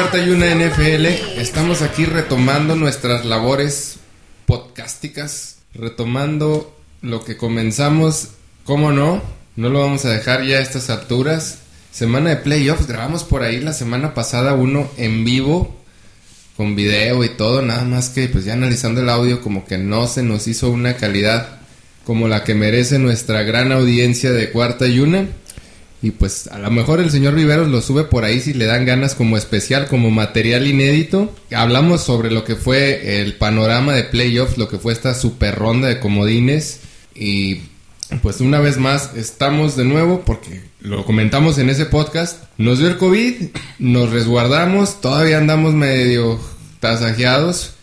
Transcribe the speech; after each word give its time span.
Cuarta 0.00 0.18
y 0.24 0.30
Una 0.30 0.46
NFL? 0.54 1.04
Estamos 1.38 1.82
aquí 1.82 2.06
retomando 2.06 2.74
nuestras 2.74 3.26
labores 3.26 3.96
podcásticas, 4.46 5.58
retomando 5.74 6.74
lo 7.02 7.22
que 7.22 7.36
comenzamos, 7.36 8.28
¿cómo 8.64 8.92
no? 8.92 9.20
No 9.56 9.68
lo 9.68 9.80
vamos 9.80 10.06
a 10.06 10.10
dejar 10.10 10.42
ya 10.46 10.56
a 10.56 10.62
estas 10.62 10.88
alturas. 10.88 11.58
Semana 11.92 12.30
de 12.30 12.36
playoffs, 12.36 12.86
grabamos 12.86 13.24
por 13.24 13.42
ahí 13.42 13.60
la 13.60 13.74
semana 13.74 14.14
pasada 14.14 14.54
uno 14.54 14.90
en 14.96 15.22
vivo, 15.22 15.76
con 16.56 16.74
video 16.74 17.22
y 17.22 17.28
todo, 17.28 17.60
nada 17.60 17.84
más 17.84 18.08
que 18.08 18.26
pues 18.28 18.46
ya 18.46 18.54
analizando 18.54 19.02
el 19.02 19.10
audio 19.10 19.42
como 19.42 19.66
que 19.66 19.76
no 19.76 20.06
se 20.06 20.22
nos 20.22 20.48
hizo 20.48 20.70
una 20.70 20.96
calidad 20.96 21.60
como 22.06 22.26
la 22.26 22.42
que 22.42 22.54
merece 22.54 22.98
nuestra 22.98 23.42
gran 23.42 23.70
audiencia 23.70 24.32
de 24.32 24.50
Cuarta 24.50 24.86
y 24.86 24.98
Una. 24.98 25.26
Y 26.02 26.12
pues 26.12 26.46
a 26.46 26.58
lo 26.58 26.70
mejor 26.70 27.00
el 27.00 27.10
señor 27.10 27.34
Riveros 27.34 27.68
lo 27.68 27.82
sube 27.82 28.04
por 28.04 28.24
ahí 28.24 28.40
si 28.40 28.54
le 28.54 28.64
dan 28.64 28.86
ganas 28.86 29.14
como 29.14 29.36
especial, 29.36 29.86
como 29.86 30.10
material 30.10 30.66
inédito. 30.66 31.34
Hablamos 31.54 32.02
sobre 32.02 32.30
lo 32.30 32.44
que 32.44 32.56
fue 32.56 33.20
el 33.20 33.34
panorama 33.34 33.92
de 33.94 34.04
playoffs, 34.04 34.56
lo 34.56 34.68
que 34.68 34.78
fue 34.78 34.94
esta 34.94 35.14
super 35.14 35.54
ronda 35.56 35.88
de 35.88 36.00
comodines. 36.00 36.80
Y 37.14 37.60
pues 38.22 38.40
una 38.40 38.60
vez 38.60 38.78
más 38.78 39.10
estamos 39.14 39.76
de 39.76 39.84
nuevo 39.84 40.22
porque 40.24 40.62
lo 40.80 41.04
comentamos 41.04 41.58
en 41.58 41.68
ese 41.68 41.84
podcast. 41.84 42.44
Nos 42.56 42.78
dio 42.78 42.88
el 42.88 42.96
COVID, 42.96 43.34
nos 43.78 44.10
resguardamos, 44.10 45.02
todavía 45.02 45.36
andamos 45.36 45.74
medio 45.74 46.40
tasajeados. 46.80 47.74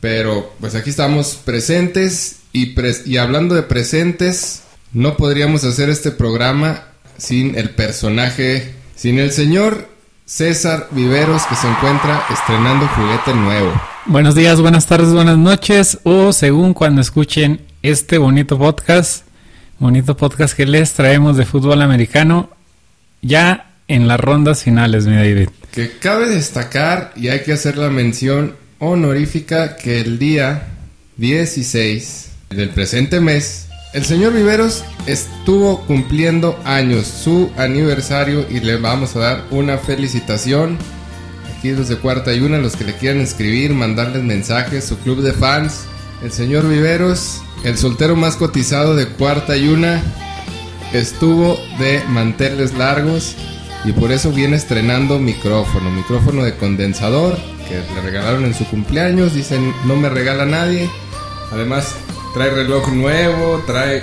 Pero 0.00 0.52
pues 0.58 0.74
aquí 0.74 0.90
estamos 0.90 1.36
presentes 1.36 2.38
y, 2.52 2.74
y 3.06 3.16
hablando 3.18 3.54
de 3.54 3.62
presentes, 3.62 4.62
no 4.92 5.16
podríamos 5.16 5.62
hacer 5.62 5.90
este 5.90 6.10
programa 6.10 6.91
sin 7.22 7.56
el 7.56 7.70
personaje, 7.70 8.72
sin 8.96 9.20
el 9.20 9.30
señor 9.30 9.88
César 10.26 10.88
Viveros 10.90 11.44
que 11.46 11.54
se 11.54 11.68
encuentra 11.68 12.24
estrenando 12.32 12.88
juguete 12.88 13.32
nuevo. 13.32 13.72
Buenos 14.06 14.34
días, 14.34 14.60
buenas 14.60 14.86
tardes, 14.86 15.12
buenas 15.12 15.38
noches 15.38 15.98
o 16.02 16.32
según 16.32 16.74
cuando 16.74 17.00
escuchen 17.00 17.60
este 17.82 18.18
bonito 18.18 18.58
podcast, 18.58 19.24
bonito 19.78 20.16
podcast 20.16 20.56
que 20.56 20.66
les 20.66 20.94
traemos 20.94 21.36
de 21.36 21.46
fútbol 21.46 21.82
americano 21.82 22.50
ya 23.20 23.70
en 23.86 24.08
las 24.08 24.18
rondas 24.18 24.64
finales, 24.64 25.06
mi 25.06 25.14
David. 25.14 25.48
Que 25.70 25.92
cabe 25.98 26.28
destacar 26.28 27.12
y 27.14 27.28
hay 27.28 27.42
que 27.44 27.52
hacer 27.52 27.78
la 27.78 27.88
mención 27.88 28.56
honorífica 28.80 29.76
que 29.76 30.00
el 30.00 30.18
día 30.18 30.66
16 31.18 32.30
del 32.50 32.70
presente 32.70 33.20
mes 33.20 33.68
el 33.92 34.04
señor 34.04 34.32
Viveros 34.32 34.84
estuvo 35.06 35.80
cumpliendo 35.82 36.58
años, 36.64 37.06
su 37.06 37.50
aniversario, 37.56 38.46
y 38.48 38.60
le 38.60 38.76
vamos 38.76 39.16
a 39.16 39.20
dar 39.20 39.44
una 39.50 39.76
felicitación. 39.78 40.78
Aquí 41.56 41.70
desde 41.70 41.96
Cuarta 41.96 42.32
y 42.32 42.40
Una, 42.40 42.58
los 42.58 42.74
que 42.74 42.84
le 42.84 42.94
quieran 42.94 43.20
escribir, 43.20 43.72
mandarles 43.74 44.22
mensajes, 44.22 44.84
su 44.84 44.98
club 44.98 45.20
de 45.20 45.32
fans. 45.32 45.84
El 46.22 46.32
señor 46.32 46.68
Viveros, 46.68 47.42
el 47.64 47.76
soltero 47.76 48.16
más 48.16 48.36
cotizado 48.36 48.96
de 48.96 49.06
Cuarta 49.06 49.56
y 49.56 49.68
Una, 49.68 50.02
estuvo 50.92 51.58
de 51.78 52.02
manteles 52.08 52.74
largos 52.74 53.34
y 53.84 53.92
por 53.92 54.12
eso 54.12 54.30
viene 54.30 54.56
estrenando 54.56 55.18
micrófono, 55.18 55.90
micrófono 55.90 56.44
de 56.44 56.56
condensador 56.56 57.36
que 57.68 57.82
le 57.94 58.00
regalaron 58.00 58.44
en 58.44 58.54
su 58.54 58.64
cumpleaños. 58.66 59.34
Dicen, 59.34 59.74
no 59.84 59.96
me 59.96 60.08
regala 60.08 60.46
nadie. 60.46 60.88
Además, 61.50 61.94
Trae 62.34 62.50
reloj 62.50 62.88
nuevo, 62.92 63.62
trae 63.66 64.02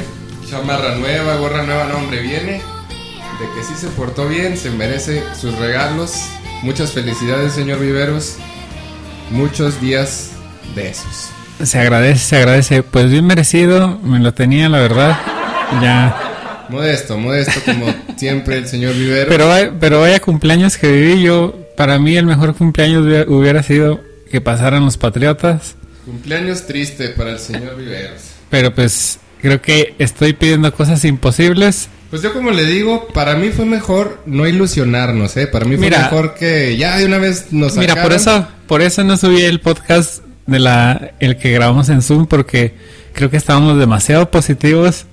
chamarra 0.49 0.95
nueva, 0.95 1.35
gorra 1.37 1.63
nueva, 1.63 1.85
no 1.85 1.97
hombre, 1.97 2.21
viene 2.21 2.61
de 3.39 3.45
que 3.55 3.63
sí 3.63 3.73
se 3.75 3.87
portó 3.87 4.27
bien, 4.27 4.57
se 4.57 4.69
merece 4.69 5.23
sus 5.39 5.57
regalos. 5.57 6.25
Muchas 6.61 6.91
felicidades, 6.91 7.53
señor 7.53 7.79
Viveros. 7.79 8.35
Muchos 9.31 9.79
días 9.79 10.31
de 10.75 10.89
esos. 10.89 11.29
Se 11.63 11.79
agradece, 11.79 12.19
se 12.19 12.35
agradece. 12.35 12.83
Pues 12.83 13.09
bien 13.09 13.25
merecido, 13.25 13.97
me 14.03 14.19
lo 14.19 14.33
tenía, 14.33 14.67
la 14.67 14.79
verdad. 14.79 15.17
Ya. 15.81 16.65
Modesto, 16.69 17.17
modesto 17.17 17.61
como 17.65 17.93
siempre 18.17 18.57
el 18.57 18.67
señor 18.67 18.93
Viveros. 18.93 19.27
Pero, 19.29 19.77
pero 19.79 20.01
vaya 20.01 20.19
cumpleaños 20.19 20.77
que 20.77 20.91
viví 20.91 21.21
yo. 21.21 21.55
Para 21.77 21.97
mí 21.97 22.17
el 22.17 22.25
mejor 22.25 22.55
cumpleaños 22.55 23.05
hubiera 23.27 23.63
sido 23.63 24.01
que 24.29 24.41
pasaran 24.41 24.83
los 24.83 24.97
Patriotas. 24.97 25.75
Cumpleaños 26.09 26.65
triste 26.65 27.09
para 27.09 27.29
el 27.29 27.39
señor 27.39 27.77
Viveros. 27.77 28.21
Pero 28.49 28.73
pues 28.73 29.19
creo 29.39 29.61
que 29.61 29.93
estoy 29.99 30.33
pidiendo 30.33 30.73
cosas 30.73 31.05
imposibles. 31.05 31.87
Pues 32.09 32.23
yo 32.23 32.33
como 32.33 32.49
le 32.49 32.65
digo, 32.65 33.07
para 33.09 33.35
mí 33.35 33.49
fue 33.49 33.65
mejor 33.65 34.19
no 34.25 34.47
ilusionarnos, 34.47 35.37
¿eh? 35.37 35.45
Para 35.45 35.65
mí 35.65 35.77
fue 35.77 35.91
mejor 35.91 36.33
que 36.33 36.75
ya 36.77 36.97
de 36.97 37.05
una 37.05 37.19
vez 37.19 37.51
nos. 37.51 37.77
Mira, 37.77 38.01
por 38.01 38.11
eso, 38.11 38.47
por 38.65 38.81
eso 38.81 39.03
no 39.03 39.17
subí 39.17 39.43
el 39.43 39.59
podcast 39.59 40.23
de 40.47 40.57
la 40.57 41.11
el 41.19 41.37
que 41.37 41.51
grabamos 41.51 41.89
en 41.89 42.01
Zoom 42.01 42.25
porque 42.25 42.73
creo 43.13 43.29
que 43.29 43.37
estábamos 43.37 43.77
demasiado 43.77 44.31
positivos 44.31 45.05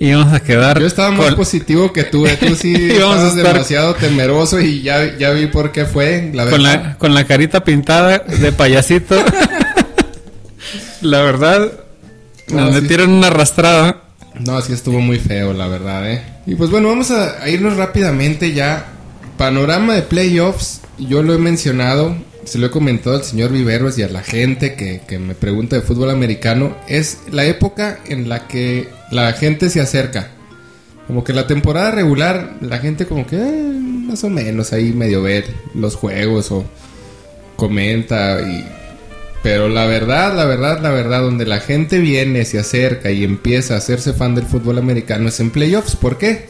y 0.00 0.08
íbamos 0.08 0.32
a 0.32 0.40
quedar. 0.40 0.80
Yo 0.80 0.88
estaba 0.88 1.12
más 1.12 1.36
positivo 1.36 1.92
que 1.92 2.02
tú, 2.02 2.26
¿eh? 2.26 2.36
tú 2.36 2.56
sí 2.56 2.74
estabas 2.90 3.36
demasiado 3.36 3.94
temeroso 3.94 4.60
y 4.60 4.82
ya, 4.82 5.16
ya 5.16 5.30
vi 5.30 5.46
por 5.46 5.70
qué 5.70 5.84
fue. 5.84 6.32
La 6.34 6.50
con 6.50 6.64
la 6.64 6.98
con 6.98 7.14
la 7.14 7.28
carita 7.28 7.62
pintada 7.62 8.18
de 8.18 8.50
payasito. 8.50 9.14
La 11.02 11.20
verdad, 11.22 11.72
nos 12.48 12.80
metieron 12.80 13.10
una 13.10 13.26
arrastrada. 13.26 14.02
No, 14.38 14.60
sí 14.60 14.72
estuvo 14.72 15.00
muy 15.00 15.18
feo, 15.18 15.52
la 15.52 15.66
verdad, 15.66 16.10
¿eh? 16.10 16.22
Y 16.46 16.54
pues 16.54 16.70
bueno, 16.70 16.88
vamos 16.88 17.10
a, 17.10 17.48
irnos 17.48 17.76
rápidamente 17.76 18.52
ya. 18.52 18.86
Panorama 19.36 19.94
de 19.94 20.02
playoffs, 20.02 20.80
yo 20.98 21.22
lo 21.22 21.34
he 21.34 21.38
mencionado, 21.38 22.14
se 22.44 22.58
lo 22.58 22.66
he 22.66 22.70
comentado 22.70 23.16
al 23.16 23.24
señor 23.24 23.50
Viveros 23.50 23.98
y 23.98 24.02
a 24.02 24.08
la 24.08 24.22
gente 24.22 24.74
que, 24.74 25.00
que, 25.06 25.18
me 25.18 25.34
pregunta 25.34 25.74
de 25.74 25.82
fútbol 25.82 26.10
americano, 26.10 26.76
es 26.86 27.18
la 27.30 27.44
época 27.46 27.98
en 28.06 28.28
la 28.28 28.46
que 28.46 28.88
la 29.10 29.32
gente 29.32 29.70
se 29.70 29.80
acerca. 29.80 30.30
Como 31.08 31.24
que 31.24 31.32
la 31.32 31.48
temporada 31.48 31.90
regular, 31.90 32.58
la 32.60 32.78
gente 32.78 33.06
como 33.06 33.26
que 33.26 33.36
eh, 33.36 33.72
más 33.72 34.22
o 34.22 34.30
menos 34.30 34.72
ahí 34.72 34.92
medio 34.92 35.22
ver 35.22 35.46
los 35.74 35.96
juegos 35.96 36.52
o 36.52 36.64
comenta 37.56 38.40
y 38.40 38.64
pero 39.42 39.68
la 39.68 39.86
verdad, 39.86 40.36
la 40.36 40.44
verdad, 40.44 40.80
la 40.80 40.90
verdad, 40.90 41.22
donde 41.22 41.46
la 41.46 41.58
gente 41.58 41.98
viene, 41.98 42.44
se 42.44 42.60
acerca 42.60 43.10
y 43.10 43.24
empieza 43.24 43.74
a 43.74 43.78
hacerse 43.78 44.12
fan 44.12 44.36
del 44.36 44.46
fútbol 44.46 44.78
americano 44.78 45.28
es 45.28 45.40
en 45.40 45.50
playoffs. 45.50 45.96
¿Por 45.96 46.16
qué? 46.16 46.46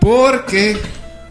Porque 0.00 0.76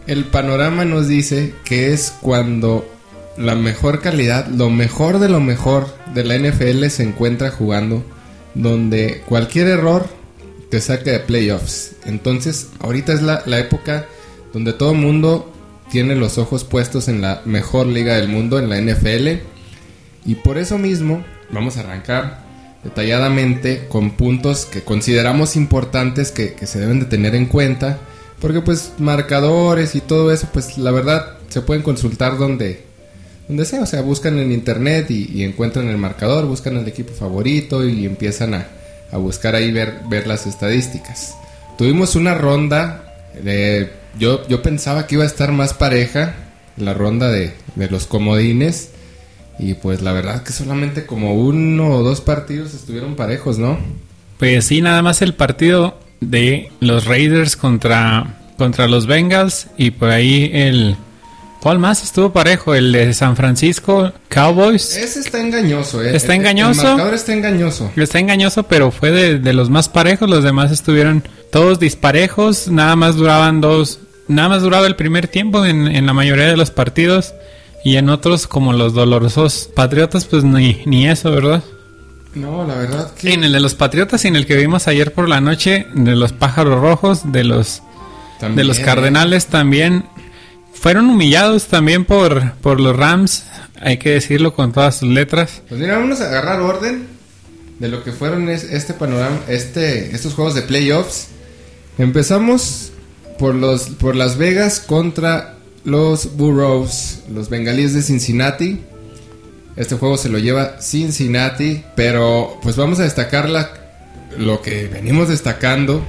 el 0.06 0.24
panorama 0.24 0.84
nos 0.84 1.08
dice 1.08 1.52
que 1.64 1.92
es 1.92 2.14
cuando 2.20 2.88
la 3.36 3.56
mejor 3.56 4.00
calidad, 4.00 4.46
lo 4.46 4.70
mejor 4.70 5.18
de 5.18 5.28
lo 5.28 5.40
mejor 5.40 5.88
de 6.14 6.24
la 6.24 6.38
NFL 6.38 6.86
se 6.86 7.02
encuentra 7.02 7.50
jugando, 7.50 8.04
donde 8.54 9.22
cualquier 9.26 9.66
error 9.66 10.06
te 10.70 10.80
saca 10.80 11.10
de 11.10 11.20
playoffs. 11.20 11.96
Entonces, 12.06 12.68
ahorita 12.78 13.12
es 13.12 13.22
la, 13.22 13.42
la 13.46 13.58
época 13.58 14.06
donde 14.52 14.72
todo 14.72 14.92
el 14.92 14.98
mundo 14.98 15.52
tiene 15.90 16.14
los 16.14 16.38
ojos 16.38 16.62
puestos 16.62 17.08
en 17.08 17.20
la 17.20 17.42
mejor 17.46 17.86
liga 17.88 18.14
del 18.14 18.28
mundo, 18.28 18.60
en 18.60 18.68
la 18.68 18.80
NFL 18.80 19.51
y 20.24 20.36
por 20.36 20.58
eso 20.58 20.78
mismo 20.78 21.24
vamos 21.50 21.76
a 21.76 21.80
arrancar 21.80 22.42
detalladamente 22.84 23.86
con 23.88 24.12
puntos 24.12 24.66
que 24.66 24.82
consideramos 24.82 25.56
importantes 25.56 26.30
que, 26.32 26.54
se 26.66 26.80
deben 26.80 27.00
de 27.00 27.06
tener 27.06 27.34
en 27.34 27.46
cuenta. 27.46 27.98
Porque 28.40 28.60
pues 28.60 28.94
marcadores 28.98 29.94
y 29.94 30.00
todo 30.00 30.32
eso, 30.32 30.48
pues 30.52 30.76
la 30.76 30.90
verdad 30.90 31.38
se 31.48 31.60
pueden 31.60 31.82
consultar 31.82 32.38
donde, 32.38 32.84
donde 33.46 33.64
sea. 33.64 33.82
O 33.82 33.86
sea, 33.86 34.02
buscan 34.02 34.38
en 34.38 34.50
internet 34.50 35.10
y, 35.10 35.44
encuentran 35.44 35.88
el 35.88 35.98
marcador, 35.98 36.46
buscan 36.46 36.76
el 36.76 36.88
equipo 36.88 37.12
favorito 37.12 37.86
y 37.86 38.04
empiezan 38.04 38.54
a, 38.54 38.66
buscar 39.16 39.54
ahí 39.54 39.70
ver, 39.70 40.00
ver 40.08 40.26
las 40.26 40.46
estadísticas. 40.46 41.36
Tuvimos 41.78 42.16
una 42.16 42.34
ronda, 42.34 43.14
de, 43.42 43.90
yo, 44.18 44.46
yo 44.48 44.62
pensaba 44.62 45.06
que 45.06 45.16
iba 45.16 45.24
a 45.24 45.26
estar 45.26 45.52
más 45.52 45.74
pareja, 45.74 46.34
la 46.76 46.94
ronda 46.94 47.30
de, 47.30 47.52
de 47.76 47.88
los 47.88 48.06
comodines. 48.06 48.90
Y 49.58 49.74
pues 49.74 50.02
la 50.02 50.12
verdad 50.12 50.42
que 50.42 50.52
solamente 50.52 51.06
como 51.06 51.34
uno 51.34 51.90
o 51.90 52.02
dos 52.02 52.20
partidos 52.20 52.74
estuvieron 52.74 53.14
parejos, 53.14 53.58
¿no? 53.58 53.78
Pues 54.38 54.64
sí, 54.64 54.80
nada 54.80 55.02
más 55.02 55.22
el 55.22 55.34
partido 55.34 55.98
de 56.20 56.70
los 56.80 57.04
Raiders 57.04 57.56
contra, 57.56 58.38
contra 58.58 58.88
los 58.88 59.06
Bengals 59.06 59.68
y 59.76 59.92
por 59.92 60.10
ahí 60.10 60.50
el... 60.52 60.96
¿Cuál 61.60 61.78
más 61.78 62.02
estuvo 62.02 62.32
parejo? 62.32 62.74
El 62.74 62.90
de 62.90 63.14
San 63.14 63.36
Francisco 63.36 64.12
Cowboys. 64.28 64.96
Ese 64.96 65.20
está 65.20 65.40
engañoso, 65.40 66.02
¿eh? 66.02 66.16
Está 66.16 66.34
engañoso. 66.34 66.82
El 66.82 66.88
marcador 66.88 67.14
está 67.14 67.32
engañoso. 67.32 67.92
Está 67.94 68.18
engañoso, 68.18 68.64
pero 68.64 68.90
fue 68.90 69.12
de, 69.12 69.38
de 69.38 69.52
los 69.52 69.70
más 69.70 69.88
parejos. 69.88 70.28
Los 70.28 70.42
demás 70.42 70.72
estuvieron 70.72 71.22
todos 71.52 71.78
disparejos. 71.78 72.66
Nada 72.66 72.96
más 72.96 73.14
duraban 73.14 73.60
dos. 73.60 74.00
Nada 74.26 74.48
más 74.48 74.62
duraba 74.62 74.88
el 74.88 74.96
primer 74.96 75.28
tiempo 75.28 75.64
en, 75.64 75.86
en 75.86 76.04
la 76.04 76.12
mayoría 76.12 76.46
de 76.46 76.56
los 76.56 76.72
partidos. 76.72 77.32
Y 77.84 77.96
en 77.96 78.08
otros, 78.08 78.46
como 78.46 78.72
los 78.72 78.94
dolorosos 78.94 79.68
patriotas, 79.74 80.24
pues 80.26 80.44
ni, 80.44 80.82
ni 80.86 81.08
eso, 81.08 81.30
¿verdad? 81.30 81.62
No, 82.34 82.66
la 82.66 82.76
verdad 82.76 83.12
que... 83.14 83.32
En 83.32 83.44
el 83.44 83.52
de 83.52 83.60
los 83.60 83.74
patriotas 83.74 84.24
y 84.24 84.28
en 84.28 84.36
el 84.36 84.46
que 84.46 84.56
vimos 84.56 84.88
ayer 84.88 85.12
por 85.12 85.28
la 85.28 85.40
noche, 85.40 85.86
de 85.94 86.16
los 86.16 86.32
pájaros 86.32 86.80
rojos, 86.80 87.32
de 87.32 87.44
los, 87.44 87.82
de 88.54 88.64
los 88.64 88.78
cardenales 88.78 89.46
también, 89.46 90.06
fueron 90.72 91.10
humillados 91.10 91.66
también 91.66 92.04
por, 92.04 92.52
por 92.54 92.80
los 92.80 92.96
Rams, 92.96 93.44
hay 93.80 93.98
que 93.98 94.10
decirlo 94.10 94.54
con 94.54 94.72
todas 94.72 94.98
sus 94.98 95.08
letras. 95.08 95.62
Pues 95.68 95.80
mira, 95.80 95.98
vamos 95.98 96.20
a 96.20 96.26
agarrar 96.26 96.60
orden 96.60 97.06
de 97.78 97.88
lo 97.88 98.04
que 98.04 98.12
fueron 98.12 98.48
este 98.48 98.94
panorama, 98.94 99.40
este, 99.48 100.14
estos 100.14 100.34
juegos 100.34 100.54
de 100.54 100.62
playoffs. 100.62 101.28
Empezamos 101.98 102.92
por 103.38 103.54
los 103.54 103.90
por 103.90 104.14
Las 104.14 104.38
Vegas 104.38 104.80
contra 104.80 105.56
los 105.84 106.36
Burrows, 106.36 107.20
los 107.32 107.48
bengalíes 107.48 107.94
de 107.94 108.02
Cincinnati. 108.02 108.80
Este 109.76 109.96
juego 109.96 110.16
se 110.16 110.28
lo 110.28 110.38
lleva 110.38 110.80
Cincinnati, 110.80 111.82
pero 111.96 112.58
pues 112.62 112.76
vamos 112.76 113.00
a 113.00 113.04
destacar 113.04 113.48
la, 113.48 113.70
lo 114.38 114.60
que 114.60 114.86
venimos 114.86 115.28
destacando. 115.28 116.02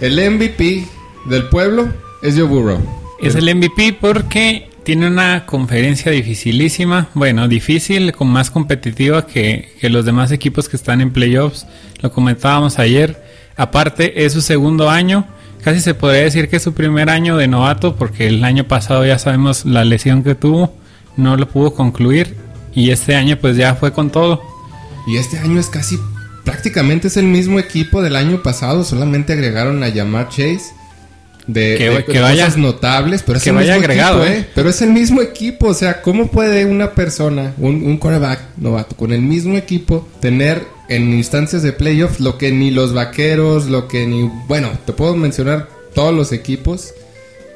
El 0.00 0.18
MVP 0.30 0.84
del 1.26 1.48
pueblo 1.48 1.88
es 2.22 2.34
Joe 2.34 2.44
Burrow. 2.44 2.80
Es 3.20 3.34
el 3.34 3.54
MVP 3.54 3.96
porque 4.00 4.68
tiene 4.82 5.06
una 5.06 5.46
conferencia 5.46 6.12
dificilísima, 6.12 7.08
bueno, 7.14 7.48
difícil, 7.48 8.12
con 8.12 8.28
más 8.28 8.50
competitiva 8.50 9.26
que, 9.26 9.70
que 9.80 9.88
los 9.88 10.04
demás 10.04 10.32
equipos 10.32 10.68
que 10.68 10.76
están 10.76 11.00
en 11.00 11.12
playoffs. 11.12 11.66
Lo 12.02 12.12
comentábamos 12.12 12.78
ayer. 12.78 13.22
Aparte, 13.56 14.24
es 14.24 14.34
su 14.34 14.42
segundo 14.42 14.90
año. 14.90 15.26
Casi 15.62 15.80
se 15.80 15.94
podría 15.94 16.22
decir 16.22 16.48
que 16.48 16.56
es 16.56 16.62
su 16.62 16.74
primer 16.74 17.10
año 17.10 17.36
de 17.36 17.48
novato 17.48 17.96
porque 17.96 18.28
el 18.28 18.44
año 18.44 18.64
pasado 18.64 19.04
ya 19.04 19.18
sabemos 19.18 19.64
la 19.64 19.84
lesión 19.84 20.22
que 20.22 20.34
tuvo. 20.34 20.74
No 21.16 21.36
lo 21.36 21.48
pudo 21.48 21.74
concluir 21.74 22.36
y 22.74 22.90
este 22.90 23.16
año 23.16 23.36
pues 23.40 23.56
ya 23.56 23.74
fue 23.74 23.92
con 23.92 24.10
todo. 24.10 24.42
Y 25.06 25.16
este 25.16 25.38
año 25.38 25.58
es 25.58 25.68
casi 25.68 25.98
prácticamente 26.44 27.08
es 27.08 27.16
el 27.16 27.26
mismo 27.26 27.58
equipo 27.58 28.00
del 28.02 28.16
año 28.16 28.42
pasado, 28.42 28.84
solamente 28.84 29.32
agregaron 29.32 29.82
a 29.82 29.88
Yamar 29.88 30.28
Chase 30.28 30.72
de, 31.46 31.76
que, 31.76 32.12
que 32.12 32.20
vaya, 32.20 32.48
notables, 32.56 33.22
pero 33.22 33.38
es 33.38 33.44
que 33.44 33.50
el 33.50 33.56
vaya 33.56 33.74
mismo 33.74 33.84
agregado, 33.84 34.24
equipo, 34.24 34.40
¿eh? 34.40 34.48
Pero 34.54 34.68
es 34.68 34.82
el 34.82 34.92
mismo 34.92 35.20
equipo, 35.22 35.68
o 35.68 35.74
sea, 35.74 36.02
¿cómo 36.02 36.28
puede 36.28 36.64
una 36.64 36.92
persona, 36.92 37.52
un, 37.58 37.82
un 37.84 37.98
quarterback 37.98 38.40
novato, 38.56 38.96
con 38.96 39.12
el 39.12 39.22
mismo 39.22 39.56
equipo, 39.56 40.08
tener 40.20 40.64
en 40.88 41.12
instancias 41.12 41.62
de 41.62 41.72
playoffs 41.72 42.20
lo 42.20 42.38
que 42.38 42.52
ni 42.52 42.70
los 42.70 42.92
vaqueros, 42.92 43.66
lo 43.66 43.88
que 43.88 44.06
ni, 44.06 44.30
bueno, 44.46 44.70
te 44.84 44.92
puedo 44.92 45.16
mencionar 45.16 45.68
todos 45.94 46.14
los 46.14 46.32
equipos 46.32 46.94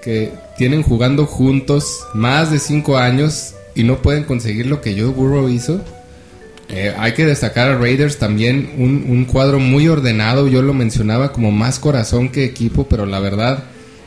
que 0.02 0.32
tienen 0.56 0.82
jugando 0.82 1.26
juntos 1.26 2.06
más 2.14 2.50
de 2.50 2.58
cinco 2.58 2.96
años 2.96 3.54
y 3.74 3.84
no 3.84 4.02
pueden 4.02 4.24
conseguir 4.24 4.66
lo 4.66 4.80
que 4.80 4.98
Joe 4.98 5.10
Burrow 5.10 5.48
hizo? 5.48 5.80
Eh, 6.68 6.94
hay 6.98 7.12
que 7.14 7.26
destacar 7.26 7.70
a 7.70 7.78
Raiders 7.78 8.18
también 8.18 8.70
un, 8.78 9.04
un, 9.08 9.24
cuadro 9.24 9.58
muy 9.58 9.88
ordenado. 9.88 10.46
Yo 10.46 10.62
lo 10.62 10.72
mencionaba 10.72 11.32
como 11.32 11.50
más 11.50 11.80
corazón 11.80 12.28
que 12.28 12.44
equipo, 12.44 12.86
pero 12.88 13.06
la 13.06 13.18
verdad, 13.18 13.64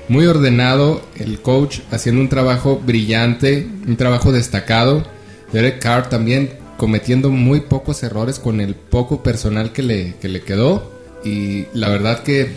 muy 0.07 0.25
ordenado. 0.25 1.01
El 1.17 1.41
coach 1.41 1.79
haciendo 1.91 2.21
un 2.21 2.29
trabajo 2.29 2.81
brillante, 2.85 3.67
un 3.85 3.97
trabajo 3.97 4.31
destacado. 4.31 5.03
Derek 5.51 5.79
Carr 5.79 6.07
también 6.07 6.51
cometiendo 6.77 7.29
muy 7.29 7.61
pocos 7.61 8.03
errores 8.03 8.39
con 8.39 8.59
el 8.59 8.75
poco 8.75 9.23
personal 9.23 9.71
que 9.71 9.83
le, 9.83 10.15
que 10.21 10.29
le 10.29 10.41
quedó. 10.41 10.91
Y 11.23 11.65
la 11.73 11.89
verdad 11.89 12.23
que 12.23 12.49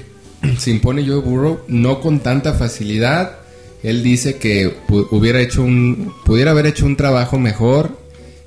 se 0.59 0.71
impone 0.71 1.07
Joe 1.07 1.21
Burrow 1.21 1.61
no 1.69 2.01
con 2.01 2.21
tanta 2.21 2.55
facilidad. 2.55 3.39
Él 3.83 4.03
dice 4.03 4.37
que 4.37 4.75
hubiera 4.89 5.41
hecho 5.41 5.63
un, 5.63 6.13
pudiera 6.25 6.51
haber 6.51 6.67
hecho 6.67 6.87
un 6.87 6.97
trabajo 6.97 7.39
mejor 7.39 7.91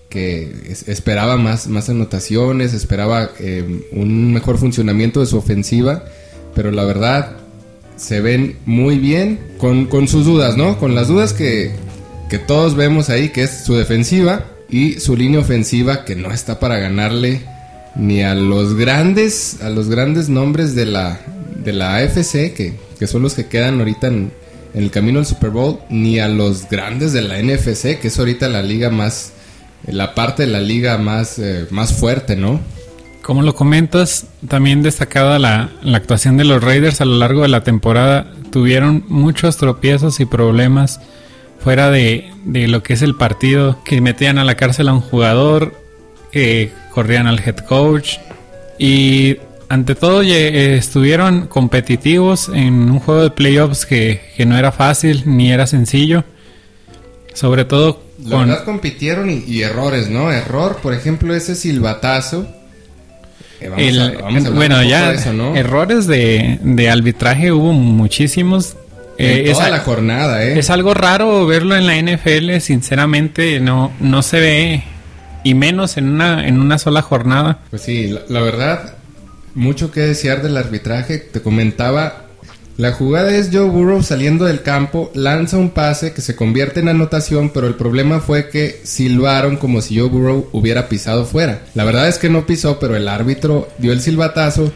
que 0.09 0.73
esperaba 0.87 1.37
más, 1.37 1.67
más 1.67 1.87
anotaciones, 1.89 2.73
esperaba 2.73 3.29
eh, 3.39 3.85
un 3.91 4.33
mejor 4.33 4.57
funcionamiento 4.57 5.19
de 5.19 5.27
su 5.27 5.37
ofensiva, 5.37 6.03
pero 6.55 6.71
la 6.71 6.83
verdad 6.83 7.37
se 7.95 8.19
ven 8.19 8.57
muy 8.65 8.97
bien 8.97 9.39
con, 9.59 9.85
con 9.85 10.07
sus 10.07 10.25
dudas, 10.25 10.57
¿no? 10.57 10.79
Con 10.79 10.95
las 10.95 11.07
dudas 11.07 11.33
que, 11.33 11.71
que, 12.27 12.39
todos 12.39 12.75
vemos 12.75 13.09
ahí, 13.09 13.29
que 13.29 13.43
es 13.43 13.63
su 13.65 13.75
defensiva 13.75 14.45
y 14.69 14.99
su 14.99 15.15
línea 15.15 15.39
ofensiva 15.39 16.05
que 16.05 16.15
no 16.15 16.31
está 16.31 16.59
para 16.59 16.77
ganarle 16.77 17.41
ni 17.95 18.21
a 18.21 18.35
los 18.35 18.75
grandes, 18.75 19.61
a 19.61 19.69
los 19.69 19.89
grandes 19.89 20.29
nombres 20.29 20.75
de 20.75 20.85
la, 20.85 21.19
de 21.63 21.73
la 21.73 21.95
AFC, 21.95 22.53
que, 22.53 22.75
que 22.97 23.07
son 23.07 23.23
los 23.23 23.33
que 23.33 23.47
quedan 23.47 23.79
ahorita 23.79 24.07
en, 24.07 24.31
el 24.73 24.91
camino 24.91 25.19
al 25.19 25.25
Super 25.25 25.49
Bowl, 25.49 25.79
ni 25.89 26.19
a 26.19 26.27
los 26.27 26.69
grandes 26.69 27.11
de 27.11 27.21
la 27.21 27.41
NFC, 27.41 27.99
que 27.99 28.09
es 28.09 28.19
ahorita 28.19 28.47
la 28.49 28.61
liga 28.61 28.91
más 28.91 29.33
la 29.87 30.13
parte 30.13 30.45
de 30.45 30.51
la 30.51 30.59
liga 30.59 30.97
más, 30.97 31.39
eh, 31.39 31.65
más 31.71 31.93
fuerte, 31.93 32.35
¿no? 32.35 32.59
Como 33.21 33.41
lo 33.41 33.53
comentas, 33.55 34.27
también 34.47 34.81
destacada 34.81 35.39
la, 35.39 35.71
la, 35.83 35.97
actuación 35.97 36.37
de 36.37 36.43
los 36.43 36.63
Raiders 36.63 37.01
a 37.01 37.05
lo 37.05 37.17
largo 37.17 37.43
de 37.43 37.49
la 37.49 37.63
temporada. 37.63 38.31
Tuvieron 38.51 39.03
muchos 39.07 39.57
tropiezos 39.57 40.19
y 40.19 40.25
problemas 40.25 40.99
fuera 41.59 41.91
de, 41.91 42.31
de 42.45 42.67
lo 42.67 42.83
que 42.83 42.93
es 42.93 43.01
el 43.01 43.15
partido, 43.15 43.83
que 43.83 44.01
metían 44.01 44.37
a 44.37 44.43
la 44.43 44.55
cárcel 44.55 44.87
a 44.87 44.93
un 44.93 45.01
jugador, 45.01 45.73
que 46.31 46.71
corrían 46.91 47.27
al 47.27 47.39
head 47.39 47.57
coach 47.57 48.17
y 48.77 49.37
ante 49.67 49.95
todo 49.95 50.23
eh, 50.23 50.77
estuvieron 50.77 51.47
competitivos 51.47 52.49
en 52.49 52.89
un 52.89 52.99
juego 52.99 53.23
de 53.23 53.31
playoffs 53.31 53.85
que, 53.85 54.21
que 54.35 54.45
no 54.45 54.57
era 54.57 54.71
fácil 54.71 55.23
ni 55.25 55.51
era 55.51 55.67
sencillo. 55.67 56.23
Sobre 57.33 57.65
todo 57.65 58.01
la 58.25 58.39
verdad 58.39 58.65
compitieron 58.65 59.29
y, 59.29 59.61
errores, 59.61 60.09
¿no? 60.09 60.31
Error, 60.31 60.79
por 60.81 60.93
ejemplo, 60.93 61.33
ese 61.33 61.55
silbatazo. 61.55 62.47
bueno, 64.53 64.83
ya 64.83 65.13
errores 65.55 66.05
de, 66.07 66.59
de, 66.61 66.89
arbitraje 66.89 67.51
hubo 67.51 67.71
muchísimos. 67.71 68.75
En 69.19 69.45
eh, 69.45 69.51
toda 69.51 69.69
la 69.69 69.79
jornada, 69.79 70.43
¿eh? 70.43 70.57
Es 70.57 70.69
algo 70.69 70.93
raro 70.93 71.45
verlo 71.45 71.75
en 71.75 71.85
la 71.85 72.01
NFL, 72.01 72.59
sinceramente, 72.61 73.59
no, 73.59 73.91
no 73.99 74.23
se 74.23 74.39
ve, 74.39 74.83
y 75.43 75.53
menos 75.53 75.97
en 75.97 76.09
una, 76.09 76.47
en 76.47 76.59
una 76.59 76.77
sola 76.77 77.01
jornada. 77.01 77.59
Pues 77.69 77.81
sí, 77.81 78.15
la 78.29 78.41
verdad, 78.41 78.93
mucho 79.55 79.91
que 79.91 79.99
desear 79.99 80.41
del 80.41 80.55
arbitraje. 80.55 81.17
Te 81.17 81.41
comentaba 81.41 82.29
la 82.79 82.93
jugada 82.93 83.35
es 83.35 83.49
Joe 83.51 83.69
Burrow 83.69 84.01
saliendo 84.03 84.45
del 84.45 84.61
campo, 84.61 85.11
lanza 85.13 85.57
un 85.57 85.71
pase 85.71 86.13
que 86.13 86.21
se 86.21 86.37
convierte 86.37 86.79
en 86.79 86.87
anotación, 86.87 87.49
pero 87.49 87.67
el 87.67 87.75
problema 87.75 88.21
fue 88.21 88.47
que 88.47 88.79
silbaron 88.85 89.57
como 89.57 89.81
si 89.81 89.99
Joe 89.99 90.07
Burrow 90.07 90.47
hubiera 90.53 90.87
pisado 90.87 91.25
fuera. 91.25 91.63
La 91.75 91.83
verdad 91.83 92.07
es 92.07 92.19
que 92.19 92.29
no 92.29 92.45
pisó, 92.45 92.79
pero 92.79 92.95
el 92.95 93.09
árbitro 93.09 93.67
dio 93.79 93.91
el 93.91 93.99
silbatazo 93.99 94.71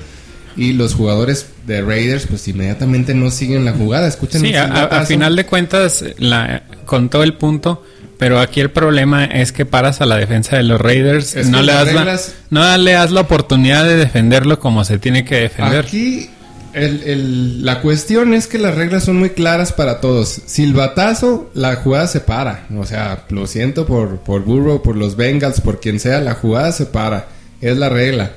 y 0.58 0.74
los 0.74 0.96
jugadores 0.96 1.46
de 1.66 1.82
Raiders 1.82 2.28
pues 2.28 2.48
inmediatamente 2.48 3.14
no 3.14 3.32
siguen 3.32 3.66
la 3.66 3.74
jugada. 3.74 4.08
Escuchen 4.08 4.42
sí, 4.42 4.54
a, 4.56 5.06
final 5.06 5.36
de 5.36 5.46
cuentas 5.46 6.04
la, 6.18 6.64
contó 6.86 7.24
el 7.24 7.36
punto. 7.36 7.84
Pero 8.18 8.40
aquí 8.40 8.62
el 8.62 8.70
problema 8.70 9.26
es 9.26 9.52
que 9.52 9.66
paras 9.66 10.00
a 10.00 10.06
la 10.06 10.16
defensa 10.16 10.56
de 10.56 10.64
los 10.64 10.80
Raiders, 10.80 11.36
no 11.48 11.62
le, 11.62 11.74
das 11.74 11.94
la, 11.94 12.20
no 12.52 12.78
le 12.78 12.92
das 12.94 13.12
la 13.12 13.22
oportunidad 13.22 13.84
de 13.84 13.98
defenderlo 13.98 14.60
como 14.60 14.86
se 14.86 14.98
tiene 14.98 15.26
que 15.26 15.36
defender. 15.36 15.84
Aquí 15.84 16.30
el, 16.74 17.64
la 17.66 17.82
cuestión 17.82 18.34
es 18.34 18.48
que 18.48 18.58
las 18.58 18.76
reglas 18.76 19.04
son 19.04 19.18
muy 19.18 19.32
claras 19.32 19.74
para 19.74 20.00
todos. 20.00 20.42
Silbatazo, 20.46 21.52
la 21.54 21.76
jugada 21.76 22.08
se 22.08 22.20
para. 22.20 22.66
O 22.78 22.86
sea, 22.86 23.26
lo 23.30 23.46
siento 23.48 23.86
por, 23.86 24.20
por 24.20 24.44
Burrow, 24.44 24.82
por 24.82 24.96
los 24.96 25.16
Bengals, 25.16 25.62
por 25.62 25.80
quien 25.80 26.00
sea, 26.00 26.22
la 26.22 26.36
jugada 26.36 26.72
se 26.72 26.86
para. 26.86 27.28
Es 27.62 27.78
la 27.78 27.90
regla. 27.90 28.32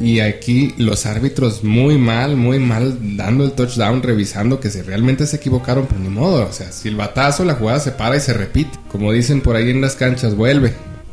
Y 0.00 0.20
aquí 0.20 0.74
los 0.78 1.04
árbitros 1.04 1.62
muy 1.62 1.98
mal, 1.98 2.36
muy 2.36 2.58
mal, 2.58 3.16
dando 3.16 3.44
el 3.44 3.52
touchdown, 3.52 4.02
revisando 4.02 4.58
que 4.58 4.70
si 4.70 4.80
realmente 4.80 5.26
se 5.26 5.36
equivocaron, 5.36 5.86
pero 5.86 6.00
ni 6.00 6.08
modo. 6.08 6.46
O 6.48 6.52
sea, 6.52 6.72
silbatazo, 6.72 7.44
la 7.44 7.54
jugada 7.54 7.80
se 7.80 7.92
para 7.92 8.16
y 8.16 8.20
se 8.20 8.32
repite. 8.32 8.78
Como 8.90 9.12
dicen 9.12 9.42
por 9.42 9.56
ahí 9.56 9.70
en 9.70 9.82
las 9.82 9.96
canchas, 9.96 10.34
vuelve. 10.34 10.72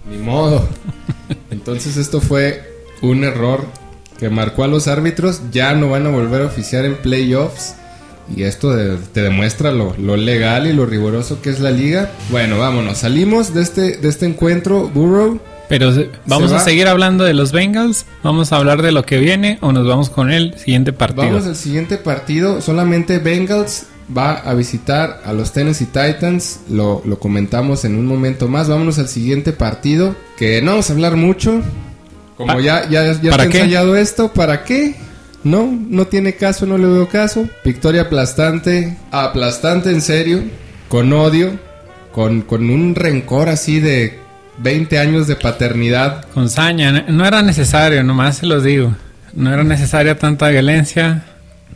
Ni 0.10 0.18
modo. 0.18 0.66
Entonces 1.52 1.98
esto 1.98 2.22
fue 2.22 2.64
un 3.02 3.26
error 3.26 3.66
que 4.18 4.30
marcó 4.30 4.64
a 4.64 4.68
los 4.68 4.88
árbitros, 4.88 5.42
ya 5.52 5.74
no 5.74 5.90
van 5.90 6.08
a 6.08 6.10
volver 6.10 6.42
a 6.42 6.46
oficiar 6.46 6.86
en 6.86 6.96
playoffs. 6.96 7.76
Y 8.36 8.44
esto 8.44 8.76
te 9.14 9.22
demuestra 9.22 9.72
lo, 9.72 9.96
legal 10.18 10.68
y 10.68 10.74
lo 10.74 10.86
riguroso 10.86 11.42
que 11.42 11.50
es 11.50 11.60
la 11.60 11.72
liga. 11.72 12.12
Bueno, 12.30 12.58
vámonos, 12.58 13.00
salimos 13.00 13.54
de 13.54 13.62
este, 13.62 13.98
de 13.98 14.10
este 14.10 14.26
encuentro, 14.26 14.90
Burrow. 14.90 15.40
Pero 15.70 15.92
vamos 16.26 16.52
a 16.52 16.60
seguir 16.60 16.88
hablando 16.88 17.24
de 17.24 17.34
los 17.34 17.52
Bengals, 17.52 18.06
vamos 18.24 18.52
a 18.52 18.58
hablar 18.58 18.82
de 18.82 18.92
lo 18.92 19.06
que 19.06 19.18
viene 19.18 19.58
o 19.62 19.72
nos 19.72 19.88
vamos 19.88 20.10
con 20.10 20.32
el 20.32 20.58
siguiente 20.58 20.94
partido. 20.94 21.26
Vamos 21.26 21.46
al 21.46 21.56
siguiente 21.56 21.98
partido, 21.98 22.62
solamente 22.62 23.20
Bengals 23.20 23.88
va 24.16 24.34
a 24.34 24.54
visitar 24.54 25.22
a 25.26 25.34
los 25.34 25.52
Tennessee 25.52 25.88
Titans, 25.88 26.62
lo, 26.70 27.02
lo 27.06 27.20
comentamos 27.20 27.84
en 27.86 27.96
un 27.96 28.06
momento 28.06 28.48
más. 28.48 28.70
Vámonos 28.70 29.00
al 29.00 29.10
siguiente 29.10 29.52
partido, 29.52 30.16
que 30.38 30.62
no 30.62 30.72
vamos 30.72 30.90
a 30.90 30.94
hablar 30.94 31.18
mucho, 31.18 31.62
como 32.38 32.54
ah, 32.54 32.62
ya, 32.62 32.90
ya, 32.90 33.20
ya 33.22 33.36
he 33.36 33.44
ensayado 33.44 33.96
esto, 33.96 34.32
¿para 34.32 34.64
qué? 34.64 34.96
No, 35.44 35.72
no 35.90 36.08
tiene 36.08 36.36
caso, 36.36 36.66
no 36.66 36.78
le 36.78 36.88
veo 36.88 37.10
caso. 37.10 37.48
Victoria 37.66 38.04
aplastante, 38.04 38.98
aplastante 39.12 39.92
en 39.92 40.02
serio, 40.02 40.44
con 40.88 41.12
odio, 41.14 41.60
con, 42.12 42.42
con 42.42 42.70
un 42.70 42.96
rencor 42.96 43.50
así 43.50 43.80
de 43.80 44.20
20 44.60 44.98
años 45.00 45.28
de 45.28 45.36
paternidad. 45.36 46.26
Con 46.34 46.50
saña, 46.50 46.92
no 47.08 47.26
era 47.26 47.42
necesario, 47.42 48.04
nomás 48.04 48.38
se 48.38 48.46
los 48.46 48.64
digo. 48.64 48.96
No 49.34 49.54
era 49.54 49.64
necesaria 49.64 50.18
tanta 50.18 50.50
violencia. 50.50 51.24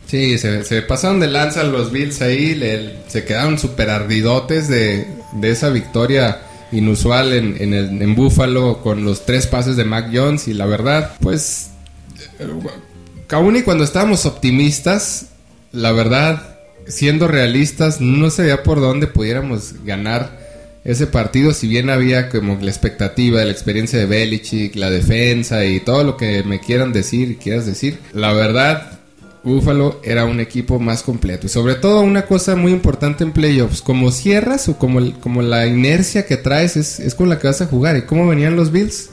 Sí, 0.06 0.36
se, 0.38 0.64
se 0.64 0.82
pasaron 0.82 1.20
de 1.20 1.28
lanza 1.28 1.62
los 1.62 1.92
Bills 1.92 2.20
ahí, 2.22 2.54
le- 2.54 2.96
se 3.08 3.24
quedaron 3.24 3.58
súper 3.58 3.88
ardidotes 3.90 4.68
de, 4.68 5.06
de 5.34 5.50
esa 5.50 5.70
victoria 5.70 6.38
inusual 6.72 7.32
en, 7.32 7.56
en, 7.60 7.72
el, 7.74 8.02
en 8.02 8.14
Buffalo 8.14 8.80
con 8.82 9.04
los 9.04 9.24
tres 9.26 9.46
pases 9.46 9.76
de 9.76 9.84
Mac 9.84 10.08
Jones 10.12 10.48
y 10.48 10.54
la 10.54 10.66
verdad, 10.66 11.12
pues, 11.20 11.70
eh, 12.38 12.48
aún 13.30 13.56
y 13.56 13.62
cuando 13.62 13.84
estábamos 13.84 14.26
optimistas, 14.26 15.26
la 15.70 15.92
verdad, 15.92 16.56
siendo 16.88 17.28
realistas, 17.28 18.00
no 18.00 18.28
se 18.30 18.42
veía 18.42 18.62
por 18.62 18.80
dónde 18.80 19.06
pudiéramos 19.06 19.84
ganar 19.84 20.41
ese 20.84 21.06
partido, 21.06 21.52
si 21.52 21.68
bien 21.68 21.90
había 21.90 22.28
como 22.28 22.58
la 22.60 22.70
expectativa, 22.70 23.44
la 23.44 23.52
experiencia 23.52 23.98
de 23.98 24.06
Belichick, 24.06 24.74
la 24.74 24.90
defensa 24.90 25.64
y 25.64 25.80
todo 25.80 26.02
lo 26.02 26.16
que 26.16 26.42
me 26.42 26.60
quieran 26.60 26.92
decir 26.92 27.30
y 27.30 27.36
quieras 27.36 27.66
decir, 27.66 28.00
la 28.12 28.32
verdad, 28.32 28.98
Buffalo 29.44 30.00
era 30.02 30.24
un 30.24 30.40
equipo 30.40 30.78
más 30.78 31.02
completo. 31.02 31.46
Y 31.46 31.50
sobre 31.50 31.74
todo 31.76 32.00
una 32.00 32.26
cosa 32.26 32.56
muy 32.56 32.72
importante 32.72 33.22
en 33.24 33.32
playoffs, 33.32 33.80
como 33.82 34.10
cierras 34.10 34.68
o 34.68 34.78
como, 34.78 35.20
como 35.20 35.42
la 35.42 35.66
inercia 35.66 36.26
que 36.26 36.36
traes 36.36 36.76
es, 36.76 37.00
es 37.00 37.14
con 37.14 37.28
la 37.28 37.38
que 37.38 37.48
vas 37.48 37.60
a 37.60 37.66
jugar. 37.66 37.96
¿Y 37.96 38.02
cómo 38.02 38.26
venían 38.26 38.56
los 38.56 38.72
Bills? 38.72 39.10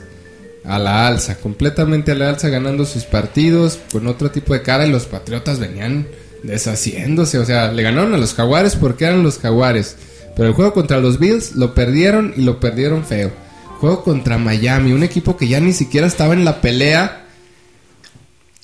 A 0.64 0.78
la 0.78 1.06
alza, 1.06 1.36
completamente 1.36 2.12
a 2.12 2.14
la 2.14 2.28
alza, 2.28 2.48
ganando 2.48 2.84
sus 2.84 3.04
partidos 3.04 3.78
con 3.92 4.06
otro 4.06 4.30
tipo 4.30 4.52
de 4.52 4.62
cara 4.62 4.86
y 4.86 4.90
los 4.90 5.06
Patriotas 5.06 5.58
venían 5.58 6.06
deshaciéndose. 6.42 7.38
O 7.38 7.44
sea, 7.44 7.72
le 7.72 7.82
ganaron 7.82 8.14
a 8.14 8.18
los 8.18 8.34
Jaguares 8.34 8.76
porque 8.76 9.04
eran 9.04 9.22
los 9.22 9.38
Jaguares. 9.38 9.96
Pero 10.40 10.48
el 10.48 10.54
juego 10.54 10.72
contra 10.72 11.00
los 11.00 11.18
Bills 11.18 11.54
lo 11.54 11.74
perdieron 11.74 12.32
y 12.34 12.40
lo 12.40 12.60
perdieron 12.60 13.04
feo. 13.04 13.30
Juego 13.78 14.02
contra 14.02 14.38
Miami, 14.38 14.92
un 14.94 15.02
equipo 15.02 15.36
que 15.36 15.46
ya 15.46 15.60
ni 15.60 15.74
siquiera 15.74 16.06
estaba 16.06 16.32
en 16.32 16.46
la 16.46 16.62
pelea 16.62 17.26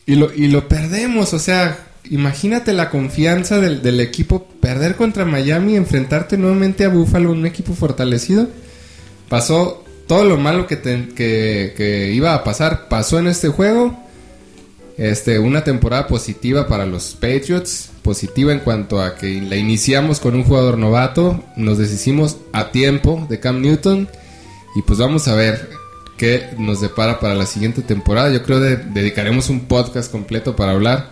y 0.06 0.14
lo, 0.14 0.32
y 0.32 0.48
lo 0.48 0.68
perdemos, 0.68 1.34
o 1.34 1.38
sea, 1.38 1.76
imagínate 2.08 2.72
la 2.72 2.88
confianza 2.88 3.60
del, 3.60 3.82
del 3.82 4.00
equipo, 4.00 4.46
perder 4.58 4.96
contra 4.96 5.26
Miami, 5.26 5.76
enfrentarte 5.76 6.38
nuevamente 6.38 6.86
a 6.86 6.88
Buffalo, 6.88 7.30
un 7.30 7.44
equipo 7.44 7.74
fortalecido. 7.74 8.48
Pasó 9.28 9.84
todo 10.08 10.24
lo 10.24 10.38
malo 10.38 10.66
que, 10.66 10.76
te- 10.76 11.08
que, 11.14 11.74
que 11.76 12.10
iba 12.10 12.32
a 12.32 12.42
pasar, 12.42 12.88
pasó 12.88 13.18
en 13.18 13.26
este 13.26 13.48
juego. 13.48 14.02
Este, 14.98 15.38
una 15.38 15.62
temporada 15.62 16.06
positiva 16.06 16.66
para 16.66 16.86
los 16.86 17.14
Patriots, 17.14 17.90
positiva 18.02 18.52
en 18.52 18.60
cuanto 18.60 19.02
a 19.02 19.14
que 19.14 19.42
la 19.42 19.56
iniciamos 19.56 20.20
con 20.20 20.34
un 20.34 20.44
jugador 20.44 20.78
novato, 20.78 21.44
nos 21.56 21.76
deshicimos 21.76 22.38
a 22.52 22.70
tiempo 22.70 23.26
de 23.28 23.38
Cam 23.38 23.60
Newton 23.60 24.08
y 24.74 24.82
pues 24.82 24.98
vamos 24.98 25.28
a 25.28 25.34
ver 25.34 25.68
qué 26.16 26.48
nos 26.58 26.80
depara 26.80 27.20
para 27.20 27.34
la 27.34 27.44
siguiente 27.44 27.82
temporada. 27.82 28.32
Yo 28.32 28.42
creo 28.42 28.58
que 28.58 28.76
dedicaremos 28.76 29.50
un 29.50 29.66
podcast 29.66 30.10
completo 30.10 30.56
para 30.56 30.72
hablar 30.72 31.10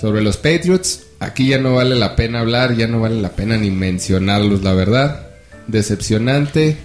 sobre 0.00 0.22
los 0.22 0.38
Patriots. 0.38 1.02
Aquí 1.18 1.48
ya 1.48 1.58
no 1.58 1.74
vale 1.74 1.96
la 1.96 2.16
pena 2.16 2.40
hablar, 2.40 2.74
ya 2.74 2.86
no 2.86 3.00
vale 3.00 3.20
la 3.20 3.32
pena 3.32 3.58
ni 3.58 3.70
mencionarlos, 3.70 4.62
la 4.62 4.72
verdad. 4.72 5.28
Decepcionante. 5.66 6.78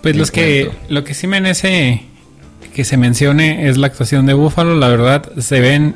Pues 0.00 0.16
los 0.16 0.30
que, 0.30 0.70
lo 0.88 1.04
que 1.04 1.12
sí 1.12 1.26
merece 1.26 2.04
que 2.74 2.84
se 2.84 2.96
mencione 2.96 3.68
es 3.68 3.76
la 3.78 3.86
actuación 3.86 4.26
de 4.26 4.34
Buffalo. 4.34 4.76
La 4.76 4.88
verdad, 4.88 5.22
se 5.38 5.60
ven. 5.60 5.94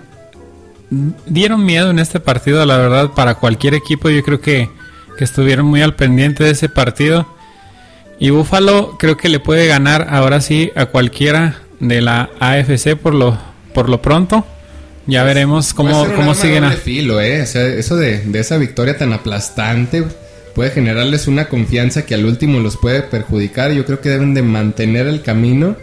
Dieron 1.26 1.64
miedo 1.66 1.90
en 1.90 1.98
este 1.98 2.18
partido, 2.20 2.64
la 2.64 2.78
verdad, 2.78 3.10
para 3.14 3.34
cualquier 3.34 3.74
equipo. 3.74 4.08
Yo 4.08 4.22
creo 4.22 4.40
que, 4.40 4.70
que 5.18 5.24
estuvieron 5.24 5.66
muy 5.66 5.82
al 5.82 5.94
pendiente 5.94 6.44
de 6.44 6.50
ese 6.52 6.68
partido. 6.68 7.26
Y 8.18 8.30
Buffalo 8.30 8.96
creo 8.98 9.16
que 9.16 9.28
le 9.28 9.38
puede 9.40 9.66
ganar 9.66 10.06
ahora 10.10 10.40
sí 10.40 10.70
a 10.74 10.86
cualquiera 10.86 11.56
de 11.78 12.00
la 12.00 12.30
AFC 12.40 12.96
por 12.96 13.14
lo, 13.14 13.38
por 13.74 13.88
lo 13.88 14.00
pronto. 14.00 14.46
Ya 15.06 15.22
veremos 15.24 15.72
Puede 15.74 15.90
cómo, 15.92 16.14
cómo 16.14 16.34
siguen. 16.34 16.64
a- 16.64 16.72
filo, 16.72 17.20
¿eh? 17.20 17.42
O 17.42 17.46
sea, 17.46 17.66
eso 17.66 17.96
de, 17.96 18.20
de 18.20 18.40
esa 18.40 18.56
victoria 18.58 18.96
tan 18.98 19.12
aplastante 19.12 20.04
puede 20.54 20.70
generarles 20.70 21.28
una 21.28 21.48
confianza 21.48 22.04
que 22.04 22.14
al 22.14 22.24
último 22.26 22.60
los 22.60 22.76
puede 22.76 23.02
perjudicar. 23.02 23.72
Yo 23.72 23.84
creo 23.84 24.00
que 24.00 24.08
deben 24.08 24.34
de 24.34 24.42
mantener 24.42 25.06
el 25.06 25.22
camino, 25.22 25.76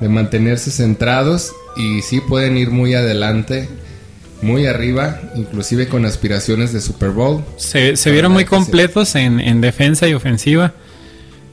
de 0.00 0.08
mantenerse 0.08 0.70
centrados 0.70 1.52
y 1.76 2.02
sí 2.02 2.20
pueden 2.20 2.56
ir 2.56 2.70
muy 2.70 2.94
adelante, 2.94 3.68
muy 4.42 4.66
arriba, 4.66 5.20
inclusive 5.34 5.88
con 5.88 6.04
aspiraciones 6.04 6.72
de 6.72 6.80
Super 6.80 7.10
Bowl. 7.10 7.44
Se, 7.56 7.94
vieron 8.10 8.32
muy 8.32 8.44
sí. 8.44 8.48
completos 8.48 9.14
en, 9.14 9.40
en 9.40 9.60
defensa 9.60 10.08
y 10.08 10.14
ofensiva. 10.14 10.74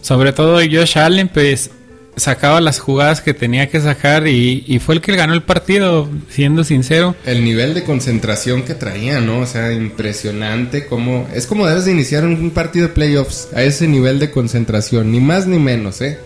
Sobre 0.02 0.34
todo 0.34 0.58
Josh 0.58 0.98
Allen, 0.98 1.30
pues 1.30 1.72
sacaba 2.16 2.62
las 2.62 2.80
jugadas 2.80 3.22
que 3.22 3.34
tenía 3.34 3.70
que 3.70 3.80
sacar 3.82 4.28
y, 4.28 4.64
y 4.68 4.80
fue 4.80 4.96
el 4.96 5.02
que 5.02 5.16
ganó 5.16 5.34
el 5.34 5.44
partido, 5.44 6.10
siendo 6.30 6.64
sincero. 6.64 7.16
El 7.26 7.44
nivel 7.44 7.74
de 7.74 7.84
concentración 7.84 8.64
que 8.64 8.76
traía, 8.76 9.20
¿no? 9.20 9.40
O 9.40 9.46
sea, 9.46 9.72
impresionante 9.72 10.86
como... 10.86 11.28
Es 11.34 11.48
como 11.48 11.66
debes 11.66 11.86
de 11.86 11.92
iniciar 11.92 12.26
un, 12.26 12.34
un 12.36 12.52
partido 12.52 12.88
de 12.88 12.94
playoffs 12.94 13.48
a 13.56 13.64
ese 13.64 13.88
nivel 13.88 14.20
de 14.20 14.30
concentración, 14.30 15.12
ni 15.12 15.20
más 15.20 15.48
ni 15.48 15.58
menos, 15.58 16.02
¿eh? 16.02 16.20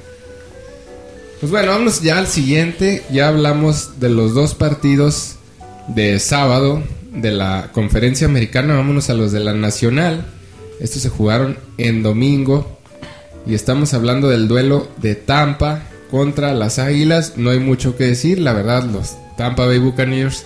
Pues 1.40 1.52
bueno, 1.52 1.72
vamos 1.72 2.02
ya 2.02 2.18
al 2.18 2.26
siguiente. 2.26 3.04
Ya 3.12 3.28
hablamos 3.28 4.00
de 4.00 4.10
los 4.10 4.34
dos 4.34 4.56
partidos 4.56 5.36
de 5.88 6.20
sábado 6.20 6.82
de 7.14 7.30
la 7.30 7.70
conferencia 7.74 8.26
americana. 8.26 8.76
Vámonos 8.76 9.12
a 9.12 9.14
los 9.14 9.32
de 9.32 9.42
la 9.42 9.54
nacional. 9.54 10.26
Estos 10.80 11.04
se 11.04 11.10
jugaron 11.10 11.60
en 11.78 12.02
domingo. 12.02 12.80
Y 13.46 13.54
estamos 13.54 13.94
hablando 13.94 14.30
del 14.30 14.48
duelo 14.48 14.88
de 14.98 15.14
Tampa 15.14 15.84
contra 16.10 16.56
las 16.56 16.80
Águilas. 16.80 17.34
No 17.38 17.52
hay 17.52 17.60
mucho 17.60 17.96
que 17.96 18.06
decir. 18.06 18.40
La 18.40 18.54
verdad, 18.54 18.84
los 18.86 19.16
Tampa 19.38 19.68
Bay 19.68 19.78
Buccaneers 19.78 20.44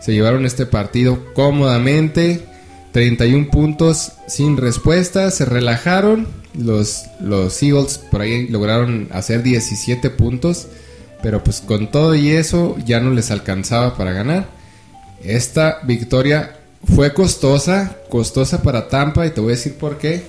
se 0.00 0.14
llevaron 0.14 0.46
este 0.46 0.64
partido 0.64 1.22
cómodamente. 1.34 2.46
31 2.92 3.50
puntos 3.50 4.12
sin 4.26 4.56
respuesta. 4.56 5.30
Se 5.30 5.44
relajaron. 5.44 6.39
Los, 6.54 7.04
los 7.20 7.62
Eagles 7.62 7.98
por 7.98 8.20
ahí 8.22 8.48
lograron 8.48 9.08
hacer 9.12 9.42
17 9.42 10.10
puntos. 10.10 10.68
Pero 11.22 11.44
pues 11.44 11.60
con 11.60 11.90
todo 11.90 12.14
y 12.14 12.30
eso 12.30 12.76
ya 12.84 13.00
no 13.00 13.10
les 13.10 13.30
alcanzaba 13.30 13.96
para 13.96 14.12
ganar. 14.12 14.48
Esta 15.22 15.80
victoria 15.84 16.56
fue 16.94 17.12
costosa. 17.12 17.96
Costosa 18.08 18.62
para 18.62 18.88
Tampa. 18.88 19.26
Y 19.26 19.30
te 19.30 19.40
voy 19.40 19.52
a 19.52 19.56
decir 19.56 19.74
por 19.74 19.98
qué. 19.98 20.22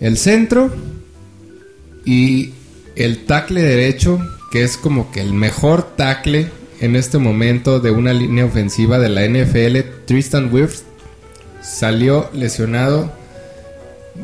El 0.00 0.16
centro 0.16 0.72
y 2.04 2.54
el 2.96 3.24
tackle 3.26 3.62
derecho, 3.62 4.18
que 4.50 4.62
es 4.62 4.76
como 4.76 5.10
que 5.12 5.20
el 5.20 5.34
mejor 5.34 5.96
tackle 5.96 6.48
en 6.80 6.96
este 6.96 7.18
momento 7.18 7.78
de 7.78 7.90
una 7.90 8.12
línea 8.12 8.46
ofensiva 8.46 8.98
de 8.98 9.10
la 9.10 9.26
NFL, 9.26 10.06
Tristan 10.06 10.52
Wirfs, 10.52 10.84
salió 11.62 12.30
lesionado 12.32 13.12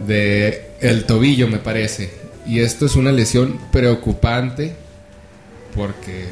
de 0.06 0.70
el 0.80 1.04
tobillo, 1.04 1.48
me 1.48 1.58
parece. 1.58 2.10
Y 2.46 2.60
esto 2.60 2.86
es 2.86 2.96
una 2.96 3.12
lesión 3.12 3.58
preocupante 3.72 4.74
porque 5.74 6.26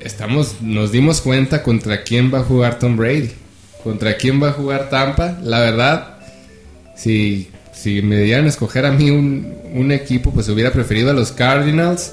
estamos 0.00 0.60
nos 0.60 0.92
dimos 0.92 1.20
cuenta 1.20 1.62
contra 1.62 2.02
quién 2.02 2.32
va 2.32 2.40
a 2.40 2.44
jugar 2.44 2.78
Tom 2.78 2.96
Brady, 2.96 3.30
contra 3.82 4.16
quién 4.16 4.42
va 4.42 4.50
a 4.50 4.52
jugar 4.52 4.90
Tampa. 4.90 5.38
La 5.42 5.60
verdad, 5.60 6.18
si, 6.96 7.50
si 7.72 8.02
me 8.02 8.20
dieran 8.22 8.44
a 8.44 8.48
escoger 8.48 8.86
a 8.86 8.92
mí 8.92 9.10
un, 9.10 9.54
un 9.72 9.92
equipo, 9.92 10.30
pues 10.30 10.48
hubiera 10.48 10.72
preferido 10.72 11.10
a 11.10 11.14
los 11.14 11.32
Cardinals. 11.32 12.12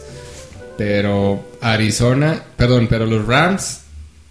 Pero 0.78 1.46
Arizona, 1.62 2.42
perdón, 2.56 2.88
pero 2.90 3.06
los 3.06 3.28
Rams 3.28 3.82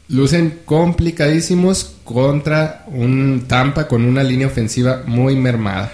lucen 0.09 0.61
complicadísimos 0.65 1.95
contra 2.03 2.85
un 2.89 3.45
Tampa 3.47 3.87
con 3.87 4.05
una 4.05 4.25
línea 4.25 4.49
ofensiva 4.49 5.03
muy 5.07 5.37
mermada. 5.37 5.93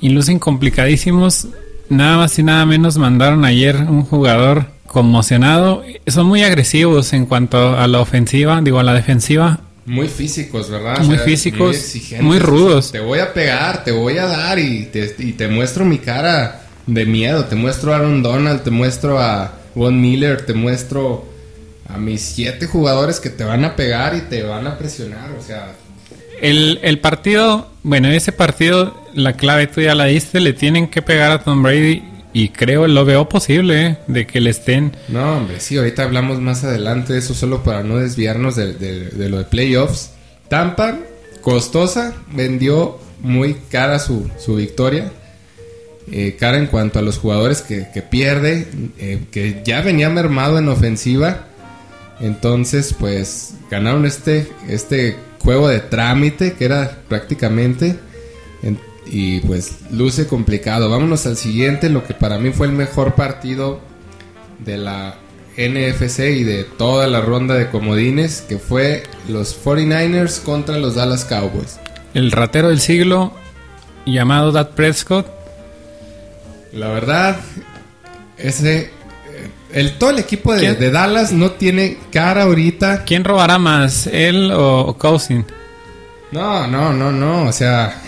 Y 0.00 0.10
lucen 0.10 0.38
complicadísimos. 0.38 1.48
Nada 1.88 2.16
más 2.18 2.38
y 2.38 2.42
nada 2.42 2.64
menos 2.66 2.96
mandaron 2.96 3.44
ayer 3.44 3.76
un 3.76 4.04
jugador 4.04 4.66
conmocionado. 4.86 5.82
Son 6.06 6.26
muy 6.26 6.42
agresivos 6.42 7.12
en 7.12 7.26
cuanto 7.26 7.76
a 7.76 7.86
la 7.86 8.00
ofensiva, 8.00 8.60
digo 8.62 8.78
a 8.78 8.82
la 8.82 8.94
defensiva. 8.94 9.60
Muy 9.86 10.08
físicos, 10.08 10.70
¿verdad? 10.70 11.00
Muy 11.00 11.18
físicos, 11.18 11.76
exigentes. 11.76 12.24
muy 12.24 12.38
rudos. 12.38 12.90
Te 12.90 13.00
voy 13.00 13.18
a 13.18 13.34
pegar, 13.34 13.84
te 13.84 13.92
voy 13.92 14.16
a 14.16 14.26
dar 14.26 14.58
y 14.58 14.86
te, 14.86 15.14
y 15.18 15.32
te 15.32 15.48
muestro 15.48 15.84
mi 15.84 15.98
cara 15.98 16.62
de 16.86 17.04
miedo. 17.04 17.44
Te 17.44 17.54
muestro 17.56 17.92
a 17.92 17.96
Aaron 17.96 18.22
Donald, 18.22 18.62
te 18.62 18.70
muestro 18.70 19.18
a 19.20 19.52
Von 19.74 20.00
Miller, 20.00 20.46
te 20.46 20.54
muestro 20.54 21.26
a 21.86 21.98
mis 21.98 22.22
siete 22.22 22.66
jugadores 22.66 23.20
que 23.20 23.28
te 23.28 23.44
van 23.44 23.64
a 23.64 23.76
pegar 23.76 24.16
y 24.16 24.22
te 24.22 24.42
van 24.42 24.66
a 24.66 24.78
presionar. 24.78 25.30
O 25.38 25.42
sea, 25.42 25.72
El, 26.40 26.78
el 26.82 26.98
partido, 27.00 27.68
bueno, 27.82 28.08
ese 28.08 28.32
partido, 28.32 29.03
la 29.14 29.34
clave 29.34 29.66
tú 29.66 29.80
ya 29.80 29.94
la 29.94 30.04
diste, 30.06 30.40
le 30.40 30.52
tienen 30.52 30.88
que 30.88 31.02
pegar 31.02 31.30
a 31.32 31.42
Tom 31.42 31.62
Brady 31.62 32.02
y 32.32 32.48
creo, 32.48 32.88
lo 32.88 33.04
veo 33.04 33.28
posible, 33.28 33.86
¿eh? 33.86 33.98
de 34.08 34.26
que 34.26 34.40
le 34.40 34.50
estén... 34.50 34.96
no, 35.08 35.36
hombre, 35.38 35.60
sí, 35.60 35.76
ahorita 35.76 36.02
hablamos 36.02 36.40
más 36.40 36.64
adelante 36.64 37.12
de 37.12 37.20
eso 37.20 37.32
solo 37.34 37.62
para 37.62 37.82
no 37.84 37.96
desviarnos 37.98 38.56
de, 38.56 38.72
de- 38.74 39.28
lo 39.28 39.38
de 39.38 39.44
playoffs. 39.44 40.10
Tampa, 40.48 40.98
costosa, 41.42 42.14
vendió 42.32 42.98
muy 43.20 43.54
cara 43.70 43.98
su, 44.00 44.28
su 44.38 44.56
victoria. 44.56 45.12
eh, 46.10 46.36
cara 46.38 46.58
en 46.58 46.66
cuanto 46.66 46.98
a 46.98 47.02
los 47.02 47.18
jugadores 47.18 47.62
que, 47.62 47.86
que 47.94 48.02
pierde, 48.02 48.66
eh, 48.98 49.20
que 49.30 49.62
ya 49.64 49.80
venía 49.82 50.10
mermado 50.10 50.58
en 50.58 50.68
ofensiva. 50.68 51.46
Entonces, 52.20 52.94
pues 52.98 53.54
ganaron 53.70 54.06
este, 54.06 54.46
este 54.68 55.16
juego 55.38 55.68
de 55.68 55.80
trámite, 55.80 56.52
que 56.54 56.64
era 56.64 56.98
prácticamente. 57.08 57.96
En- 58.62 58.78
y 59.06 59.40
pues 59.40 59.78
luce 59.90 60.26
complicado. 60.26 60.88
Vámonos 60.90 61.26
al 61.26 61.36
siguiente, 61.36 61.88
lo 61.90 62.04
que 62.06 62.14
para 62.14 62.38
mí 62.38 62.50
fue 62.50 62.66
el 62.66 62.72
mejor 62.72 63.14
partido 63.14 63.80
de 64.58 64.78
la 64.78 65.16
NFC 65.56 66.20
y 66.20 66.44
de 66.44 66.64
toda 66.64 67.06
la 67.06 67.20
ronda 67.20 67.54
de 67.54 67.70
comodines, 67.70 68.40
que 68.48 68.58
fue 68.58 69.04
los 69.28 69.56
49ers 69.64 70.40
contra 70.42 70.78
los 70.78 70.94
Dallas 70.96 71.24
Cowboys. 71.24 71.78
El 72.12 72.32
ratero 72.32 72.68
del 72.68 72.80
siglo, 72.80 73.32
llamado 74.06 74.52
Dak 74.52 74.70
Prescott, 74.70 75.26
La 76.72 76.88
verdad, 76.88 77.36
ese... 78.36 78.78
eh, 78.78 78.90
El, 79.72 79.92
todo 79.98 80.10
el 80.10 80.18
equipo 80.18 80.52
de 80.54 80.90
Dallas 80.90 81.32
no 81.32 81.52
tiene 81.52 81.98
cara 82.10 82.44
ahorita. 82.44 83.04
¿quién 83.04 83.22
robará 83.24 83.58
más, 83.58 84.06
él 84.08 84.50
o, 84.52 84.80
o 84.86 84.98
Cousin? 84.98 85.44
No, 86.32 86.66
no, 86.66 86.92
no, 86.92 87.12
no. 87.12 87.44
O 87.44 87.52
sea, 87.52 88.02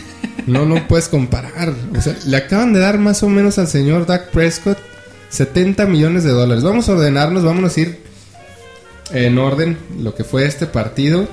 no, 0.46 0.66
no 0.66 0.86
puedes 0.88 1.08
comparar. 1.08 1.74
O 1.96 2.00
sea, 2.00 2.16
le 2.26 2.36
acaban 2.36 2.72
de 2.72 2.80
dar 2.80 2.98
más 2.98 3.22
o 3.22 3.28
menos 3.28 3.58
al 3.58 3.68
señor 3.68 4.06
Dak 4.06 4.30
Prescott 4.30 4.78
70 5.30 5.86
millones 5.86 6.24
de 6.24 6.30
dólares. 6.30 6.64
Vamos 6.64 6.88
a 6.88 6.92
ordenarnos, 6.92 7.44
vamos 7.44 7.76
a 7.76 7.80
ir 7.80 7.98
en 9.12 9.38
orden 9.38 9.78
lo 9.98 10.14
que 10.14 10.24
fue 10.24 10.46
este 10.46 10.66
partido. 10.66 11.28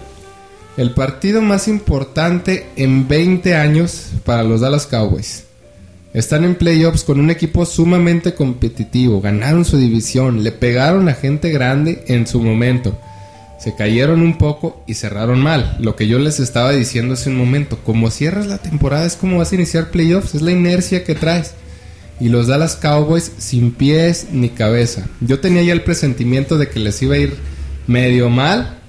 El 0.78 0.92
partido 0.92 1.42
más 1.42 1.68
importante 1.68 2.68
en 2.76 3.08
20 3.08 3.56
años 3.56 4.08
para 4.26 4.44
los 4.44 4.62
Dallas 4.62 4.88
Cowboys. 4.88 5.46
Están 6.14 6.44
en 6.44 6.56
playoffs 6.56 7.04
con 7.04 7.20
un 7.20 7.30
equipo 7.30 7.66
sumamente 7.66 8.34
competitivo. 8.34 9.22
Ganaron 9.22 9.66
su 9.66 9.78
división, 9.78 10.44
le 10.44 10.52
pegaron 10.52 11.10
a 11.10 11.14
gente 11.14 11.50
grande 11.52 12.04
en 12.08 12.28
su 12.28 12.40
momento. 12.40 12.98
Se 13.64 13.76
cayeron 13.76 14.22
un 14.22 14.38
poco 14.38 14.84
y 14.88 14.96
cerraron 14.96 15.40
mal. 15.40 15.78
Lo 15.80 15.96
que 15.96 16.06
yo 16.06 16.20
les 16.20 16.42
estaba 16.42 16.72
diciendo 16.72 17.14
hace 17.14 17.30
un 17.30 17.38
momento. 17.38 17.80
Como 17.86 18.12
cierras 18.12 18.46
la 18.46 18.58
temporada 18.58 19.06
es 19.06 19.16
como 19.16 19.38
vas 19.38 19.54
a 19.54 19.56
iniciar 19.56 19.90
playoffs. 19.90 20.36
Es 20.36 20.42
la 20.42 20.52
inercia 20.52 21.06
que 21.06 21.16
traes. 21.16 21.54
Y 22.20 22.28
los 22.28 22.48
Dallas 22.48 22.76
Cowboys 22.76 23.32
sin 23.38 23.72
pies 23.72 24.28
ni 24.34 24.50
cabeza. 24.50 25.08
Yo 25.22 25.40
tenía 25.40 25.64
ya 25.64 25.72
el 25.72 25.84
presentimiento 25.84 26.58
de 26.58 26.68
que 26.68 26.82
les 26.82 27.02
iba 27.04 27.16
a 27.16 27.20
ir 27.20 27.38
medio 27.88 28.30
mal. 28.30 28.80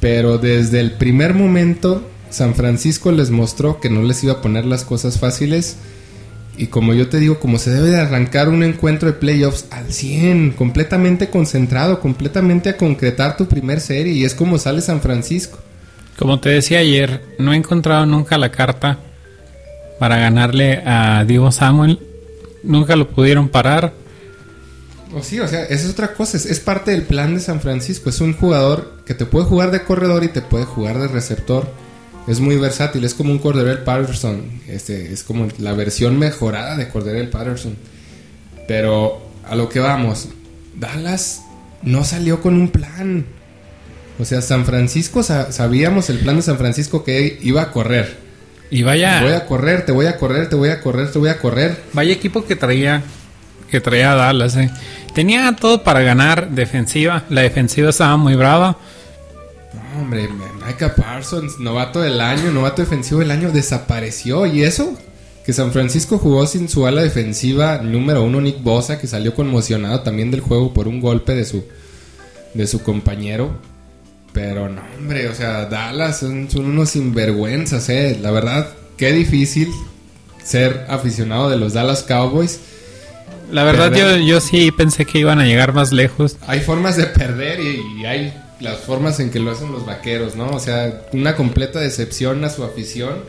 Pero 0.00 0.36
desde 0.36 0.80
el 0.80 0.92
primer 0.92 1.32
momento 1.32 2.06
San 2.28 2.54
Francisco 2.56 3.10
les 3.10 3.30
mostró 3.30 3.80
que 3.80 3.88
no 3.88 4.02
les 4.02 4.22
iba 4.22 4.34
a 4.34 4.42
poner 4.42 4.66
las 4.66 4.84
cosas 4.84 5.18
fáciles. 5.18 5.78
Y 6.58 6.68
como 6.68 6.94
yo 6.94 7.08
te 7.08 7.18
digo, 7.18 7.38
como 7.38 7.58
se 7.58 7.70
debe 7.70 7.90
de 7.90 8.00
arrancar 8.00 8.48
un 8.48 8.62
encuentro 8.62 9.08
de 9.08 9.14
playoffs 9.14 9.66
al 9.70 9.92
100, 9.92 10.52
completamente 10.52 11.28
concentrado, 11.28 12.00
completamente 12.00 12.70
a 12.70 12.76
concretar 12.76 13.36
tu 13.36 13.46
primer 13.46 13.80
serie. 13.80 14.12
Y 14.12 14.24
es 14.24 14.34
como 14.34 14.58
sale 14.58 14.80
San 14.80 15.00
Francisco. 15.00 15.58
Como 16.18 16.40
te 16.40 16.48
decía 16.48 16.78
ayer, 16.78 17.22
no 17.38 17.52
he 17.52 17.56
encontrado 17.56 18.06
nunca 18.06 18.38
la 18.38 18.50
carta 18.50 18.98
para 19.98 20.16
ganarle 20.16 20.82
a 20.84 21.24
Divo 21.26 21.52
Samuel. 21.52 21.98
Nunca 22.62 22.96
lo 22.96 23.08
pudieron 23.08 23.48
parar. 23.48 23.92
O 25.14 25.22
sí, 25.22 25.38
o 25.40 25.46
sea, 25.46 25.64
esa 25.64 25.86
es 25.86 25.90
otra 25.90 26.14
cosa. 26.14 26.36
Es, 26.36 26.46
es 26.46 26.60
parte 26.60 26.90
del 26.90 27.02
plan 27.02 27.34
de 27.34 27.40
San 27.40 27.60
Francisco. 27.60 28.08
Es 28.08 28.20
un 28.20 28.32
jugador 28.32 29.02
que 29.04 29.14
te 29.14 29.26
puede 29.26 29.44
jugar 29.44 29.70
de 29.70 29.84
corredor 29.84 30.24
y 30.24 30.28
te 30.28 30.42
puede 30.42 30.64
jugar 30.64 30.98
de 30.98 31.08
receptor. 31.08 31.68
Es 32.26 32.40
muy 32.40 32.56
versátil. 32.56 33.04
Es 33.04 33.14
como 33.14 33.30
un 33.32 33.38
Corderell 33.38 33.78
Patterson. 33.84 34.42
Este, 34.68 35.12
es 35.12 35.22
como 35.22 35.48
la 35.58 35.72
versión 35.74 36.18
mejorada 36.18 36.76
de 36.76 36.88
Corderell 36.88 37.28
Patterson. 37.28 37.76
Pero 38.66 39.20
a 39.48 39.54
lo 39.54 39.68
que 39.68 39.80
vamos. 39.80 40.28
Dallas 40.74 41.42
no 41.82 42.04
salió 42.04 42.40
con 42.40 42.54
un 42.54 42.68
plan. 42.68 43.24
O 44.18 44.24
sea, 44.24 44.40
San 44.42 44.64
Francisco, 44.64 45.22
sa- 45.22 45.52
sabíamos 45.52 46.10
el 46.10 46.18
plan 46.18 46.36
de 46.36 46.42
San 46.42 46.58
Francisco 46.58 47.04
que 47.04 47.38
iba 47.42 47.62
a 47.62 47.70
correr. 47.70 48.16
Y 48.70 48.82
vaya, 48.82 49.20
Voy 49.22 49.32
a 49.32 49.46
correr, 49.46 49.86
te 49.86 49.92
voy 49.92 50.06
a 50.06 50.16
correr, 50.16 50.48
te 50.48 50.56
voy 50.56 50.70
a 50.70 50.80
correr, 50.80 51.12
te 51.12 51.18
voy 51.18 51.28
a 51.28 51.38
correr. 51.38 51.80
vaya 51.92 52.12
equipo 52.12 52.44
que 52.44 52.56
traía, 52.56 53.02
que 53.70 53.80
traía 53.80 54.12
a 54.12 54.14
Dallas. 54.16 54.56
eh. 54.56 54.70
Tenía 55.14 55.54
todo 55.54 55.84
para 55.84 56.00
ganar 56.00 56.50
defensiva. 56.50 57.24
La 57.30 57.42
defensiva 57.42 57.90
estaba 57.90 58.16
muy 58.16 58.34
brava. 58.34 58.78
Hombre, 60.06 60.28
Micah 60.64 60.94
Parsons, 60.94 61.58
novato 61.58 62.00
del 62.00 62.20
año, 62.20 62.52
novato 62.52 62.80
defensivo 62.80 63.18
del 63.18 63.32
año, 63.32 63.50
desapareció. 63.50 64.46
¿Y 64.46 64.62
eso? 64.62 64.96
Que 65.44 65.52
San 65.52 65.72
Francisco 65.72 66.18
jugó 66.18 66.46
sin 66.46 66.68
su 66.68 66.86
ala 66.86 67.02
defensiva 67.02 67.78
número 67.78 68.22
uno, 68.22 68.40
Nick 68.40 68.62
Bosa, 68.62 69.00
que 69.00 69.08
salió 69.08 69.34
conmocionado 69.34 70.02
también 70.02 70.30
del 70.30 70.42
juego 70.42 70.72
por 70.72 70.86
un 70.86 71.00
golpe 71.00 71.34
de 71.34 71.44
su, 71.44 71.64
de 72.54 72.68
su 72.68 72.84
compañero. 72.84 73.58
Pero 74.32 74.68
no, 74.68 74.80
hombre, 74.96 75.26
o 75.26 75.34
sea, 75.34 75.64
Dallas 75.64 76.20
son, 76.20 76.48
son 76.48 76.66
unos 76.66 76.90
sinvergüenzas, 76.90 77.88
eh. 77.88 78.16
La 78.22 78.30
verdad, 78.30 78.68
qué 78.96 79.10
difícil 79.10 79.72
ser 80.40 80.86
aficionado 80.88 81.50
de 81.50 81.56
los 81.56 81.72
Dallas 81.72 82.04
Cowboys. 82.04 82.60
La 83.50 83.64
verdad, 83.64 83.92
yo, 83.92 84.18
yo 84.18 84.40
sí 84.40 84.70
pensé 84.70 85.04
que 85.04 85.18
iban 85.18 85.40
a 85.40 85.46
llegar 85.46 85.72
más 85.72 85.90
lejos. 85.90 86.36
Hay 86.46 86.60
formas 86.60 86.96
de 86.96 87.06
perder 87.06 87.58
y, 87.58 88.02
y 88.02 88.06
hay 88.06 88.32
las 88.60 88.78
formas 88.78 89.20
en 89.20 89.30
que 89.30 89.38
lo 89.38 89.50
hacen 89.50 89.72
los 89.72 89.84
vaqueros, 89.84 90.36
¿no? 90.36 90.48
O 90.48 90.60
sea, 90.60 91.06
una 91.12 91.36
completa 91.36 91.80
decepción 91.80 92.44
a 92.44 92.50
su 92.50 92.64
afición 92.64 93.24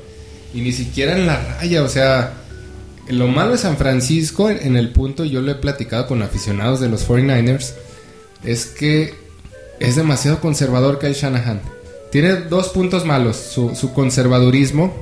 y 0.53 0.61
ni 0.61 0.71
siquiera 0.71 1.17
en 1.17 1.27
la 1.27 1.37
raya, 1.37 1.83
o 1.83 1.89
sea, 1.89 2.33
lo 3.09 3.27
malo 3.27 3.51
de 3.51 3.57
San 3.57 3.77
Francisco 3.77 4.49
en 4.49 4.77
el 4.77 4.91
punto, 4.91 5.25
yo 5.25 5.41
lo 5.41 5.51
he 5.51 5.55
platicado 5.55 6.07
con 6.07 6.21
aficionados 6.21 6.79
de 6.79 6.89
los 6.89 7.07
49ers, 7.07 7.73
es 8.43 8.65
que 8.65 9.13
es 9.79 9.95
demasiado 9.95 10.39
conservador 10.39 10.99
Kyle 10.99 11.13
Shanahan. 11.13 11.61
Tiene 12.11 12.35
dos 12.35 12.69
puntos 12.69 13.05
malos, 13.05 13.35
su, 13.35 13.75
su 13.75 13.93
conservadurismo, 13.93 14.93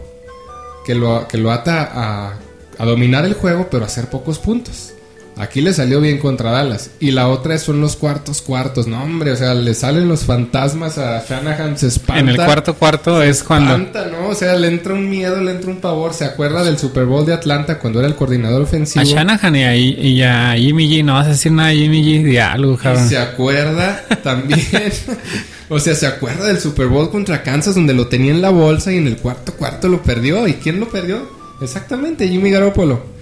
que 0.85 0.95
lo, 0.95 1.27
que 1.27 1.37
lo 1.37 1.51
ata 1.51 1.89
a, 1.93 2.39
a 2.77 2.85
dominar 2.85 3.25
el 3.25 3.35
juego, 3.35 3.67
pero 3.69 3.83
a 3.83 3.87
hacer 3.87 4.09
pocos 4.09 4.39
puntos. 4.39 4.94
Aquí 5.37 5.59
le 5.59 5.73
salió 5.73 5.99
bien 5.99 6.17
contra 6.17 6.51
Dallas. 6.51 6.91
Y 6.99 7.11
la 7.11 7.27
otra 7.27 7.57
son 7.57 7.81
los 7.81 7.97
cuartos 7.97 8.41
cuartos. 8.41 8.87
No, 8.87 9.03
hombre, 9.03 9.31
o 9.31 9.35
sea, 9.35 9.53
le 9.53 9.73
salen 9.73 10.07
los 10.07 10.23
fantasmas 10.23 10.97
a 10.97 11.23
Shanahan, 11.27 11.77
se 11.77 11.87
espanta. 11.87 12.19
En 12.21 12.29
el 12.29 12.37
cuarto 12.37 12.73
cuarto 12.75 13.21
es 13.21 13.43
cuando... 13.43 13.71
espanta, 13.75 14.05
¿no? 14.07 14.29
O 14.29 14.35
sea, 14.35 14.55
le 14.55 14.69
entra 14.69 14.93
un 14.93 15.09
miedo, 15.09 15.41
le 15.41 15.51
entra 15.51 15.69
un 15.69 15.81
pavor. 15.81 16.13
¿Se 16.13 16.23
acuerda 16.23 16.63
del 16.63 16.77
Super 16.79 17.05
Bowl 17.05 17.25
de 17.25 17.33
Atlanta 17.33 17.79
cuando 17.79 17.99
era 17.99 18.07
el 18.07 18.15
coordinador 18.15 18.61
ofensivo? 18.61 19.01
A 19.01 19.05
Shanahan 19.05 19.55
y 19.57 19.63
a, 19.63 19.75
y 19.75 20.23
a 20.23 20.53
Jimmy 20.57 20.89
G, 20.89 21.03
no 21.03 21.15
vas 21.15 21.27
a 21.27 21.31
decir 21.31 21.51
nada 21.51 21.69
de 21.69 21.75
Jimmy 21.75 22.01
G 22.01 22.23
de 22.23 22.39
algo, 22.41 22.73
Y 22.73 22.77
cabrón. 22.77 23.09
se 23.09 23.17
acuerda 23.17 24.05
también. 24.23 24.61
o 25.69 25.79
sea, 25.79 25.95
se 25.95 26.07
acuerda 26.07 26.45
del 26.45 26.59
Super 26.61 26.87
Bowl 26.87 27.09
contra 27.11 27.43
Kansas 27.43 27.75
donde 27.75 27.93
lo 27.93 28.07
tenía 28.07 28.31
en 28.31 28.41
la 28.41 28.51
bolsa 28.51 28.93
y 28.93 28.97
en 28.97 29.07
el 29.07 29.17
cuarto 29.17 29.53
cuarto 29.53 29.89
lo 29.89 30.01
perdió. 30.01 30.47
¿Y 30.47 30.53
quién 30.53 30.79
lo 30.79 30.87
perdió? 30.87 31.27
Exactamente, 31.61 32.27
Jimmy 32.27 32.51
Garoppolo. 32.51 33.14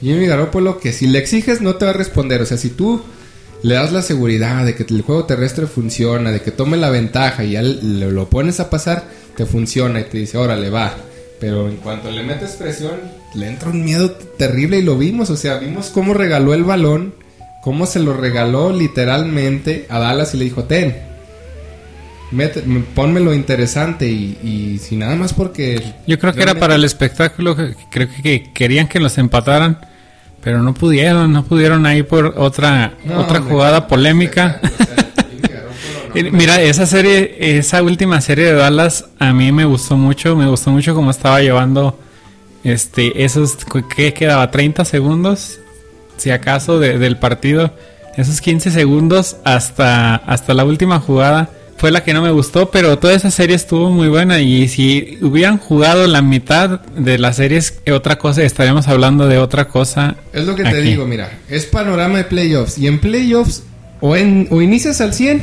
Jimmy 0.00 0.26
Garoppolo 0.26 0.78
que 0.80 0.92
si 0.92 1.06
le 1.06 1.18
exiges 1.18 1.60
no 1.60 1.74
te 1.76 1.84
va 1.84 1.90
a 1.90 1.94
responder. 1.94 2.40
O 2.42 2.46
sea, 2.46 2.56
si 2.56 2.70
tú 2.70 3.02
le 3.62 3.74
das 3.74 3.92
la 3.92 4.02
seguridad 4.02 4.64
de 4.64 4.74
que 4.74 4.84
el 4.88 5.02
juego 5.02 5.24
terrestre 5.26 5.66
funciona, 5.66 6.30
de 6.32 6.40
que 6.40 6.50
tome 6.50 6.76
la 6.78 6.90
ventaja 6.90 7.44
y 7.44 7.52
ya 7.52 7.62
le- 7.62 8.10
lo 8.10 8.28
pones 8.30 8.58
a 8.60 8.70
pasar, 8.70 9.04
te 9.36 9.44
funciona 9.46 10.00
y 10.00 10.04
te 10.04 10.18
dice, 10.18 10.38
órale, 10.38 10.70
va. 10.70 10.94
Pero 11.38 11.68
en 11.68 11.76
cuanto 11.76 12.10
le 12.10 12.22
metes 12.22 12.52
presión, 12.52 12.92
le 13.34 13.48
entra 13.48 13.70
un 13.70 13.84
miedo 13.84 14.10
terrible 14.10 14.78
y 14.78 14.82
lo 14.82 14.96
vimos. 14.98 15.30
O 15.30 15.36
sea, 15.36 15.58
vimos 15.58 15.86
cómo 15.88 16.14
regaló 16.14 16.52
el 16.54 16.64
balón, 16.64 17.14
cómo 17.62 17.84
se 17.86 18.00
lo 18.00 18.14
regaló 18.14 18.72
literalmente 18.72 19.86
a 19.90 19.98
Dallas 19.98 20.34
y 20.34 20.38
le 20.38 20.44
dijo, 20.44 20.64
ten, 20.64 20.96
mete, 22.30 22.60
m- 22.60 22.84
pónmelo 22.94 23.34
interesante 23.34 24.06
y, 24.08 24.38
y 24.42 24.78
si 24.78 24.96
nada 24.96 25.16
más 25.16 25.32
porque... 25.32 25.82
Yo 26.06 26.18
creo 26.18 26.32
que 26.32 26.42
era 26.42 26.54
para 26.54 26.74
el 26.74 26.84
espectáculo, 26.84 27.56
creo 27.90 28.08
que, 28.08 28.22
que 28.22 28.52
querían 28.54 28.88
que 28.88 29.00
los 29.00 29.18
empataran, 29.18 29.78
pero 30.42 30.62
no 30.62 30.72
pudieron, 30.74 31.32
no 31.32 31.44
pudieron 31.44 31.84
ahí 31.86 32.02
por 32.02 32.34
otra 32.36 32.94
No, 33.04 33.20
otra 33.20 33.40
jugada 33.40 33.86
polémica. 33.88 34.60
Mira, 36.32 36.60
esa 36.60 36.86
serie, 36.86 37.36
esa 37.58 37.82
última 37.82 38.20
serie 38.20 38.46
de 38.46 38.52
Dallas 38.54 39.04
a 39.20 39.32
mí 39.32 39.52
me 39.52 39.64
gustó 39.64 39.96
mucho, 39.96 40.34
me 40.34 40.46
gustó 40.48 40.72
mucho 40.72 40.92
cómo 40.94 41.10
estaba 41.12 41.40
llevando 41.40 41.98
este 42.64 43.24
esos 43.24 43.56
¿qué 43.94 44.12
quedaba? 44.12 44.50
30 44.50 44.84
segundos 44.84 45.60
si 46.16 46.30
acaso 46.30 46.78
de- 46.80 46.98
del 46.98 47.16
partido, 47.16 47.72
esos 48.16 48.40
15 48.40 48.70
segundos 48.72 49.36
hasta 49.44 50.16
hasta 50.16 50.52
la 50.52 50.64
última 50.64 50.98
jugada 50.98 51.48
fue 51.80 51.90
la 51.90 52.04
que 52.04 52.12
no 52.12 52.20
me 52.20 52.30
gustó, 52.30 52.70
pero 52.70 52.98
toda 52.98 53.14
esa 53.14 53.30
serie 53.30 53.56
estuvo 53.56 53.90
muy 53.90 54.08
buena 54.08 54.38
y 54.38 54.68
si 54.68 55.16
hubieran 55.22 55.56
jugado 55.56 56.06
la 56.06 56.20
mitad 56.20 56.80
de 56.82 57.16
las 57.16 57.36
series 57.36 57.80
otra 57.90 58.18
cosa 58.18 58.42
estaríamos 58.42 58.86
hablando 58.86 59.26
de 59.26 59.38
otra 59.38 59.66
cosa. 59.66 60.16
Es 60.34 60.44
lo 60.44 60.54
que 60.54 60.64
te 60.64 60.82
digo, 60.82 61.06
mira, 61.06 61.38
es 61.48 61.64
panorama 61.64 62.18
de 62.18 62.24
playoffs. 62.24 62.76
Y 62.76 62.86
en 62.86 62.98
playoffs, 62.98 63.62
o, 64.02 64.14
en, 64.14 64.46
o 64.50 64.60
inicias 64.60 65.00
al 65.00 65.14
100 65.14 65.40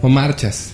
o 0.00 0.08
marchas. 0.08 0.70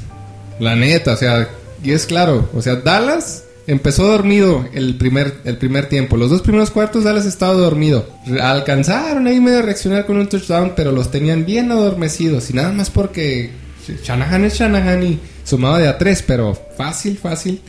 La 0.61 0.77
neta, 0.77 1.15
o 1.15 1.17
sea, 1.17 1.49
y 1.83 1.91
es 1.91 2.07
claro, 2.07 2.49
o 2.55 2.63
sea, 2.63 2.77
Dallas 2.77 3.43
empezó 3.67 4.07
dormido 4.07 4.65
el 4.75 4.95
primer, 4.95 5.39
el 5.45 5.57
primer 5.57 5.89
tiempo. 5.89 6.17
Los 6.17 6.31
dos 6.31 6.43
primeros 6.43 6.71
cuartos 6.71 7.03
Dallas 7.03 7.27
estaba 7.27 7.55
dormido. 7.55 8.09
Alcanzaron 8.41 9.27
ahí 9.27 9.41
medio 9.41 9.59
a 9.59 9.63
reaccionar 9.63 10.07
con 10.07 10.19
un 10.19 10.29
touchdown, 10.29 10.75
pero 10.77 10.93
los 10.93 11.11
tenían 11.11 11.45
bien 11.45 11.73
adormecidos. 11.73 12.49
Y 12.51 12.53
nada 12.53 12.71
más 12.71 12.91
porque 12.91 13.67
Shanahan 14.03 14.45
es 14.45 14.55
Shanahan 14.59 15.03
y 15.03 15.19
sumado 15.45 15.77
de 15.79 15.89
a 15.89 15.97
tres, 15.99 16.23
pero 16.27 16.57
fácil, 16.77 17.17
fácil. 17.19 17.61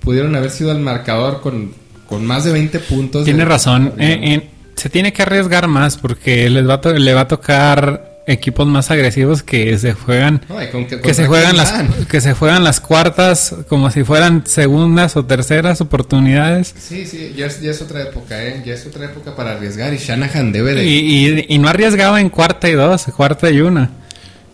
Pudieron 0.00 0.34
haber 0.36 0.50
sido 0.50 0.70
al 0.70 0.80
marcador 0.80 1.40
con, 1.42 1.72
con 2.06 2.24
más 2.24 2.44
de 2.44 2.52
20 2.52 2.78
puntos. 2.80 3.24
Tiene 3.24 3.40
de- 3.40 3.44
razón. 3.44 3.92
Eh, 3.98 4.18
eh, 4.22 4.48
se 4.76 4.88
tiene 4.88 5.12
que 5.12 5.22
arriesgar 5.22 5.68
más 5.68 5.96
porque 5.98 6.48
les 6.48 6.66
va 6.68 6.80
le 6.92 7.14
va 7.14 7.20
a 7.22 7.28
tocar 7.28 8.22
equipos 8.26 8.66
más 8.66 8.90
agresivos 8.92 9.42
que 9.42 9.76
se 9.76 9.92
juegan 9.92 10.40
con 10.70 10.86
que, 10.86 11.00
que 11.00 11.14
se 11.14 11.26
juegan 11.26 11.56
las 11.56 11.72
que 12.08 12.20
se 12.20 12.32
juegan 12.34 12.62
las 12.62 12.78
cuartas 12.80 13.54
como 13.68 13.90
si 13.90 14.04
fueran 14.04 14.44
segundas 14.46 15.16
o 15.16 15.24
terceras 15.24 15.80
oportunidades 15.80 16.72
Sí, 16.78 17.06
sí, 17.06 17.34
ya 17.36 17.46
es, 17.46 17.60
ya 17.60 17.72
es 17.72 17.82
otra 17.82 18.02
época, 18.02 18.40
¿eh? 18.44 18.62
Ya 18.64 18.74
es 18.74 18.86
otra 18.86 19.06
época 19.06 19.34
para 19.34 19.52
arriesgar 19.52 19.92
y 19.94 19.96
Shanahan 19.98 20.52
debe 20.52 20.74
de... 20.74 20.84
y, 20.84 21.28
y- 21.28 21.46
y 21.48 21.58
no 21.58 21.68
arriesgaba 21.68 22.20
en 22.20 22.28
cuarta 22.30 22.68
y 22.68 22.72
dos, 22.74 23.04
cuarta 23.16 23.50
y 23.50 23.60
una. 23.60 23.90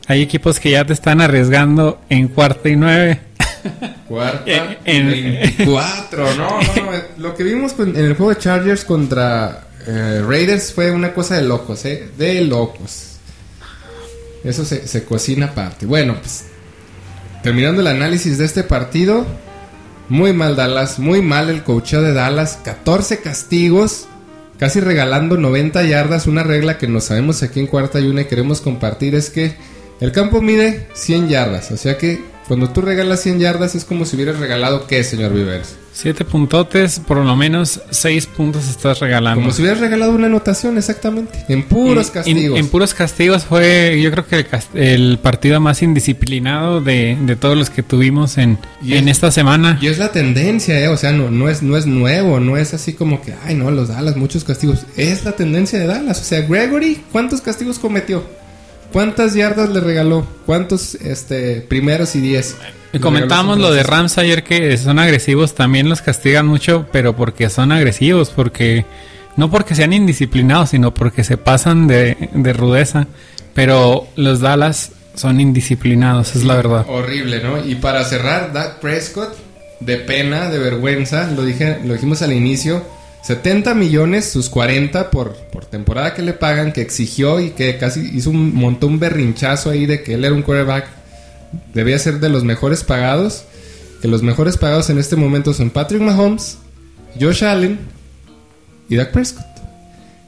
Hay 0.08 0.22
equipos 0.22 0.60
que 0.60 0.70
ya 0.70 0.84
te 0.84 0.92
están 0.92 1.20
arriesgando 1.20 2.00
en 2.08 2.28
cuarta 2.28 2.68
y 2.68 2.76
nueve. 2.76 3.20
Cuarta, 4.08 4.76
En- 4.84 5.08
24, 5.08 6.36
no, 6.36 6.48
no, 6.60 6.60
no, 6.60 6.90
lo 7.18 7.34
que 7.34 7.42
vimos 7.42 7.74
en 7.80 7.96
el 7.96 8.14
juego 8.14 8.32
de 8.32 8.38
Chargers 8.38 8.84
contra 8.84 9.66
eh, 9.84 10.22
Raiders 10.24 10.72
fue 10.72 10.92
una 10.92 11.12
cosa 11.12 11.34
de 11.34 11.42
locos, 11.42 11.84
¿eh? 11.84 12.08
De 12.16 12.40
locos. 12.42 13.16
Eso 14.44 14.64
se, 14.64 14.86
se 14.86 15.04
cocina 15.04 15.46
aparte. 15.46 15.86
Bueno, 15.86 16.14
pues 16.20 16.44
terminando 17.42 17.80
el 17.80 17.88
análisis 17.88 18.38
de 18.38 18.44
este 18.44 18.62
partido, 18.62 19.26
muy 20.08 20.32
mal 20.32 20.54
Dallas, 20.54 21.00
muy 21.00 21.20
mal 21.20 21.50
el 21.50 21.64
coacheo 21.64 22.02
de 22.02 22.12
Dallas, 22.12 22.60
14 22.64 23.18
castigos, 23.20 24.06
casi 24.58 24.78
regalando 24.78 25.36
90 25.36 25.82
yardas, 25.82 26.28
una 26.28 26.44
regla 26.44 26.78
que 26.78 26.86
no 26.86 27.00
sabemos 27.00 27.42
aquí 27.42 27.58
en 27.58 27.66
cuarta 27.66 27.98
y 27.98 28.06
una 28.06 28.22
y 28.22 28.26
queremos 28.26 28.60
compartir 28.60 29.16
es 29.16 29.30
que 29.30 29.56
el 30.00 30.12
campo 30.12 30.40
mide 30.42 30.88
100 30.94 31.28
yardas, 31.28 31.70
o 31.70 31.76
sea 31.76 31.96
que 31.98 32.20
cuando 32.48 32.70
tú 32.70 32.80
regalas 32.80 33.22
100 33.22 33.40
yardas 33.40 33.74
es 33.74 33.84
como 33.84 34.04
si 34.04 34.14
hubieras 34.16 34.38
regalado 34.38 34.86
qué, 34.86 35.02
señor 35.02 35.32
Viveros? 35.34 35.74
Siete 35.92 36.26
puntotes, 36.26 37.00
por 37.00 37.16
lo 37.16 37.34
menos 37.36 37.80
seis 37.90 38.26
puntos 38.26 38.68
estás 38.68 39.00
regalando. 39.00 39.40
Como 39.40 39.50
si 39.52 39.62
hubieras 39.62 39.80
regalado 39.80 40.12
una 40.12 40.26
anotación, 40.26 40.76
exactamente, 40.76 41.44
en 41.48 41.62
puros 41.62 42.08
En- 42.08 42.12
castigos. 42.12 42.58
En, 42.58 42.64
en 42.64 42.68
puros 42.70 42.92
castigos 42.92 43.44
fue, 43.46 43.98
yo 44.02 44.10
creo 44.12 44.26
que 44.26 44.46
el, 44.74 45.18
partido 45.18 45.58
más 45.58 45.82
indisciplinado 45.82 46.82
de, 46.82 47.16
de 47.22 47.34
todos 47.36 47.56
los 47.56 47.70
que 47.70 47.82
tuvimos 47.82 48.36
en, 48.36 48.58
Y 48.82 48.92
en 48.94 49.08
es- 49.08 49.16
esta 49.16 49.30
semana. 49.32 49.78
Y 49.80 49.86
es 49.86 49.96
la 49.96 50.12
tendencia, 50.12 50.78
¿eh? 50.78 50.88
O 50.88 50.98
sea, 50.98 51.12
no, 51.12 51.30
no, 51.30 51.48
es, 51.48 51.62
no 51.62 51.78
es 51.78 51.86
nuevo, 51.86 52.40
no 52.40 52.58
es 52.58 52.74
así 52.74 52.92
como 52.92 53.22
que, 53.22 53.32
ay, 53.46 53.54
no, 53.54 53.70
los 53.70 53.88
Dallas, 53.88 54.16
muchos 54.16 54.44
castigos. 54.44 54.80
Es 54.98 55.24
la 55.24 55.32
tendencia 55.32 55.78
de 55.78 55.86
Dallas. 55.86 56.20
O 56.20 56.24
sea, 56.24 56.42
Gregory, 56.42 57.02
¿cuántos 57.10 57.40
castigos 57.40 57.78
cometió? 57.78 58.22
¿Cuántas 58.92 59.34
yardas 59.34 59.68
le 59.70 59.80
regaló? 59.80 60.26
¿Cuántos 60.46 60.94
este, 60.96 61.60
primeros 61.60 62.16
y 62.16 62.20
diez? 62.20 62.56
Y 62.92 62.98
comentábamos 62.98 63.58
lo 63.58 63.72
de? 63.72 63.82
Rams 63.82 64.16
ayer 64.18 64.42
que 64.42 64.76
son 64.78 64.98
agresivos, 64.98 65.54
también 65.54 65.88
los 65.88 66.02
castigan 66.02 66.46
mucho, 66.46 66.86
pero 66.92 67.14
porque 67.14 67.50
son 67.50 67.72
agresivos, 67.72 68.30
porque 68.30 68.86
no 69.36 69.50
porque 69.50 69.74
sean 69.74 69.92
indisciplinados, 69.92 70.70
sino 70.70 70.94
porque 70.94 71.24
se 71.24 71.36
pasan 71.36 71.86
de, 71.86 72.30
de 72.32 72.52
rudeza. 72.52 73.06
Pero 73.54 74.06
los 74.16 74.40
Dallas 74.40 74.92
son 75.14 75.40
indisciplinados, 75.40 76.36
es 76.36 76.44
la 76.44 76.56
verdad. 76.56 76.84
Horrible, 76.88 77.42
¿no? 77.42 77.64
Y 77.64 77.74
para 77.76 78.04
cerrar, 78.04 78.52
Dak 78.52 78.80
Prescott, 78.80 79.34
de 79.80 79.96
pena, 79.96 80.50
de 80.50 80.58
vergüenza, 80.58 81.30
lo, 81.30 81.42
dije, 81.42 81.78
lo 81.84 81.94
dijimos 81.94 82.22
al 82.22 82.32
inicio, 82.32 82.84
70 83.26 83.74
millones, 83.74 84.30
sus 84.30 84.48
40 84.48 85.10
por, 85.10 85.34
por 85.50 85.64
temporada 85.64 86.14
que 86.14 86.22
le 86.22 86.32
pagan, 86.32 86.72
que 86.72 86.80
exigió 86.80 87.40
y 87.40 87.50
que 87.50 87.76
casi 87.76 88.08
hizo 88.14 88.30
un, 88.30 88.54
montó 88.54 88.86
un 88.86 89.00
berrinchazo 89.00 89.70
ahí 89.70 89.84
de 89.84 90.04
que 90.04 90.14
él 90.14 90.24
era 90.24 90.32
un 90.32 90.42
quarterback, 90.42 90.86
debía 91.74 91.98
ser 91.98 92.20
de 92.20 92.28
los 92.28 92.44
mejores 92.44 92.84
pagados, 92.84 93.42
que 94.00 94.06
los 94.06 94.22
mejores 94.22 94.56
pagados 94.56 94.90
en 94.90 94.98
este 94.98 95.16
momento 95.16 95.54
son 95.54 95.70
Patrick 95.70 96.02
Mahomes, 96.02 96.58
Josh 97.20 97.42
Allen 97.42 97.80
y 98.88 98.94
Dak 98.94 99.10
Prescott. 99.10 99.44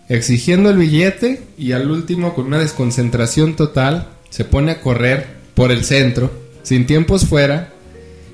Exigiendo 0.08 0.68
el 0.68 0.78
billete 0.78 1.44
y 1.56 1.72
al 1.72 1.92
último 1.92 2.34
con 2.34 2.46
una 2.46 2.58
desconcentración 2.58 3.54
total 3.54 4.08
se 4.28 4.44
pone 4.44 4.72
a 4.72 4.80
correr 4.80 5.24
por 5.54 5.70
el 5.70 5.84
centro, 5.84 6.32
sin 6.64 6.84
tiempos 6.84 7.26
fuera, 7.26 7.68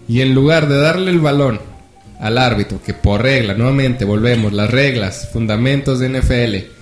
y 0.08 0.22
en 0.22 0.34
lugar 0.34 0.70
de 0.70 0.78
darle 0.78 1.10
el 1.10 1.20
balón 1.20 1.73
al 2.20 2.38
árbitro, 2.38 2.80
que 2.82 2.94
por 2.94 3.22
regla, 3.22 3.54
nuevamente 3.54 4.04
volvemos, 4.04 4.52
las 4.52 4.70
reglas, 4.70 5.28
fundamentos 5.32 5.98
de 5.98 6.08
NFL, 6.08 6.74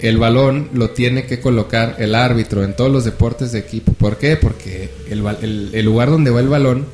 el 0.00 0.18
balón 0.18 0.68
lo 0.74 0.90
tiene 0.90 1.24
que 1.24 1.40
colocar 1.40 1.96
el 1.98 2.14
árbitro 2.14 2.64
en 2.64 2.74
todos 2.74 2.90
los 2.90 3.04
deportes 3.04 3.52
de 3.52 3.60
equipo. 3.60 3.92
¿Por 3.92 4.18
qué? 4.18 4.36
Porque 4.36 4.90
el, 5.08 5.84
lugar 5.84 6.10
donde 6.10 6.30
va 6.30 6.40
el 6.40 6.48
balón 6.48 6.86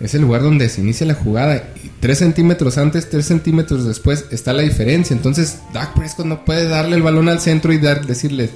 es 0.00 0.14
el 0.14 0.22
lugar 0.22 0.42
donde 0.42 0.68
se 0.68 0.80
inicia 0.80 1.06
la 1.06 1.14
jugada. 1.14 1.72
Y 1.82 1.90
tres 2.00 2.18
centímetros 2.18 2.76
antes, 2.76 3.08
tres 3.08 3.26
centímetros 3.26 3.86
después 3.86 4.26
está 4.30 4.52
la 4.52 4.62
diferencia. 4.62 5.14
Entonces, 5.14 5.60
Dak 5.72 5.94
Prescott 5.94 6.26
no 6.26 6.44
puede 6.44 6.68
darle 6.68 6.96
el 6.96 7.02
balón 7.02 7.28
al 7.28 7.40
centro 7.40 7.72
y 7.72 7.78
dar, 7.78 8.06
decirle, 8.06 8.50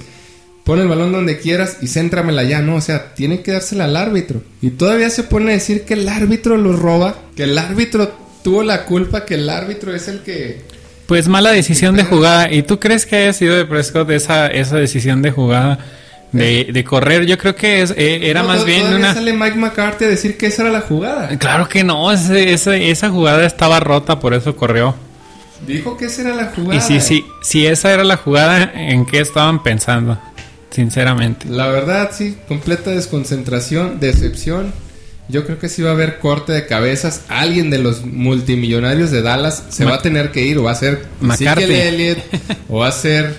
pon 0.63 0.79
el 0.79 0.87
balón 0.87 1.11
donde 1.11 1.39
quieras 1.39 1.77
y 1.81 1.87
céntramela 1.87 2.43
ya. 2.43 2.61
No, 2.61 2.75
o 2.75 2.81
sea, 2.81 3.15
tiene 3.15 3.41
que 3.41 3.53
dársela 3.53 3.85
al 3.85 3.95
árbitro. 3.95 4.43
Y 4.61 4.71
todavía 4.71 5.09
se 5.09 5.23
pone 5.23 5.51
a 5.51 5.55
decir 5.55 5.83
que 5.83 5.95
el 5.95 6.07
árbitro 6.07 6.57
lo 6.57 6.73
roba, 6.73 7.15
que 7.35 7.43
el 7.43 7.57
árbitro 7.57 8.22
tuvo 8.43 8.63
la 8.63 8.85
culpa, 8.85 9.25
que 9.25 9.35
el 9.35 9.49
árbitro 9.49 9.95
es 9.95 10.07
el 10.07 10.19
que... 10.21 10.61
Pues 11.07 11.27
mala 11.27 11.51
decisión 11.51 11.95
de 11.95 12.03
jugada. 12.03 12.51
¿Y 12.51 12.63
tú 12.63 12.79
crees 12.79 13.05
que 13.05 13.15
haya 13.17 13.33
sido 13.33 13.55
de 13.55 13.65
Prescott 13.65 14.09
esa, 14.11 14.47
esa 14.47 14.77
decisión 14.77 15.21
de 15.21 15.31
jugada 15.31 15.79
de, 16.31 16.69
de 16.71 16.83
correr? 16.83 17.25
Yo 17.25 17.37
creo 17.37 17.55
que 17.55 17.81
es, 17.81 17.91
eh, 17.97 18.21
era 18.29 18.41
No, 18.41 18.47
más 18.47 18.65
bien 18.65 18.87
una... 18.93 19.13
sale 19.13 19.33
Mike 19.33 19.55
McCarthy 19.57 20.05
a 20.05 20.07
decir 20.07 20.37
que 20.37 20.47
esa 20.47 20.61
era 20.63 20.71
la 20.71 20.81
jugada. 20.81 21.37
Claro 21.37 21.67
que 21.67 21.83
no, 21.83 22.11
ese- 22.11 22.53
ese- 22.53 22.89
esa 22.89 23.09
jugada 23.09 23.45
estaba 23.45 23.79
rota, 23.81 24.19
por 24.19 24.33
eso 24.33 24.55
corrió. 24.55 24.95
Dijo 25.67 25.95
que 25.97 26.05
esa 26.05 26.21
era 26.21 26.35
la 26.35 26.45
jugada. 26.47 26.75
Y 26.77 26.81
si, 26.81 26.99
si, 27.01 27.25
si 27.41 27.65
esa 27.67 27.93
era 27.93 28.03
la 28.03 28.17
jugada, 28.17 28.71
¿en 28.73 29.05
qué 29.05 29.19
estaban 29.19 29.61
pensando? 29.61 30.17
Sinceramente. 30.71 31.47
La 31.49 31.67
verdad, 31.67 32.11
sí, 32.13 32.37
completa 32.47 32.89
desconcentración, 32.91 33.99
decepción. 33.99 34.73
Yo 35.29 35.45
creo 35.45 35.57
que 35.57 35.69
sí 35.69 35.81
va 35.81 35.91
a 35.91 35.93
haber 35.93 36.19
corte 36.19 36.51
de 36.51 36.65
cabezas. 36.65 37.21
Alguien 37.29 37.69
de 37.69 37.79
los 37.79 38.05
multimillonarios 38.05 39.09
de 39.09 39.21
Dallas 39.21 39.63
se 39.69 39.85
va 39.85 39.95
a 39.95 40.01
tener 40.01 40.31
que 40.31 40.45
ir. 40.45 40.57
O 40.57 40.63
va 40.63 40.71
a 40.71 40.75
ser 40.75 41.05
McCarthy. 41.21 41.63
Elliott. 41.63 42.19
o 42.69 42.79
va 42.79 42.89
a 42.89 42.91
ser 42.91 43.37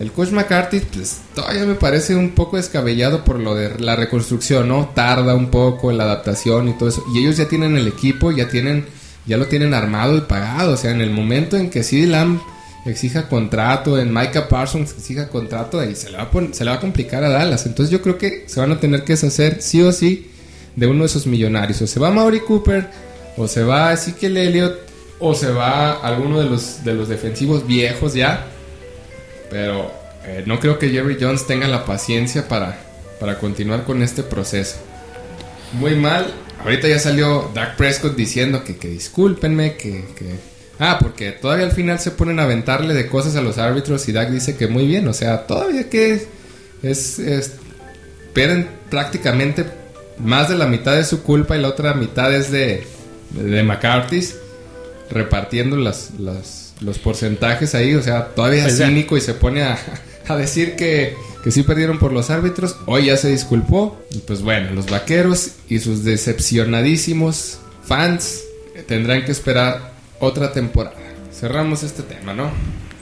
el 0.00 0.10
coach 0.10 0.30
McCarthy. 0.30 0.80
Pues 0.80 1.18
todavía 1.34 1.64
me 1.66 1.74
parece 1.74 2.16
un 2.16 2.30
poco 2.30 2.56
descabellado 2.56 3.24
por 3.24 3.38
lo 3.38 3.54
de 3.54 3.78
la 3.78 3.94
reconstrucción, 3.94 4.68
¿no? 4.68 4.90
Tarda 4.94 5.34
un 5.34 5.50
poco 5.50 5.92
la 5.92 6.04
adaptación 6.04 6.68
y 6.68 6.78
todo 6.78 6.88
eso. 6.88 7.04
Y 7.14 7.18
ellos 7.18 7.36
ya 7.36 7.46
tienen 7.46 7.76
el 7.76 7.86
equipo, 7.86 8.32
ya 8.32 8.48
tienen, 8.48 8.86
ya 9.26 9.36
lo 9.36 9.46
tienen 9.46 9.74
armado 9.74 10.16
y 10.16 10.22
pagado. 10.22 10.72
O 10.72 10.76
sea, 10.78 10.92
en 10.92 11.02
el 11.02 11.10
momento 11.10 11.58
en 11.58 11.68
que 11.68 11.82
CD 11.82 12.06
Lamb 12.06 12.40
exija 12.86 13.28
contrato, 13.28 13.98
en 13.98 14.14
Micah 14.14 14.48
Parsons 14.48 14.94
exija 14.96 15.28
contrato, 15.28 15.78
ahí 15.78 15.94
se 15.94 16.08
le, 16.08 16.16
va 16.16 16.22
a 16.22 16.54
se 16.54 16.64
le 16.64 16.70
va 16.70 16.78
a 16.78 16.80
complicar 16.80 17.22
a 17.22 17.28
Dallas. 17.28 17.66
Entonces 17.66 17.92
yo 17.92 18.00
creo 18.00 18.16
que 18.16 18.44
se 18.46 18.60
van 18.60 18.72
a 18.72 18.80
tener 18.80 19.04
que 19.04 19.12
deshacer 19.12 19.60
sí 19.60 19.82
o 19.82 19.92
sí 19.92 20.30
de 20.78 20.86
uno 20.86 21.00
de 21.00 21.06
esos 21.06 21.26
millonarios. 21.26 21.82
O 21.82 21.86
se 21.86 21.98
va 22.00 22.10
Maury 22.10 22.40
Cooper, 22.40 22.88
o 23.36 23.48
se 23.48 23.62
va 23.64 23.92
Ezekiel 23.92 24.36
Elliott, 24.36 24.78
o 25.18 25.34
se 25.34 25.50
va 25.50 25.94
alguno 25.94 26.38
de 26.38 26.48
los, 26.48 26.84
de 26.84 26.94
los 26.94 27.08
defensivos 27.08 27.66
viejos 27.66 28.14
ya. 28.14 28.46
Pero 29.50 29.90
eh, 30.24 30.44
no 30.46 30.60
creo 30.60 30.78
que 30.78 30.90
Jerry 30.90 31.18
Jones 31.20 31.46
tenga 31.46 31.66
la 31.66 31.84
paciencia 31.84 32.46
para, 32.46 32.78
para 33.18 33.38
continuar 33.38 33.84
con 33.84 34.02
este 34.02 34.22
proceso. 34.22 34.76
Muy 35.72 35.96
mal. 35.96 36.26
Ahorita 36.62 36.88
ya 36.88 36.98
salió 36.98 37.50
Dak 37.54 37.76
Prescott 37.76 38.16
diciendo 38.16 38.64
que, 38.64 38.76
que 38.76 38.88
discúlpenme, 38.88 39.76
que, 39.76 40.04
que... 40.16 40.58
Ah, 40.78 40.98
porque 41.00 41.32
todavía 41.32 41.66
al 41.66 41.72
final 41.72 41.98
se 41.98 42.12
ponen 42.12 42.38
a 42.38 42.44
aventarle 42.44 42.94
de 42.94 43.08
cosas 43.08 43.34
a 43.34 43.42
los 43.42 43.58
árbitros 43.58 44.08
y 44.08 44.12
Dak 44.12 44.30
dice 44.30 44.56
que 44.56 44.68
muy 44.68 44.86
bien. 44.86 45.08
O 45.08 45.12
sea, 45.12 45.46
todavía 45.46 45.90
que 45.90 46.26
es... 46.82 47.18
es 47.18 47.52
pierden 48.32 48.68
prácticamente 48.88 49.64
más 50.22 50.48
de 50.48 50.56
la 50.56 50.66
mitad 50.66 50.96
de 50.96 51.04
su 51.04 51.22
culpa 51.22 51.56
y 51.56 51.60
la 51.62 51.68
otra 51.68 51.94
mitad 51.94 52.34
es 52.34 52.50
de, 52.50 52.84
de 53.30 53.62
McCarthy 53.62 54.20
repartiendo 55.10 55.76
las, 55.76 56.10
las- 56.18 56.66
los 56.80 56.98
porcentajes 56.98 57.74
ahí, 57.74 57.94
o 57.96 58.02
sea, 58.02 58.26
todavía 58.28 58.62
Pues 58.62 58.74
es 58.74 58.78
ya. 58.78 58.86
cínico 58.86 59.16
y 59.16 59.20
se 59.20 59.34
pone 59.34 59.62
a, 59.64 59.76
a 60.28 60.36
decir 60.36 60.76
que, 60.76 61.16
que 61.42 61.50
sí 61.50 61.64
perdieron 61.64 61.98
por 61.98 62.12
los 62.12 62.30
árbitros, 62.30 62.76
hoy 62.86 63.06
ya 63.06 63.16
se 63.16 63.30
disculpó, 63.30 64.00
y 64.12 64.18
pues 64.18 64.42
bueno, 64.42 64.70
los 64.74 64.88
vaqueros 64.88 65.52
y 65.68 65.80
sus 65.80 66.04
decepcionadísimos 66.04 67.58
fans 67.84 68.42
tendrán 68.86 69.24
que 69.24 69.32
esperar 69.32 69.92
otra 70.20 70.52
temporada. 70.52 70.94
Cerramos 71.32 71.82
este 71.82 72.02
tema, 72.04 72.32
¿no? 72.34 72.50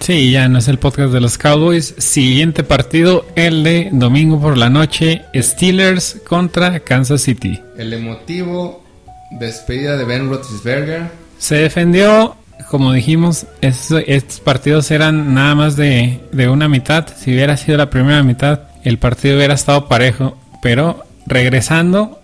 Sí, 0.00 0.30
ya 0.30 0.48
no 0.48 0.58
es 0.58 0.68
el 0.68 0.78
podcast 0.78 1.12
de 1.12 1.20
los 1.20 1.36
Cowboys. 1.38 1.94
Siguiente 1.98 2.62
partido, 2.62 3.26
el 3.34 3.64
de 3.64 3.88
domingo 3.92 4.40
por 4.40 4.56
la 4.56 4.70
noche, 4.70 5.22
Steelers 5.34 6.18
contra 6.28 6.80
Kansas 6.80 7.22
City. 7.22 7.60
El 7.76 7.92
emotivo 7.92 8.84
despedida 9.32 9.96
de 9.96 10.04
Ben 10.04 10.28
Roethlisberger. 10.28 11.08
Se 11.38 11.56
defendió, 11.56 12.36
como 12.70 12.92
dijimos, 12.92 13.46
es- 13.60 13.90
estos 14.06 14.38
partidos 14.40 14.90
eran 14.92 15.34
nada 15.34 15.54
más 15.56 15.76
de, 15.76 16.20
de 16.30 16.48
una 16.48 16.68
mitad. 16.68 17.06
Si 17.18 17.32
hubiera 17.32 17.56
sido 17.56 17.78
la 17.78 17.90
primera 17.90 18.22
mitad, 18.22 18.60
el 18.84 18.98
partido 18.98 19.36
hubiera 19.36 19.54
estado 19.54 19.88
parejo. 19.88 20.36
Pero 20.62 21.04
regresando, 21.26 22.20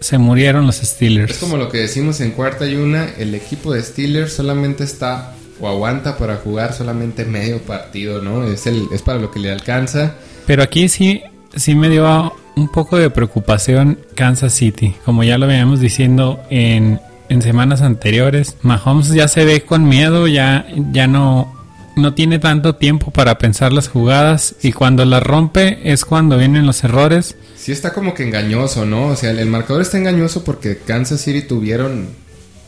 se 0.00 0.18
murieron 0.18 0.66
los 0.66 0.76
Steelers. 0.76 1.32
Es 1.32 1.38
como 1.38 1.56
lo 1.56 1.68
que 1.68 1.78
decimos 1.78 2.20
en 2.20 2.32
cuarta 2.32 2.66
y 2.66 2.74
una, 2.74 3.10
el 3.18 3.34
equipo 3.34 3.72
de 3.72 3.82
Steelers 3.82 4.32
solamente 4.32 4.82
está 4.82 5.34
o 5.62 5.68
aguanta 5.68 6.18
para 6.18 6.36
jugar 6.36 6.74
solamente 6.74 7.24
medio 7.24 7.62
partido, 7.62 8.20
¿no? 8.20 8.44
Es, 8.44 8.66
el, 8.66 8.88
es 8.92 9.00
para 9.00 9.20
lo 9.20 9.30
que 9.30 9.38
le 9.38 9.52
alcanza. 9.52 10.16
Pero 10.44 10.64
aquí 10.64 10.88
sí, 10.88 11.22
sí 11.54 11.76
me 11.76 11.88
dio 11.88 12.34
un 12.56 12.68
poco 12.68 12.98
de 12.98 13.10
preocupación 13.10 14.00
Kansas 14.16 14.52
City, 14.52 14.96
como 15.04 15.22
ya 15.22 15.38
lo 15.38 15.46
veníamos 15.46 15.78
diciendo 15.78 16.42
en, 16.50 17.00
en 17.28 17.42
semanas 17.42 17.80
anteriores. 17.80 18.56
Mahomes 18.62 19.10
ya 19.10 19.28
se 19.28 19.44
ve 19.44 19.62
con 19.62 19.88
miedo, 19.88 20.26
ya, 20.26 20.66
ya 20.90 21.06
no, 21.06 21.54
no 21.94 22.12
tiene 22.12 22.40
tanto 22.40 22.74
tiempo 22.74 23.12
para 23.12 23.38
pensar 23.38 23.72
las 23.72 23.86
jugadas 23.86 24.56
y 24.62 24.72
cuando 24.72 25.04
las 25.04 25.22
rompe 25.22 25.78
es 25.92 26.04
cuando 26.04 26.38
vienen 26.38 26.66
los 26.66 26.82
errores. 26.82 27.36
Sí 27.56 27.70
está 27.70 27.92
como 27.92 28.14
que 28.14 28.24
engañoso, 28.24 28.84
¿no? 28.84 29.06
O 29.06 29.16
sea, 29.16 29.30
el, 29.30 29.38
el 29.38 29.48
marcador 29.48 29.82
está 29.82 29.96
engañoso 29.96 30.42
porque 30.42 30.78
Kansas 30.78 31.20
City 31.20 31.42
tuvieron 31.42 32.08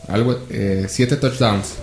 algo, 0.07 0.39
eh, 0.49 0.85
siete 0.87 1.17
touchdowns. 1.17 1.79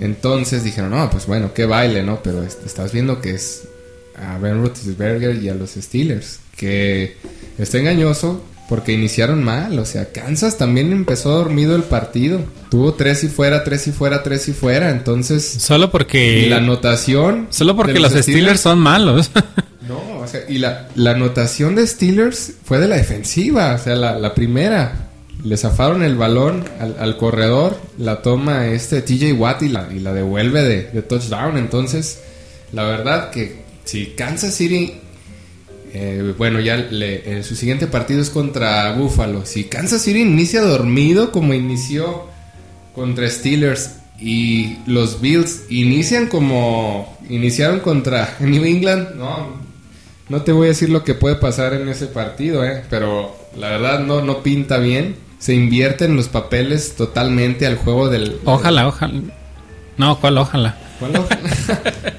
Entonces 0.00 0.64
dijeron, 0.64 0.90
no, 0.90 1.08
pues 1.10 1.26
bueno, 1.26 1.52
qué 1.54 1.66
baile, 1.66 2.02
¿no? 2.02 2.22
Pero 2.22 2.42
est- 2.42 2.64
estás 2.66 2.92
viendo 2.92 3.20
que 3.20 3.30
es 3.30 3.62
a 4.16 4.38
Ben 4.38 4.60
Roethlisberger 4.60 5.42
y 5.42 5.48
a 5.48 5.54
los 5.54 5.70
Steelers. 5.70 6.40
Que 6.56 7.16
está 7.58 7.78
engañoso 7.78 8.42
porque 8.68 8.92
iniciaron 8.92 9.42
mal. 9.44 9.78
O 9.78 9.84
sea, 9.84 10.10
Kansas 10.12 10.56
también 10.58 10.92
empezó 10.92 11.30
dormido 11.30 11.76
el 11.76 11.82
partido. 11.82 12.40
Tuvo 12.70 12.94
tres 12.94 13.24
y 13.24 13.28
fuera, 13.28 13.62
tres 13.64 13.86
y 13.86 13.92
fuera, 13.92 14.22
tres 14.22 14.48
y 14.48 14.52
fuera. 14.52 14.90
Entonces, 14.90 15.44
Solo 15.44 15.90
porque... 15.90 16.40
y 16.40 16.48
la 16.48 16.56
anotación... 16.58 17.48
Solo 17.50 17.76
porque 17.76 17.98
los 18.00 18.12
Steelers 18.12 18.60
son 18.60 18.78
malos. 18.78 19.30
No, 19.86 20.20
o 20.20 20.26
sea, 20.26 20.40
y 20.48 20.56
la, 20.56 20.88
la 20.94 21.10
anotación 21.10 21.74
de 21.74 21.86
Steelers 21.86 22.52
fue 22.64 22.78
de 22.78 22.88
la 22.88 22.96
defensiva, 22.96 23.74
o 23.74 23.78
sea, 23.78 23.94
la, 23.94 24.18
la 24.18 24.32
primera. 24.34 25.10
Le 25.44 25.56
zafaron 25.58 26.02
el 26.02 26.16
balón 26.16 26.64
al, 26.80 26.96
al 26.98 27.16
corredor, 27.18 27.78
la 27.98 28.22
toma 28.22 28.66
este 28.68 29.02
TJ 29.02 29.32
Watt 29.34 29.62
y 29.62 29.68
la, 29.68 29.88
y 29.94 30.00
la 30.00 30.12
devuelve 30.14 30.62
de, 30.62 30.82
de 30.90 31.02
touchdown. 31.02 31.58
Entonces, 31.58 32.20
la 32.72 32.84
verdad 32.84 33.30
que 33.30 33.62
si 33.84 34.06
Kansas 34.16 34.54
City, 34.54 34.94
eh, 35.92 36.34
bueno, 36.38 36.60
ya 36.60 36.76
le- 36.78 37.38
eh, 37.38 37.42
su 37.42 37.54
siguiente 37.56 37.86
partido 37.86 38.22
es 38.22 38.30
contra 38.30 38.92
Buffalo. 38.92 39.44
Si 39.44 39.64
Kansas 39.64 40.00
City 40.02 40.22
inicia 40.22 40.62
dormido 40.62 41.30
como 41.30 41.52
inició 41.54 42.24
contra 42.94 43.28
Steelers 43.28 43.96
y 44.18 44.78
los 44.86 45.20
Bills 45.20 45.64
inician 45.68 46.28
como 46.28 47.18
iniciaron 47.28 47.80
contra 47.80 48.36
New 48.40 48.64
England, 48.64 49.16
no, 49.16 49.48
no 50.30 50.42
te 50.42 50.52
voy 50.52 50.66
a 50.66 50.68
decir 50.68 50.88
lo 50.88 51.04
que 51.04 51.14
puede 51.14 51.36
pasar 51.36 51.74
en 51.74 51.86
ese 51.88 52.06
partido, 52.06 52.64
eh, 52.64 52.82
pero 52.88 53.36
la 53.58 53.68
verdad 53.70 54.00
no, 54.00 54.22
no 54.22 54.42
pinta 54.42 54.78
bien. 54.78 55.22
Se 55.44 55.52
invierten 55.52 56.16
los 56.16 56.28
papeles 56.28 56.94
totalmente 56.96 57.66
al 57.66 57.76
juego 57.76 58.08
del... 58.08 58.38
ojalá, 58.46 58.88
ojalá. 58.88 59.20
No, 59.98 60.18
¿cuál 60.18 60.38
ojalá? 60.38 60.74
¿Cuál 60.98 61.16
ojalá? 61.16 61.40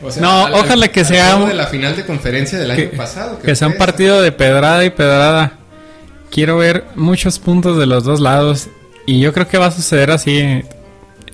O 0.00 0.12
sea, 0.12 0.22
No, 0.22 0.46
al- 0.46 0.54
al- 0.54 0.60
ojalá 0.60 0.88
que 0.92 1.00
al 1.00 1.06
sea 1.06 1.36
de 1.44 1.54
la 1.54 1.66
final 1.66 1.96
de 1.96 2.06
conferencia 2.06 2.56
del 2.56 2.70
año 2.70 2.90
Que, 2.90 2.96
pasado. 2.96 3.40
que 3.40 3.56
sea 3.56 3.66
un 3.66 3.76
partido 3.76 4.22
de 4.22 4.30
pedrada 4.30 4.84
y 4.84 4.90
pedrada. 4.90 5.54
Quiero 6.30 6.56
ver 6.56 6.84
muchos 6.94 7.40
puntos 7.40 7.76
de 7.78 7.86
los 7.86 8.04
dos 8.04 8.20
lados. 8.20 8.68
Y 9.06 9.18
yo 9.18 9.32
creo 9.32 9.48
que 9.48 9.58
va 9.58 9.66
a 9.66 9.70
suceder 9.72 10.12
así. 10.12 10.62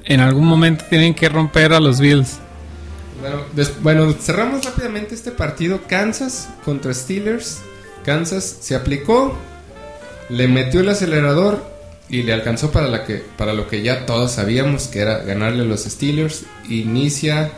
En 0.06 0.20
algún 0.20 0.46
momento 0.46 0.82
tienen 0.88 1.12
que 1.14 1.28
romper 1.28 1.74
a 1.74 1.80
los 1.80 2.00
Bills. 2.00 2.38
Bueno, 3.20 3.74
bueno, 3.82 4.12
cerramos 4.18 4.64
rápidamente 4.64 5.14
este 5.14 5.30
partido. 5.30 5.82
Kansas 5.86 6.48
contra 6.64 6.94
Steelers. 6.94 7.60
Kansas 8.02 8.56
se 8.60 8.74
aplicó, 8.74 9.36
le 10.28 10.48
metió 10.48 10.80
el 10.80 10.88
acelerador 10.88 11.62
y 12.08 12.22
le 12.22 12.32
alcanzó 12.32 12.70
para, 12.70 12.88
la 12.88 13.04
que, 13.04 13.22
para 13.36 13.52
lo 13.54 13.66
que 13.68 13.82
ya 13.82 14.06
todos 14.06 14.32
sabíamos 14.32 14.88
que 14.88 15.00
era 15.00 15.18
ganarle 15.18 15.62
a 15.62 15.66
los 15.66 15.84
Steelers. 15.84 16.44
Inicia, 16.68 17.50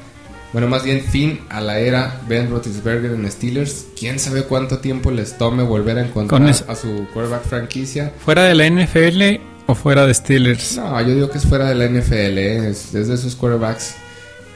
bueno, 0.52 0.68
más 0.68 0.84
bien 0.84 1.02
fin 1.02 1.40
a 1.48 1.60
la 1.60 1.78
era 1.80 2.20
Ben 2.28 2.48
Roethlisberger 2.50 3.12
en 3.12 3.30
Steelers. 3.30 3.86
Quién 3.98 4.18
sabe 4.18 4.44
cuánto 4.44 4.78
tiempo 4.78 5.10
les 5.10 5.36
tome 5.36 5.62
volver 5.62 5.98
a 5.98 6.02
encontrar 6.02 6.40
Con 6.40 6.48
a 6.48 6.74
su 6.76 7.06
quarterback 7.12 7.42
franquicia. 7.44 8.12
¿Fuera 8.24 8.44
de 8.44 8.54
la 8.54 8.68
NFL 8.70 9.40
o 9.66 9.74
fuera 9.74 10.06
de 10.06 10.14
Steelers? 10.14 10.76
No, 10.76 11.00
yo 11.02 11.14
digo 11.14 11.30
que 11.30 11.38
es 11.38 11.44
fuera 11.46 11.68
de 11.68 11.74
la 11.74 11.86
NFL, 11.86 12.38
¿eh? 12.38 12.68
es, 12.70 12.94
es 12.94 13.08
de 13.08 13.14
esos 13.14 13.34
quarterbacks 13.34 13.94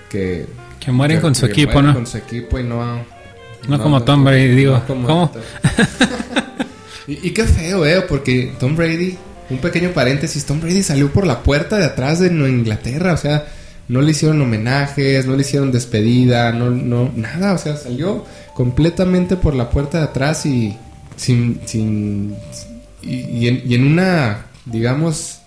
que 0.08 0.46
Que 0.78 0.92
mueren 0.92 1.18
que- 1.18 1.22
con 1.22 1.34
su 1.34 1.46
que 1.46 1.52
equipo, 1.52 1.72
mueren 1.72 1.88
¿no? 1.88 1.94
Con 1.94 2.06
su 2.06 2.16
equipo 2.18 2.58
y 2.58 2.62
no. 2.62 3.04
No 3.68 3.82
como 3.82 4.02
Tom 4.02 4.24
Brady, 4.24 4.48
digo, 4.54 4.80
¿cómo? 4.86 5.30
Y, 7.22 7.30
qué 7.30 7.44
feo, 7.44 7.84
¿eh? 7.86 8.02
Porque 8.08 8.52
Tom 8.58 8.76
Brady, 8.76 9.16
un 9.50 9.58
pequeño 9.58 9.90
paréntesis, 9.90 10.44
Tom 10.44 10.60
Brady 10.60 10.82
salió 10.82 11.12
por 11.12 11.26
la 11.26 11.42
puerta 11.42 11.76
de 11.78 11.84
atrás 11.86 12.20
de 12.20 12.28
Inglaterra, 12.28 13.12
o 13.14 13.16
sea, 13.16 13.46
no 13.88 14.00
le 14.02 14.12
hicieron 14.12 14.40
homenajes, 14.40 15.26
no 15.26 15.34
le 15.34 15.40
hicieron 15.42 15.72
despedida, 15.72 16.52
no, 16.52 16.70
no, 16.70 17.10
nada, 17.16 17.54
o 17.54 17.58
sea, 17.58 17.76
salió 17.76 18.24
completamente 18.54 19.36
por 19.36 19.54
la 19.54 19.70
puerta 19.70 19.98
de 19.98 20.04
atrás 20.04 20.46
y 20.46 20.76
sin, 21.16 21.60
sin, 21.66 22.34
y, 23.02 23.16
y 23.16 23.48
en, 23.48 23.62
y 23.66 23.74
en 23.74 23.86
una, 23.86 24.46
digamos, 24.66 25.38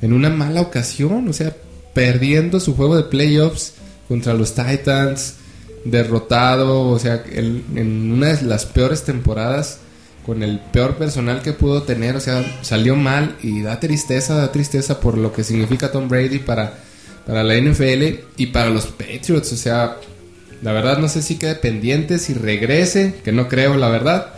en 0.00 0.12
una 0.12 0.30
mala 0.30 0.60
ocasión, 0.62 1.28
o 1.28 1.32
sea, 1.32 1.54
perdiendo 1.92 2.58
su 2.60 2.74
juego 2.74 2.96
de 2.96 3.04
playoffs 3.04 3.74
contra 4.08 4.34
los 4.34 4.54
Titans, 4.54 5.34
derrotado, 5.84 6.88
o 6.88 6.98
sea, 6.98 7.22
el- 7.32 7.62
en 7.76 8.10
una 8.12 8.28
de 8.34 8.42
las 8.42 8.64
peores 8.66 9.04
temporadas, 9.04 9.78
con 10.24 10.42
el 10.42 10.58
peor 10.58 10.96
personal 10.96 11.42
que 11.42 11.52
pudo 11.52 11.82
tener, 11.82 12.16
o 12.16 12.20
sea, 12.20 12.44
salió 12.62 12.96
mal 12.96 13.36
y 13.42 13.62
da 13.62 13.80
tristeza, 13.80 14.34
da 14.34 14.52
tristeza 14.52 15.00
por 15.00 15.18
lo 15.18 15.32
que 15.32 15.44
significa 15.44 15.92
Tom 15.92 16.08
Brady 16.08 16.38
para, 16.38 16.74
para 17.26 17.42
la 17.42 17.56
NFL 17.56 18.20
y 18.36 18.46
para 18.46 18.70
los 18.70 18.86
Patriots, 18.86 19.52
o 19.52 19.56
sea, 19.56 19.96
la 20.62 20.72
verdad 20.72 20.98
no 20.98 21.08
sé 21.08 21.20
si 21.20 21.36
quede 21.36 21.56
pendiente, 21.56 22.18
si 22.18 22.32
regrese, 22.32 23.16
que 23.22 23.32
no 23.32 23.48
creo, 23.48 23.76
la 23.76 23.88
verdad, 23.90 24.32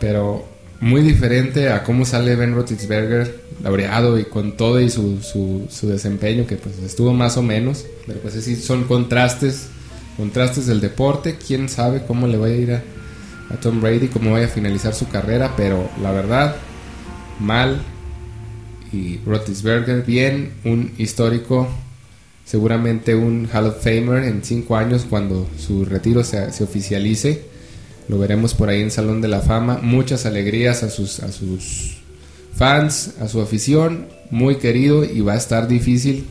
pero 0.00 0.44
muy 0.80 1.02
diferente 1.02 1.70
a 1.70 1.82
cómo 1.84 2.04
sale 2.04 2.36
Ben 2.36 2.54
Roethlisberger 2.54 3.40
laureado 3.62 4.18
y 4.18 4.24
con 4.24 4.56
todo 4.56 4.80
y 4.80 4.90
su, 4.90 5.22
su, 5.22 5.66
su 5.70 5.88
desempeño 5.88 6.46
que 6.46 6.56
pues 6.56 6.78
estuvo 6.80 7.14
más 7.14 7.36
o 7.38 7.42
menos 7.42 7.86
pero 8.06 8.20
pues 8.20 8.36
así 8.36 8.56
son 8.56 8.84
contrastes 8.84 9.68
contrastes 10.18 10.66
del 10.66 10.80
deporte 10.80 11.36
quién 11.36 11.70
sabe 11.70 12.02
cómo 12.06 12.26
le 12.26 12.36
vaya 12.36 12.54
a 12.54 12.58
ir 12.58 12.72
a, 12.72 12.82
a 13.50 13.56
Tom 13.56 13.80
Brady 13.80 14.08
cómo 14.08 14.32
vaya 14.32 14.46
a 14.46 14.50
finalizar 14.50 14.94
su 14.94 15.08
carrera 15.08 15.54
pero 15.56 15.88
la 16.02 16.12
verdad 16.12 16.56
mal 17.40 17.80
y 18.92 19.18
Roethlisberger 19.18 20.04
bien 20.04 20.52
un 20.64 20.92
histórico 20.98 21.68
seguramente 22.44 23.14
un 23.14 23.48
Hall 23.52 23.66
of 23.66 23.82
Famer 23.82 24.24
en 24.24 24.44
cinco 24.44 24.76
años 24.76 25.06
cuando 25.08 25.48
su 25.58 25.84
retiro 25.84 26.24
se, 26.24 26.52
se 26.52 26.64
oficialice 26.64 27.56
lo 28.08 28.18
veremos 28.18 28.54
por 28.54 28.68
ahí 28.68 28.82
en 28.82 28.90
Salón 28.90 29.20
de 29.20 29.28
la 29.28 29.40
Fama. 29.40 29.80
Muchas 29.82 30.26
alegrías 30.26 30.82
a 30.82 30.90
sus, 30.90 31.20
a 31.20 31.32
sus 31.32 31.96
fans, 32.54 33.14
a 33.20 33.28
su 33.28 33.40
afición. 33.40 34.06
Muy 34.30 34.56
querido 34.56 35.04
y 35.04 35.20
va 35.20 35.32
a 35.32 35.36
estar 35.36 35.66
difícil 35.66 36.26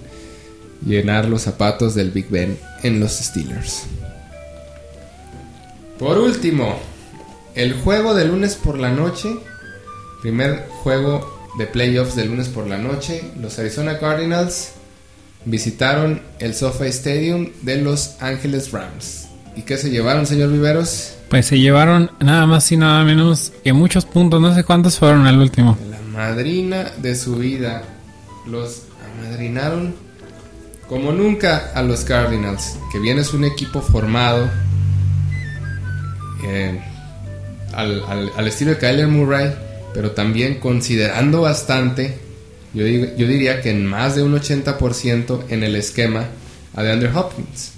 llenar 0.86 1.28
los 1.28 1.41
zapatos 1.41 1.93
del 1.93 2.12
Big 2.12 2.30
Ben 2.30 2.58
en 2.84 2.99
los 2.99 3.12
Steelers. 3.13 3.84
Por 5.99 6.17
último, 6.17 6.78
el 7.56 7.74
juego 7.74 8.13
de 8.13 8.26
lunes 8.26 8.56
por 8.56 8.78
la 8.78 8.91
noche. 8.91 9.38
Primer 10.22 10.68
juego 10.84 11.50
de 11.58 11.68
playoffs 11.68 12.15
de 12.15 12.26
lunes 12.26 12.50
por 12.50 12.68
la 12.68 12.78
noche. 12.78 13.24
Los 13.39 13.58
Arizona 13.60 13.98
Cardinals 13.98 14.72
visitaron 15.46 16.22
el 16.39 16.54
SoFi 16.54 16.88
Stadium 16.88 17.50
de 17.62 17.78
Los 17.78 18.22
Ángeles 18.22 18.72
Rams. 18.72 19.28
¿Y 19.56 19.62
qué 19.62 19.78
se 19.78 19.89
llevaron, 19.89 20.26
señor 20.26 20.52
Viveros? 20.52 21.13
Pues 21.30 21.46
se 21.46 21.60
llevaron 21.60 22.12
nada 22.20 22.46
más 22.46 22.72
y 22.72 22.78
nada 22.78 23.04
menos 23.04 23.54
que 23.63 23.72
muchos 23.72 24.06
puntos. 24.06 24.41
No 24.41 24.54
sé 24.54 24.63
cuántos 24.63 25.00
fueron 25.00 25.26
al 25.26 25.39
último. 25.39 25.78
La 25.89 26.02
madrina 26.02 26.91
de 26.98 27.15
su 27.15 27.38
vida. 27.38 27.84
Los 28.46 28.84
amadrinaron 29.18 29.96
como 30.89 31.12
nunca 31.12 31.72
a 31.74 31.82
los 31.82 32.04
Cardinals. 32.04 32.78
Que 32.91 33.00
bien 33.00 33.18
es 33.18 33.34
un 33.34 33.46
equipo 33.46 33.82
formado 33.82 34.50
eh, 36.44 36.80
al, 37.73 38.04
al- 38.38 38.47
estilo 38.47 38.71
de 38.71 38.78
Kyler 38.78 39.08
Murray. 39.08 39.54
Pero 39.93 40.12
también 40.12 40.60
considerando 40.60 41.41
bastante. 41.41 42.17
Yo, 42.73 42.86
yo 42.86 43.28
diría 43.28 43.62
que 43.62 43.71
en 43.71 43.86
más 43.86 44.15
de 44.15 44.23
un 44.23 44.34
80% 44.38 45.43
en 45.49 45.63
el 45.63 45.75
esquema 45.75 46.25
a 46.75 46.84
DeAndre 46.84 47.10
Hopkins. 47.13 47.71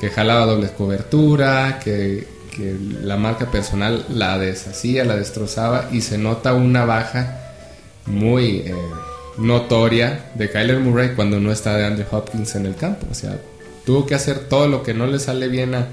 Que 0.00 0.10
jalaba 0.10 0.44
doble 0.46 0.68
cobertura, 0.76 1.80
que, 1.82 2.26
que 2.54 2.76
la 3.02 3.16
marca 3.16 3.50
personal 3.50 4.04
la 4.10 4.38
deshacía, 4.38 5.04
la 5.04 5.16
destrozaba 5.16 5.88
y 5.92 6.00
se 6.02 6.18
nota 6.18 6.52
una 6.52 6.84
baja 6.84 7.40
muy 8.06 8.58
eh, 8.66 8.74
notoria 9.38 10.30
de 10.34 10.50
Kyler 10.50 10.80
Murray 10.80 11.10
cuando 11.14 11.40
no 11.40 11.50
está 11.52 11.76
de 11.76 11.84
Andrew 11.86 12.06
Hopkins 12.10 12.54
en 12.56 12.66
el 12.66 12.74
campo. 12.76 13.06
O 13.10 13.14
sea, 13.14 13.38
tuvo 13.84 14.06
que 14.06 14.14
hacer 14.14 14.40
todo 14.48 14.68
lo 14.68 14.82
que 14.82 14.94
no 14.94 15.06
le 15.06 15.18
sale 15.18 15.48
bien 15.48 15.74
a, 15.74 15.86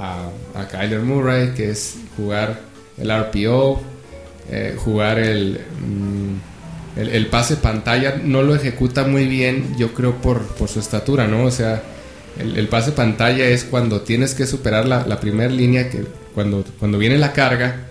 a, 0.00 0.68
Kyler 0.70 1.00
Murray, 1.00 1.52
que 1.54 1.70
es 1.70 1.96
jugar 2.16 2.60
el 2.98 3.10
RPO, 3.10 3.80
eh, 4.50 4.74
jugar 4.76 5.18
el, 5.18 5.60
mm, 5.80 7.00
el, 7.00 7.08
el 7.10 7.26
pase 7.26 7.56
pantalla. 7.56 8.20
No 8.22 8.42
lo 8.42 8.54
ejecuta 8.54 9.04
muy 9.04 9.26
bien, 9.26 9.76
yo 9.78 9.92
creo, 9.92 10.16
por, 10.16 10.42
por 10.42 10.68
su 10.68 10.80
estatura, 10.80 11.26
¿no? 11.26 11.44
O 11.44 11.50
sea, 11.50 11.82
el, 12.38 12.68
pase 12.68 12.92
pantalla 12.92 13.44
es 13.44 13.64
cuando 13.64 14.00
tienes 14.02 14.34
que 14.34 14.46
superar 14.46 14.86
la, 14.86 15.20
primera 15.20 15.52
línea, 15.52 15.90
que 15.90 16.04
cuando, 16.34 16.64
cuando 16.78 16.98
viene 16.98 17.18
la 17.18 17.32
carga 17.32 17.86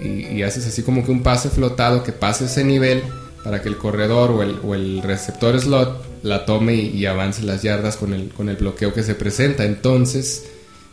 y, 0.00 0.26
y 0.26 0.42
haces 0.42 0.66
así 0.66 0.82
como 0.82 1.04
que 1.04 1.10
un 1.10 1.22
pase 1.22 1.50
flotado 1.50 2.02
que 2.02 2.12
pase 2.12 2.46
ese 2.46 2.64
nivel 2.64 3.02
para 3.44 3.60
que 3.60 3.68
el 3.68 3.76
corredor 3.76 4.30
o 4.30 4.42
el, 4.42 4.58
o 4.64 4.74
el 4.74 5.02
receptor 5.02 5.58
slot 5.60 6.04
la 6.22 6.44
tome 6.44 6.74
y, 6.74 6.88
y 6.88 7.06
avance 7.06 7.42
las 7.42 7.62
yardas 7.62 7.96
con 7.96 8.12
el, 8.14 8.28
con 8.28 8.48
el 8.48 8.56
bloqueo 8.56 8.92
que 8.92 9.02
se 9.02 9.14
presenta. 9.14 9.64
Entonces, 9.64 10.44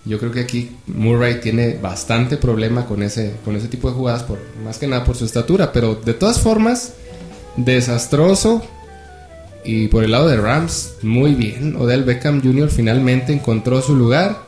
yo 0.07 0.19
creo 0.19 0.31
que 0.31 0.41
aquí 0.41 0.71
Murray 0.87 1.41
tiene 1.41 1.77
bastante 1.81 2.37
problema 2.37 2.85
con 2.85 3.03
ese, 3.03 3.33
con 3.43 3.55
ese 3.55 3.67
tipo 3.67 3.89
de 3.89 3.95
jugadas, 3.95 4.23
por, 4.23 4.39
más 4.63 4.77
que 4.77 4.87
nada 4.87 5.03
por 5.03 5.15
su 5.15 5.25
estatura. 5.25 5.71
Pero 5.71 5.95
de 5.95 6.13
todas 6.13 6.39
formas, 6.39 6.93
desastroso. 7.57 8.63
Y 9.63 9.87
por 9.89 10.03
el 10.03 10.11
lado 10.11 10.29
de 10.29 10.37
Rams, 10.37 10.93
muy 11.01 11.33
bien. 11.33 11.75
Odell 11.75 12.03
Beckham 12.03 12.41
Jr. 12.41 12.69
finalmente 12.69 13.33
encontró 13.33 13.81
su 13.81 13.95
lugar. 13.95 14.47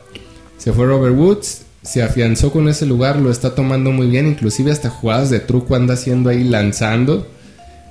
Se 0.56 0.72
fue 0.72 0.86
Robert 0.86 1.16
Woods, 1.16 1.62
se 1.82 2.02
afianzó 2.02 2.52
con 2.52 2.68
ese 2.68 2.86
lugar, 2.86 3.16
lo 3.16 3.30
está 3.30 3.54
tomando 3.54 3.92
muy 3.92 4.06
bien. 4.06 4.26
Inclusive 4.26 4.70
hasta 4.70 4.88
jugadas 4.88 5.28
de 5.28 5.40
truco 5.40 5.74
anda 5.74 5.94
haciendo 5.94 6.30
ahí 6.30 6.44
lanzando. 6.44 7.26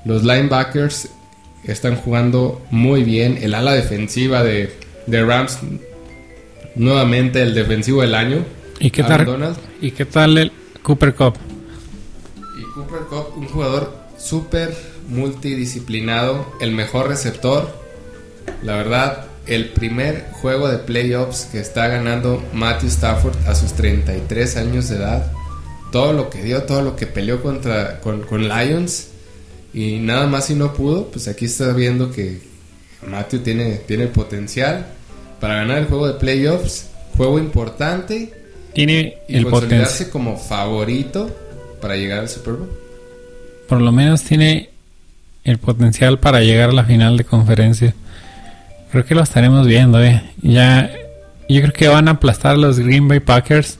Los 0.05 0.23
linebackers 0.23 1.09
están 1.65 1.97
jugando 1.97 2.61
muy 2.71 3.03
bien. 3.03 3.37
El 3.41 3.53
ala 3.53 3.73
defensiva 3.73 4.43
de, 4.43 4.73
de 5.05 5.23
Rams, 5.23 5.59
nuevamente 6.79 7.41
el 7.41 7.53
defensivo 7.53 8.01
del 8.01 8.15
año. 8.15 8.45
¿Y 8.79 8.89
qué 8.89 9.03
Aaron 9.03 9.17
tal? 9.17 9.25
Donald. 9.25 9.57
¿Y 9.81 9.91
qué 9.91 10.05
tal 10.05 10.37
el 10.37 10.51
Cooper 10.81 11.13
Cup? 11.13 11.35
Y 12.57 12.63
Cooper 12.73 13.01
Cup, 13.09 13.37
un 13.37 13.47
jugador 13.47 13.93
súper 14.17 14.75
multidisciplinado, 15.09 16.53
el 16.61 16.71
mejor 16.71 17.09
receptor. 17.09 17.69
La 18.63 18.77
verdad, 18.77 19.27
el 19.45 19.69
primer 19.69 20.29
juego 20.31 20.69
de 20.69 20.77
playoffs 20.77 21.49
que 21.51 21.59
está 21.59 21.87
ganando 21.87 22.41
Matthew 22.53 22.89
Stafford 22.89 23.35
a 23.45 23.55
sus 23.55 23.73
33 23.73 24.57
años 24.57 24.87
de 24.87 24.95
edad. 24.95 25.31
Todo 25.91 26.13
lo 26.13 26.29
que 26.29 26.41
dio, 26.43 26.63
todo 26.63 26.81
lo 26.81 26.95
que 26.95 27.07
peleó 27.07 27.41
contra 27.43 27.99
con, 27.99 28.21
con 28.21 28.47
Lions 28.47 29.09
y 29.73 29.97
nada 29.97 30.27
más 30.27 30.49
y 30.49 30.55
no 30.55 30.73
pudo, 30.73 31.07
pues 31.07 31.27
aquí 31.27 31.45
está 31.45 31.73
viendo 31.73 32.11
que 32.11 32.41
Matthew 33.05 33.41
tiene, 33.41 33.75
tiene 33.85 34.07
potencial 34.07 34.98
para 35.39 35.55
ganar 35.55 35.79
el 35.79 35.85
juego 35.85 36.07
de 36.07 36.13
playoffs. 36.13 36.89
Juego 37.17 37.39
importante 37.39 38.31
Tiene 38.73 39.17
y 39.27 39.37
el 39.37 39.45
consolidarse 39.45 40.09
como 40.09 40.37
favorito 40.37 41.35
para 41.81 41.95
llegar 41.95 42.19
al 42.19 42.29
Super 42.29 42.53
Bowl. 42.53 42.69
Por 43.67 43.81
lo 43.81 43.91
menos 43.91 44.23
tiene 44.23 44.69
el 45.43 45.57
potencial 45.57 46.19
para 46.19 46.41
llegar 46.41 46.69
a 46.69 46.73
la 46.73 46.83
final 46.85 47.17
de 47.17 47.23
conferencia. 47.23 47.93
Creo 48.91 49.05
que 49.05 49.15
lo 49.15 49.21
estaremos 49.21 49.67
viendo, 49.67 50.01
eh. 50.03 50.23
Ya, 50.41 50.89
yo 51.47 51.61
creo 51.61 51.73
que 51.73 51.87
van 51.87 52.07
a 52.07 52.11
aplastar 52.11 52.53
a 52.53 52.57
los 52.57 52.79
Green 52.79 53.07
Bay 53.07 53.19
Packers. 53.19 53.77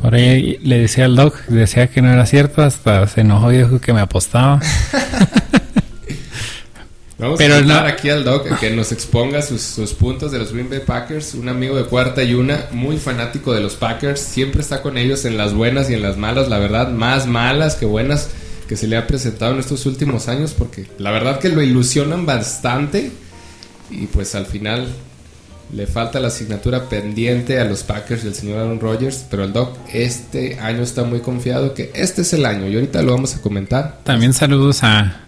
Por 0.00 0.14
ahí 0.14 0.58
le 0.62 0.80
decía 0.80 1.06
al 1.06 1.16
Doc, 1.16 1.46
decía 1.46 1.86
que 1.86 2.02
no 2.02 2.12
era 2.12 2.26
cierto, 2.26 2.62
hasta 2.62 3.06
se 3.06 3.22
enojó 3.22 3.52
y 3.52 3.58
dijo 3.58 3.80
que 3.80 3.92
me 3.92 4.00
apostaba. 4.00 4.60
Vamos 7.16 7.38
Pero 7.38 7.54
a 7.54 7.58
invitar 7.58 7.82
no- 7.84 7.88
aquí 7.88 8.10
al 8.10 8.24
Doc 8.24 8.50
a 8.50 8.58
que 8.58 8.70
nos 8.70 8.90
exponga 8.90 9.40
sus, 9.40 9.60
sus 9.60 9.92
puntos 9.94 10.32
de 10.32 10.38
los 10.38 10.52
Green 10.52 10.68
Bay 10.68 10.80
Packers. 10.84 11.34
Un 11.34 11.48
amigo 11.48 11.76
de 11.76 11.84
cuarta 11.84 12.22
y 12.24 12.34
una, 12.34 12.66
muy 12.72 12.96
fanático 12.96 13.52
de 13.52 13.60
los 13.60 13.76
Packers. 13.76 14.20
Siempre 14.20 14.62
está 14.62 14.82
con 14.82 14.98
ellos 14.98 15.24
en 15.24 15.36
las 15.36 15.54
buenas 15.54 15.88
y 15.90 15.94
en 15.94 16.02
las 16.02 16.16
malas. 16.16 16.48
La 16.48 16.58
verdad, 16.58 16.88
más 16.90 17.26
malas 17.26 17.76
que 17.76 17.86
buenas 17.86 18.30
que 18.68 18.76
se 18.76 18.88
le 18.88 18.96
ha 18.96 19.06
presentado 19.06 19.52
en 19.52 19.60
estos 19.60 19.86
últimos 19.86 20.26
años. 20.26 20.54
Porque 20.58 20.86
la 20.98 21.12
verdad 21.12 21.38
que 21.38 21.50
lo 21.50 21.62
ilusionan 21.62 22.26
bastante. 22.26 23.12
Y 23.90 24.06
pues 24.06 24.34
al 24.34 24.46
final 24.46 24.88
le 25.72 25.86
falta 25.86 26.18
la 26.20 26.28
asignatura 26.28 26.88
pendiente 26.88 27.60
a 27.60 27.64
los 27.64 27.84
Packers 27.84 28.24
del 28.24 28.34
señor 28.34 28.58
Aaron 28.58 28.80
Rodgers. 28.80 29.24
Pero 29.30 29.44
el 29.44 29.52
Doc 29.52 29.76
este 29.92 30.58
año 30.58 30.82
está 30.82 31.04
muy 31.04 31.20
confiado 31.20 31.74
que 31.74 31.92
este 31.94 32.22
es 32.22 32.32
el 32.32 32.44
año. 32.44 32.66
Y 32.66 32.74
ahorita 32.74 33.02
lo 33.02 33.12
vamos 33.12 33.36
a 33.36 33.40
comentar. 33.40 34.00
También 34.02 34.32
saludos 34.32 34.82
a, 34.82 35.23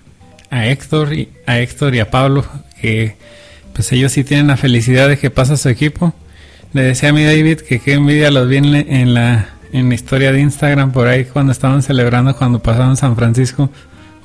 a 0.51 0.67
Héctor 0.67 1.13
y 1.13 1.29
a 1.47 1.59
Héctor 1.59 1.95
y 1.95 2.01
a 2.01 2.11
Pablo, 2.11 2.45
que 2.81 3.17
pues 3.73 3.93
ellos 3.93 4.13
sí 4.13 4.25
tienen 4.25 4.47
la 4.47 4.57
felicidad 4.57 5.09
de 5.09 5.19
que 5.19 5.31
pasa 5.31 5.57
su 5.57 5.69
equipo. 5.69 6.15
Le 6.73 6.83
decía 6.83 7.11
a 7.11 7.13
mi 7.13 7.25
David 7.25 7.61
que 7.61 7.79
qué 7.79 7.95
envidia 7.95 8.31
los 8.31 8.49
vi 8.49 8.57
en 8.57 8.73
la, 8.73 8.81
en 8.81 9.15
la, 9.89 9.95
historia 9.95 10.33
de 10.33 10.41
Instagram 10.41 10.93
por 10.93 11.09
ahí 11.09 11.25
cuando 11.25 11.53
estaban 11.53 11.83
celebrando 11.83 12.35
cuando 12.37 12.61
pasaron 12.61 12.97
San 12.97 13.17
Francisco, 13.17 13.71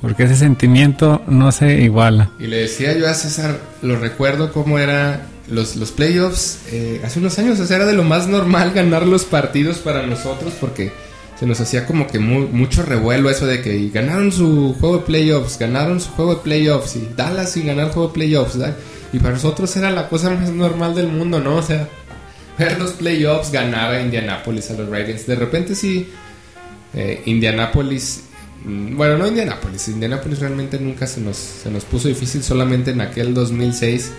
porque 0.00 0.24
ese 0.24 0.36
sentimiento 0.36 1.22
no 1.26 1.52
se 1.52 1.82
iguala. 1.82 2.30
Y 2.38 2.46
le 2.46 2.58
decía 2.58 2.96
yo 2.96 3.08
a 3.08 3.14
César, 3.14 3.60
lo 3.82 3.98
recuerdo 3.98 4.52
cómo 4.52 4.78
era 4.78 5.26
los, 5.48 5.76
los 5.76 5.92
playoffs 5.92 6.60
eh, 6.72 7.00
hace 7.04 7.18
unos 7.18 7.38
años. 7.38 7.60
O 7.60 7.66
sea, 7.66 7.76
era 7.76 7.86
de 7.86 7.92
lo 7.92 8.04
más 8.04 8.26
normal 8.26 8.72
ganar 8.72 9.06
los 9.06 9.24
partidos 9.24 9.78
para 9.78 10.06
nosotros 10.06 10.54
porque 10.60 10.92
se 11.42 11.46
nos 11.48 11.58
hacía 11.60 11.86
como 11.86 12.06
que 12.06 12.20
mu- 12.20 12.46
mucho 12.52 12.84
revuelo 12.84 13.28
eso 13.28 13.46
de 13.46 13.60
que 13.62 13.76
y 13.76 13.90
ganaron 13.90 14.30
su 14.30 14.76
juego 14.78 14.98
de 14.98 15.02
playoffs, 15.06 15.58
ganaron 15.58 16.00
su 16.00 16.10
juego 16.10 16.36
de 16.36 16.40
playoffs 16.42 16.94
y 16.94 17.08
Dallas 17.16 17.50
sin 17.50 17.66
ganar 17.66 17.90
juego 17.90 18.06
de 18.06 18.14
playoffs. 18.14 18.56
¿verdad? 18.56 18.76
Y 19.12 19.18
para 19.18 19.34
nosotros 19.34 19.76
era 19.76 19.90
la 19.90 20.08
cosa 20.08 20.30
más 20.30 20.50
normal 20.50 20.94
del 20.94 21.08
mundo, 21.08 21.40
¿no? 21.40 21.56
O 21.56 21.62
sea, 21.62 21.88
ver 22.56 22.78
los 22.78 22.92
playoffs 22.92 23.50
ganaba 23.50 23.98
Indianapolis 24.00 24.70
a 24.70 24.74
los 24.74 24.88
Ravens. 24.88 25.26
De 25.26 25.34
repente 25.34 25.74
sí, 25.74 26.10
eh, 26.94 27.22
Indianapolis, 27.26 28.22
mm, 28.64 28.96
bueno, 28.96 29.18
no 29.18 29.26
Indianapolis, 29.26 29.88
Indianapolis 29.88 30.38
realmente 30.38 30.78
nunca 30.78 31.08
se 31.08 31.20
nos, 31.20 31.36
se 31.38 31.72
nos 31.72 31.84
puso 31.84 32.06
difícil, 32.06 32.44
solamente 32.44 32.92
en 32.92 33.00
aquel 33.00 33.34
2006, 33.34 34.12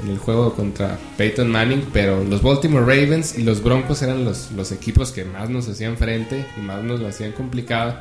en 0.00 0.08
el 0.10 0.18
juego 0.18 0.54
contra 0.54 0.98
Peyton 1.16 1.50
Manning, 1.50 1.86
pero 1.92 2.22
los 2.24 2.42
Baltimore 2.42 2.84
Ravens 2.84 3.36
y 3.38 3.42
los 3.42 3.62
Broncos 3.62 4.00
eran 4.02 4.24
los, 4.24 4.50
los 4.52 4.70
equipos 4.72 5.10
que 5.12 5.24
más 5.24 5.50
nos 5.50 5.68
hacían 5.68 5.96
frente 5.96 6.44
y 6.56 6.60
más 6.60 6.82
nos 6.84 7.00
lo 7.00 7.08
hacían 7.08 7.32
complicado. 7.32 7.94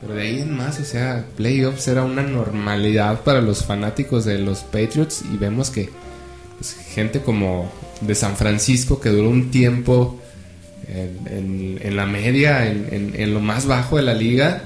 Pero 0.00 0.14
de 0.14 0.22
ahí 0.22 0.40
en 0.40 0.56
más, 0.56 0.78
o 0.80 0.84
sea, 0.84 1.24
playoffs 1.36 1.88
era 1.88 2.04
una 2.04 2.22
normalidad 2.22 3.20
para 3.22 3.40
los 3.40 3.64
fanáticos 3.64 4.24
de 4.24 4.38
los 4.38 4.60
Patriots 4.60 5.22
y 5.32 5.36
vemos 5.36 5.70
que 5.70 5.88
pues, 6.58 6.74
gente 6.94 7.20
como 7.20 7.70
de 8.02 8.14
San 8.14 8.36
Francisco 8.36 9.00
que 9.00 9.08
duró 9.08 9.28
un 9.30 9.50
tiempo 9.50 10.20
en, 10.88 11.20
en- 11.26 11.78
en 11.82 11.96
la 11.96 12.06
media, 12.06 12.70
en, 12.70 13.12
en- 13.14 13.32
lo 13.34 13.40
más 13.40 13.66
bajo 13.66 13.96
de 13.96 14.02
la 14.02 14.14
liga, 14.14 14.62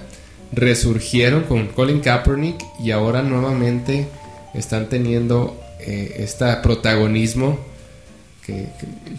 resurgieron 0.52 1.44
con 1.44 1.68
Colin 1.68 2.00
Kaepernick 2.00 2.56
y 2.82 2.90
ahora 2.90 3.22
nuevamente 3.22 4.08
están 4.54 4.88
teniendo 4.88 5.59
eh, 5.90 6.22
este 6.22 6.44
protagonismo 6.62 7.58
que, 8.46 8.68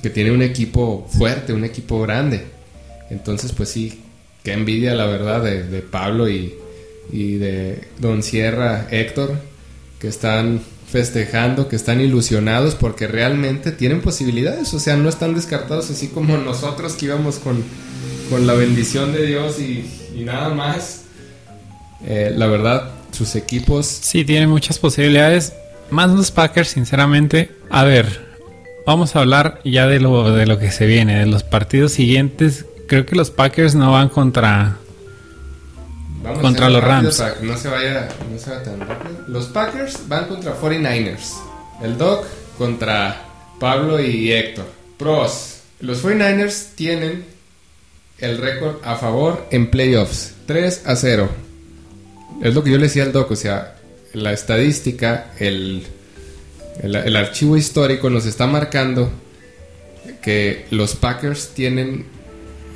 tiene 0.10 0.32
un 0.32 0.42
equipo 0.42 1.06
fuerte, 1.10 1.52
un 1.52 1.66
equipo 1.66 2.02
grande. 2.02 2.46
Entonces, 3.10 3.52
pues 3.52 3.70
sí, 3.70 4.02
qué 4.42 4.54
envidia 4.54 4.96
la 4.96 5.06
verdad 5.06 5.44
de, 5.44 5.82
Pablo 5.82 6.30
y, 6.30 6.54
de 7.12 7.88
Don 8.00 8.24
Sierra 8.24 8.88
Héctor, 8.90 9.38
que 10.00 10.08
están 10.08 10.62
festejando, 10.90 11.68
que 11.68 11.76
están 11.76 12.00
ilusionados 12.00 12.76
porque 12.76 13.08
realmente 13.08 13.74
tienen 13.74 14.02
posibilidades, 14.02 14.74
o 14.74 14.80
sea, 14.80 14.96
no 14.96 15.10
están 15.10 15.36
descartados 15.36 15.90
así 15.90 16.08
como 16.08 16.38
nosotros 16.38 16.94
que 16.94 17.06
íbamos 17.08 17.38
con, 17.38 17.64
con 18.30 18.48
la 18.48 18.54
bendición 18.54 19.12
de 19.12 19.26
Dios 19.26 19.60
y, 19.60 20.24
nada 20.24 20.50
más. 20.50 21.02
Eh, 22.06 22.34
la 22.36 22.48
verdad, 22.48 22.92
sus 23.12 23.36
equipos 23.36 23.86
Sí, 23.86 24.24
tiene 24.24 24.48
muchas 24.48 24.80
posibilidades. 24.80 25.54
Más 25.92 26.10
los 26.10 26.32
Packers, 26.32 26.70
sinceramente. 26.70 27.52
A 27.70 27.84
ver, 27.84 28.26
vamos 28.86 29.16
a 29.16 29.20
hablar 29.20 29.60
ya 29.66 29.88
de 29.88 30.00
lo, 30.00 30.32
de 30.34 30.48
lo 30.48 30.58
que 30.58 30.72
se 30.72 30.86
viene, 30.86 31.20
de 31.20 31.26
los 31.26 31.44
partidos 31.44 31.92
siguientes. 31.92 32.66
Creo 32.88 33.06
que 33.06 33.16
los 33.16 33.30
Packers 33.30 33.76
no 33.76 33.92
van 33.92 34.10
contra... 34.10 34.78
Vamos 36.24 36.40
Contra 36.40 36.70
los 36.70 36.84
Rams. 36.84 37.18
Para 37.18 37.34
que 37.36 37.46
no 37.46 37.58
se 37.58 37.68
vaya, 37.68 38.08
no 38.32 38.38
se 38.38 38.52
vaya 38.52 38.64
tan 38.64 38.80
rápido. 38.80 39.26
Los 39.28 39.46
Packers 39.48 40.08
van 40.08 40.28
contra 40.28 40.56
49ers. 40.60 41.34
El 41.82 41.98
Doc 41.98 42.26
contra 42.58 43.24
Pablo 43.60 44.00
y 44.00 44.32
Héctor. 44.32 44.66
Pros. 44.98 45.62
Los 45.80 46.04
49ers 46.04 46.76
tienen 46.76 47.26
el 48.20 48.38
récord 48.38 48.76
a 48.84 48.96
favor 48.96 49.48
en 49.52 49.72
playoffs. 49.72 50.36
3 50.46 50.84
a 50.86 50.96
0. 50.96 51.30
Es 52.44 52.54
lo 52.54 52.64
que 52.64 52.70
yo 52.70 52.78
le 52.78 52.84
decía 52.84 53.04
al 53.04 53.12
Doc. 53.12 53.32
O 53.32 53.36
sea, 53.36 53.78
la 54.14 54.34
estadística, 54.34 55.32
el, 55.40 55.84
el, 56.82 57.16
archivo 57.16 57.58
histórico 57.58 58.10
nos 58.10 58.26
está 58.26 58.48
marcando 58.48 59.12
que 60.22 60.66
los 60.72 60.96
Packers 60.96 61.50
tienen 61.50 62.06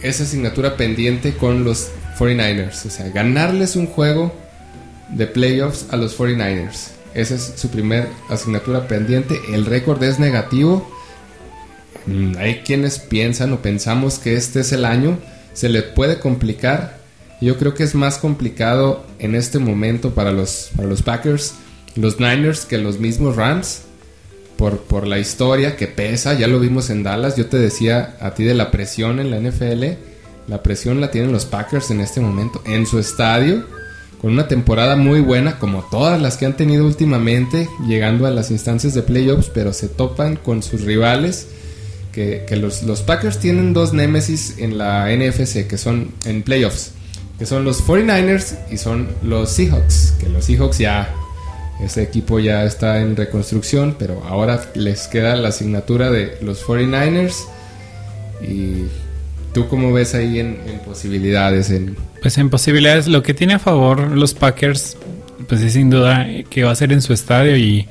esa 0.01 0.23
asignatura 0.23 0.77
pendiente 0.77 1.33
con 1.33 1.63
los 1.63 1.89
49ers. 2.17 2.85
O 2.85 2.89
sea, 2.89 3.09
ganarles 3.09 3.75
un 3.75 3.87
juego 3.87 4.33
de 5.09 5.27
playoffs 5.27 5.87
a 5.91 5.97
los 5.97 6.17
49ers. 6.17 6.91
Esa 7.13 7.35
es 7.35 7.53
su 7.55 7.69
primer 7.69 8.07
asignatura 8.29 8.87
pendiente. 8.87 9.39
El 9.51 9.65
récord 9.65 10.03
es 10.03 10.19
negativo. 10.19 10.89
Mm, 12.05 12.37
Hay 12.37 12.61
quienes 12.65 12.99
piensan 12.99 13.53
o 13.53 13.61
pensamos 13.61 14.19
que 14.19 14.35
este 14.35 14.61
es 14.61 14.71
el 14.71 14.85
año. 14.85 15.17
Se 15.53 15.69
le 15.69 15.81
puede 15.81 16.19
complicar 16.19 17.04
Yo 17.41 17.57
creo 17.57 17.73
que 17.73 17.83
es 17.83 17.95
más 17.95 18.17
complicado 18.17 19.05
en 19.19 19.35
este 19.35 19.59
momento 19.59 20.11
para 20.11 20.31
los, 20.31 20.71
para 20.75 20.87
los 20.87 21.01
Packers, 21.01 21.55
los 21.95 22.19
Niners, 22.19 22.65
que 22.65 22.77
los 22.77 22.99
mismos 22.99 23.35
Rams. 23.35 23.81
Por, 24.57 24.79
por 24.79 25.05
la 25.05 25.19
historia 25.19 25.75
que 25.75 25.87
pesa, 25.87 26.33
ya 26.33 26.47
lo 26.47 26.61
vimos 26.61 26.89
en 26.89 27.03
Dallas. 27.03 27.35
Yo 27.35 27.47
te 27.47 27.57
decía 27.57 28.15
a 28.21 28.35
ti 28.35 28.45
de 28.45 28.53
la 28.53 28.71
presión 28.71 29.19
en 29.19 29.29
la 29.29 29.37
NFL. 29.37 29.83
La 30.47 30.63
presión 30.63 31.01
la 31.01 31.11
tienen 31.11 31.33
los 31.33 31.43
Packers 31.45 31.91
en 31.91 31.99
este 31.99 32.21
momento 32.21 32.61
en 32.65 32.85
su 32.85 32.97
estadio 32.97 33.65
con 34.25 34.33
una 34.33 34.47
temporada 34.47 34.95
muy 34.95 35.19
buena, 35.19 35.59
como 35.59 35.83
todas 35.83 36.19
las 36.19 36.37
que 36.37 36.47
han 36.47 36.57
tenido 36.57 36.83
últimamente, 36.85 37.69
llegando 37.87 38.25
a 38.25 38.31
las 38.31 38.49
instancias 38.49 38.95
de 38.95 39.03
playoffs, 39.03 39.51
pero 39.53 39.71
se 39.71 39.87
topan 39.87 40.35
con 40.35 40.63
sus 40.63 40.81
rivales. 40.81 41.47
Que, 42.11 42.43
los, 42.59 42.81
los, 42.81 43.03
Packers 43.03 43.39
tienen 43.39 43.73
dos 43.73 43.93
némesis 43.93 44.55
en 44.57 44.79
la 44.79 45.15
NFC, 45.15 45.67
que 45.67 45.77
son 45.77 46.11
en 46.23 46.41
playoffs, 46.41 46.93
que 47.37 47.45
son 47.45 47.65
los 47.65 47.85
49ers 47.85 48.57
y 48.71 48.77
son 48.77 49.09
los 49.23 49.51
Seahawks, 49.51 50.15
que 50.19 50.29
los 50.29 50.45
Seahawks 50.45 50.77
ya, 50.77 51.13
ese 51.81 52.03
equipo 52.03 52.39
ya 52.39 52.63
está 52.63 53.01
en 53.01 53.15
reconstrucción, 53.15 53.95
pero 53.99 54.23
ahora 54.27 54.71
les 54.75 55.07
queda 55.07 55.35
la 55.35 55.49
asignatura 55.49 56.09
de 56.11 56.37
los 56.41 56.65
49ers 56.65 57.35
y 58.41 58.85
¿Tú 59.55 59.69
cómo 59.69 59.93
ves 59.93 60.13
ahí 60.15 60.41
en, 60.41 60.57
posibilidades? 60.85 61.69
En... 61.69 61.95
Pues 62.21 62.37
en 62.37 62.49
posibilidades, 62.49 63.07
lo 63.07 63.23
que 63.23 63.33
tiene 63.33 63.53
a 63.53 63.59
favor 63.59 64.11
los 64.11 64.33
Packers, 64.33 64.97
pues 65.47 65.61
es 65.61 65.71
sin 65.71 65.89
duda 65.89 66.27
que 66.49 66.65
va 66.65 66.71
a 66.71 66.75
ser 66.75 66.91
en 66.91 67.01
su 67.01 67.13
estadio 67.13 67.55
y, 67.55 67.87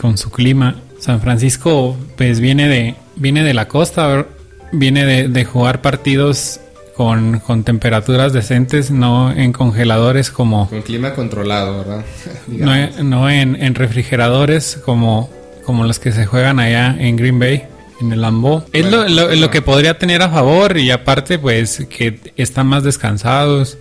con 0.00 0.18
su 0.18 0.30
clima. 0.32 0.74
San 0.98 1.20
Francisco, 1.20 1.96
pues 2.16 2.40
viene 2.40 2.66
de, 2.66 2.96
viene 3.14 3.44
de 3.44 3.54
la 3.54 3.68
costa, 3.68 4.26
viene 4.72 5.28
de, 5.28 5.44
jugar 5.44 5.80
partidos 5.80 6.58
con, 6.96 7.62
temperaturas 7.64 8.32
decentes, 8.32 8.90
no 8.90 9.30
en 9.30 9.52
congeladores 9.52 10.30
como... 10.30 10.68
Con 10.68 10.82
clima 10.82 11.12
controlado, 11.12 11.78
¿verdad? 11.78 12.04
no, 13.02 13.28
en, 13.28 13.62
en, 13.62 13.74
refrigeradores 13.74 14.80
como, 14.84 15.30
como 15.64 15.84
los 15.84 15.98
que 15.98 16.12
se 16.12 16.24
juegan 16.24 16.58
allá 16.58 16.96
en 16.98 17.16
Green 17.16 17.38
Bay 17.38 17.64
en 18.00 18.12
el 18.12 18.22
Lambo. 18.22 18.64
Es 18.72 18.86
lo, 18.90 19.50
que 19.50 19.62
podría 19.62 19.98
tener 19.98 20.22
a 20.22 20.30
favor 20.30 20.78
y 20.78 20.90
aparte 20.90 21.38
pues 21.38 21.86
que 21.88 22.18
están 22.36 22.66
más 22.66 22.82
descansados. 22.82 23.78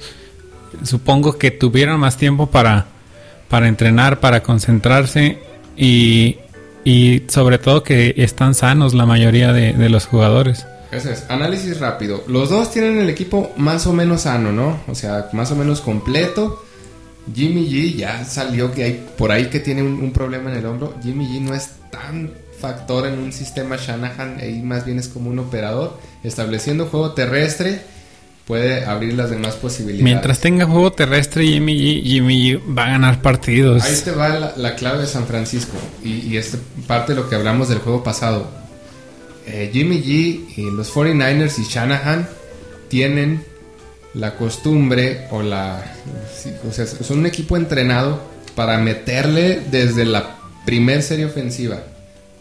Supongo 0.84 1.38
que 1.38 1.51
tuvieron 1.51 1.99
más 1.99 2.18
tiempo 2.18 2.47
para, 2.47 2.88
para 3.49 3.68
entrenar, 3.68 4.20
para 4.20 4.43
concentrarse 4.43 5.39
y, 5.78 6.38
y 6.84 7.24
sobre 7.28 7.59
todo 7.59 7.84
que 7.84 8.13
están 8.18 8.55
sanos 8.55 8.93
la 8.93 9.05
mayoría 9.05 9.53
de, 9.53 9.89
los 9.89 10.05
jugadores. 10.05 10.66
Eso 10.92 11.10
es, 11.10 11.26
análisis 11.30 11.80
rápido. 11.80 12.24
Los 12.28 12.50
dos 12.50 12.72
tienen 12.72 13.00
el 13.00 13.10
equipo 13.10 13.52
más 13.58 13.88
o 13.88 13.94
menos 13.94 14.22
sano, 14.22 14.52
¿no? 14.52 14.80
O 14.88 14.96
sea, 14.96 15.30
más 15.34 15.52
o 15.52 15.56
menos 15.56 15.82
completo. 15.82 16.64
Jimmy 17.34 17.68
G 17.68 17.96
ya 17.96 18.24
salió 18.24 18.72
que 18.72 18.84
hay 18.84 19.06
por 19.18 19.32
ahí 19.32 19.48
que 19.48 19.60
tiene 19.60 19.82
un, 19.82 20.00
un 20.02 20.12
problema 20.12 20.52
en 20.52 20.58
el 20.58 20.66
hombro. 20.66 20.94
Jimmy 21.02 21.28
G 21.28 21.42
no 21.42 21.56
es 21.56 21.70
tan 21.92 22.32
factor 22.60 23.08
en 23.08 23.20
un 23.20 23.34
sistema 23.34 23.78
Shanahan, 23.78 24.38
ahí 24.40 24.62
más 24.62 24.86
bien 24.86 25.00
es 25.00 25.08
como 25.08 25.30
un 25.30 25.40
operador, 25.40 25.98
estableciendo 26.24 26.86
juego 26.86 27.12
terrestre 27.12 27.82
puede 28.46 28.86
abrir 28.86 29.14
las 29.14 29.30
demás 29.30 29.56
posibilidades. 29.56 30.04
Mientras 30.04 30.40
tenga 30.40 30.66
juego 30.66 30.92
terrestre, 30.92 31.46
Jimmy 31.46 31.78
G, 31.78 32.04
Jimmy 32.04 32.54
va 32.56 32.86
a 32.86 32.90
ganar 32.92 33.22
partidos. 33.22 33.84
Ahí 33.84 33.98
te 34.04 34.12
va 34.12 34.54
la, 34.56 34.76
clave 34.76 35.00
de 35.00 35.08
San 35.08 35.26
Francisco 35.26 35.74
y, 36.04 36.28
y 36.28 36.38
es 36.38 36.58
parte 36.88 37.14
de 37.14 37.22
lo 37.22 37.30
que 37.30 37.36
hablamos 37.36 37.70
del 37.70 37.80
juego 37.80 38.04
pasado. 38.04 38.48
Eh, 39.48 39.70
Jimmy 39.72 40.02
G 40.02 40.58
y 40.58 40.72
los 40.72 40.93
49ers 40.93 41.60
y 41.60 41.64
Shanahan 41.64 42.28
tienen 42.88 43.43
la 44.14 44.36
costumbre 44.36 45.28
o 45.32 45.43
la... 45.43 45.84
o 46.68 46.72
sea, 46.72 46.86
son 46.88 47.20
un 47.20 47.26
equipo 47.26 47.58
entrenado 47.58 48.22
para 48.56 48.78
meterle 48.78 49.62
desde 49.70 50.06
la 50.06 50.38
primer 50.66 51.04
serie 51.04 51.26
ofensiva. 51.26 51.84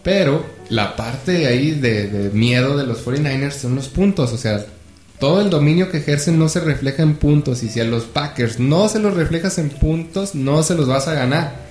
Pero 0.03 0.45
la 0.69 0.97
parte 0.97 1.47
ahí 1.47 1.73
de, 1.73 2.31
miedo 2.33 2.77
de 2.77 2.87
los 2.87 3.05
49ers 3.05 3.53
son 3.53 3.75
los 3.75 3.89
puntos. 3.89 4.33
O 4.33 4.39
sea, 4.39 4.65
todo 5.19 5.41
el 5.41 5.51
dominio 5.51 5.91
que 5.91 5.99
ejercen 5.99 6.39
no 6.39 6.49
se 6.49 6.61
refleja 6.61 7.03
en 7.03 7.17
puntos. 7.17 7.63
Y 7.63 7.69
si 7.69 7.81
a 7.81 7.85
los 7.85 8.05
Packers 8.05 8.61
no 8.61 8.89
se 8.89 8.99
los 8.99 9.15
reflejas 9.15 9.59
en 9.59 9.71
puntos, 9.71 10.35
no 10.35 10.63
se 10.63 10.75
los 10.75 10.87
vas 10.87 11.09
a 11.09 11.15
ganar. 11.15 11.64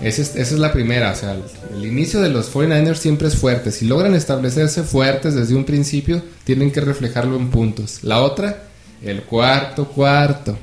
Esa 0.00 0.40
es, 0.40 0.52
la 0.52 0.72
primera. 0.72 1.12
O 1.12 1.14
sea, 1.14 1.36
el, 1.74 1.84
inicio 1.84 2.20
de 2.20 2.28
los 2.28 2.52
49ers 2.52 2.96
siempre 2.96 3.28
es 3.28 3.36
fuerte. 3.36 3.72
Si 3.72 3.86
logran 3.86 4.14
establecerse 4.14 4.82
fuertes 4.82 5.34
desde 5.34 5.54
un 5.54 5.64
principio, 5.64 6.22
tienen 6.44 6.70
que 6.70 6.80
reflejarlo 6.80 7.36
en 7.36 7.50
puntos. 7.50 8.04
La 8.04 8.22
otra, 8.22 8.64
el 9.02 9.22
cuarto 9.22 9.86
cuarto. 9.86 10.56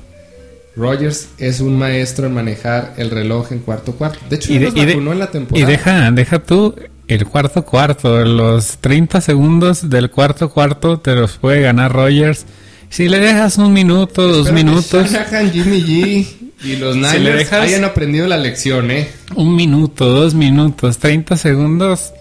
Rogers 0.74 1.28
es 1.38 1.60
un 1.60 1.78
maestro 1.78 2.26
en 2.26 2.34
manejar 2.34 2.94
el 2.98 3.10
reloj 3.10 3.52
en 3.52 3.60
cuarto 3.60 3.92
cuarto. 3.92 4.18
De 4.28 4.36
hecho, 4.36 4.52
y 4.52 4.58
vacunó 4.58 5.12
en 5.12 5.18
la 5.18 5.30
temporada. 5.30 5.66
Y 5.66 5.70
deja, 5.70 6.10
deja 6.10 6.38
tú 6.38 6.74
el 7.08 7.26
cuarto 7.26 7.64
cuarto. 7.64 8.24
Los 8.24 8.78
30 8.78 9.20
segundos 9.20 9.88
del 9.88 10.10
cuarto 10.10 10.50
cuarto 10.50 10.98
te 10.98 11.14
los 11.14 11.38
puede 11.38 11.62
ganar 11.62 11.92
Rogers. 11.92 12.44
Si 12.88 13.08
le 13.08 13.18
dejas 13.18 13.58
un 13.58 13.72
minuto, 13.72 14.28
dos 14.28 14.52
minutos. 14.52 15.10
Jimmy 15.52 15.82
G 15.82 16.45
y 16.62 16.76
los 16.76 16.96
Niners 16.96 17.52
hayan 17.52 17.84
aprendido 17.84 18.26
la 18.26 18.36
lección, 18.36 18.90
¿eh? 18.90 19.08
Un 19.34 19.54
minuto, 19.54 20.08
dos 20.08 20.34
minutos, 20.34 20.98
30 20.98 21.36
segundos, 21.36 22.12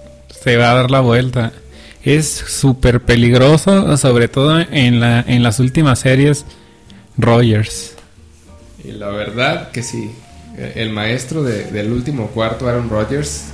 se 0.43 0.57
va 0.57 0.71
a 0.71 0.75
dar 0.75 0.91
la 0.91 0.99
vuelta. 0.99 1.53
Es 2.03 2.27
súper 2.27 3.01
peligroso, 3.01 3.97
sobre 3.97 4.27
todo 4.27 4.59
en, 4.59 4.99
la, 4.99 5.23
en 5.27 5.41
las 5.41 5.59
últimas 5.59 5.99
series, 5.99 6.45
Rogers. 7.17 7.95
Y 8.83 8.91
la 8.91 9.07
verdad 9.07 9.71
que 9.71 9.81
sí, 9.81 10.11
el 10.75 10.91
maestro 10.91 11.41
del 11.43 11.91
último 11.91 12.27
cuarto, 12.27 12.67
Aaron 12.67 12.89
Rodgers, 12.89 13.45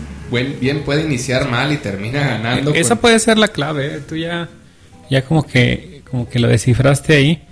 bien 0.59 0.84
puede 0.84 1.03
iniciar 1.03 1.49
mal 1.49 1.71
y 1.71 1.77
termina 1.77 2.19
ganando. 2.21 2.73
Esa 2.73 2.95
puede 2.95 3.19
ser 3.19 3.38
la 3.38 3.47
clave, 3.47 3.95
¿eh? 3.95 3.99
tú 4.07 4.15
ya, 4.15 4.49
ya 5.09 5.21
como 5.23 5.43
que, 5.43 6.01
como 6.09 6.27
que 6.27 6.39
lo 6.39 6.47
descifraste 6.47 7.15
ahí. 7.15 7.43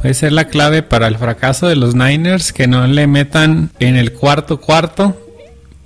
Puede 0.00 0.14
ser 0.14 0.32
la 0.32 0.46
clave 0.46 0.82
para 0.82 1.08
el 1.08 1.18
fracaso 1.18 1.68
de 1.68 1.76
los 1.76 1.94
Niners 1.94 2.52
que 2.52 2.66
no 2.66 2.86
le 2.86 3.06
metan 3.06 3.70
en 3.80 3.96
el 3.96 4.12
cuarto 4.12 4.58
cuarto 4.60 5.14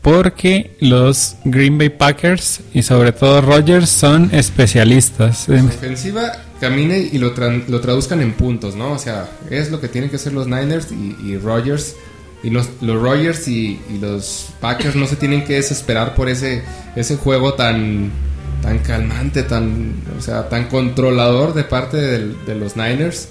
porque 0.02 0.76
los 0.80 1.36
Green 1.44 1.78
Bay 1.78 1.88
Packers 1.88 2.60
y 2.72 2.82
sobre 2.82 3.10
todo 3.10 3.40
Rodgers 3.40 3.88
son 3.88 4.28
especialistas. 4.32 5.48
En 5.48 5.66
ofensiva 5.66 6.30
camine 6.60 6.98
y 6.98 7.18
lo, 7.18 7.32
lo 7.68 7.80
traduzcan 7.80 8.20
en 8.20 8.34
puntos, 8.34 8.76
¿no? 8.76 8.92
O 8.92 8.98
sea, 8.98 9.28
es 9.50 9.70
lo 9.70 9.80
que 9.80 9.88
tienen 9.88 10.10
que 10.10 10.16
hacer 10.16 10.32
los 10.32 10.46
Niners 10.46 10.88
y, 10.92 11.36
Rodgers. 11.38 11.96
Y 12.42 12.50
los, 12.50 12.68
Rodgers 12.82 13.48
y, 13.48 13.80
los 14.00 14.50
Packers 14.60 14.94
no 14.94 15.06
se 15.06 15.16
tienen 15.16 15.44
que 15.44 15.54
desesperar 15.54 16.14
por 16.14 16.28
ese, 16.28 16.62
ese 16.94 17.16
juego 17.16 17.54
tan, 17.54 18.10
tan 18.62 18.78
calmante, 18.80 19.42
tan, 19.42 19.94
o 20.16 20.20
sea, 20.20 20.48
tan 20.50 20.68
controlador 20.68 21.54
de 21.54 21.64
parte 21.64 21.96
de 21.96 22.54
los 22.54 22.76
Niners. 22.76 23.28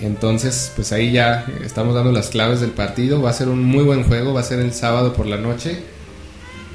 Entonces, 0.00 0.72
pues 0.76 0.92
ahí 0.92 1.12
ya 1.12 1.46
estamos 1.64 1.94
dando 1.94 2.12
las 2.12 2.28
claves 2.28 2.60
del 2.60 2.70
partido. 2.70 3.22
Va 3.22 3.30
a 3.30 3.32
ser 3.32 3.48
un 3.48 3.62
muy 3.62 3.84
buen 3.84 4.04
juego, 4.04 4.34
va 4.34 4.40
a 4.40 4.44
ser 4.44 4.60
el 4.60 4.72
sábado 4.72 5.12
por 5.14 5.26
la 5.26 5.36
noche. 5.36 5.82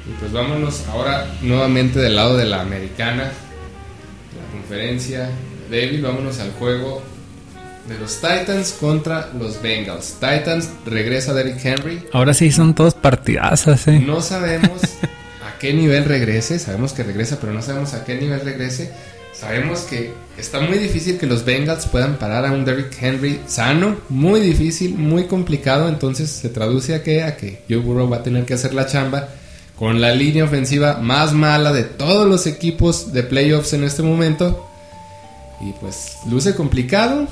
Y 0.08 0.12
pues 0.18 0.32
vámonos 0.32 0.82
ahora 0.88 1.26
nuevamente 1.42 2.00
del 2.00 2.16
lado 2.16 2.36
de 2.36 2.44
la 2.44 2.60
americana, 2.60 3.24
la 3.24 4.52
conferencia. 4.52 5.30
David, 5.70 6.02
vámonos 6.02 6.40
al 6.40 6.52
juego 6.52 7.02
de 7.88 7.98
los 7.98 8.16
Titans 8.16 8.72
contra 8.72 9.30
los 9.38 9.62
Bengals. 9.62 10.14
Titans 10.14 10.70
regresa 10.86 11.32
Derrick 11.32 11.64
Henry. 11.64 12.04
Ahora 12.12 12.34
sí 12.34 12.50
son 12.50 12.74
todos 12.74 12.94
partidazos, 12.94 13.86
¿eh? 13.88 14.00
No 14.00 14.20
sabemos 14.20 14.82
a 14.82 15.58
qué 15.58 15.72
nivel 15.72 16.04
regrese, 16.04 16.58
sabemos 16.58 16.92
que 16.92 17.04
regresa, 17.04 17.38
pero 17.40 17.52
no 17.52 17.62
sabemos 17.62 17.94
a 17.94 18.04
qué 18.04 18.16
nivel 18.16 18.40
regrese. 18.40 18.92
Sabemos 19.42 19.80
que 19.80 20.12
está 20.38 20.60
muy 20.60 20.78
difícil 20.78 21.18
que 21.18 21.26
los 21.26 21.44
Bengals 21.44 21.86
puedan 21.86 22.14
parar 22.16 22.46
a 22.46 22.52
un 22.52 22.64
Derrick 22.64 22.96
Henry 23.02 23.40
sano, 23.48 23.96
muy 24.08 24.38
difícil, 24.38 24.94
muy 24.96 25.24
complicado, 25.24 25.88
entonces 25.88 26.30
se 26.30 26.48
traduce 26.48 26.94
a 26.94 27.02
que 27.02 27.24
a 27.24 27.36
que 27.36 27.60
Joe 27.68 27.78
Burrow 27.78 28.08
va 28.08 28.18
a 28.18 28.22
tener 28.22 28.44
que 28.44 28.54
hacer 28.54 28.72
la 28.72 28.86
chamba 28.86 29.30
con 29.76 30.00
la 30.00 30.14
línea 30.14 30.44
ofensiva 30.44 30.98
más 31.02 31.32
mala 31.32 31.72
de 31.72 31.82
todos 31.82 32.28
los 32.28 32.46
equipos 32.46 33.12
de 33.12 33.24
playoffs 33.24 33.72
en 33.72 33.82
este 33.82 34.04
momento. 34.04 34.64
Y 35.60 35.72
pues 35.80 36.18
luce 36.30 36.54
complicado, 36.54 37.26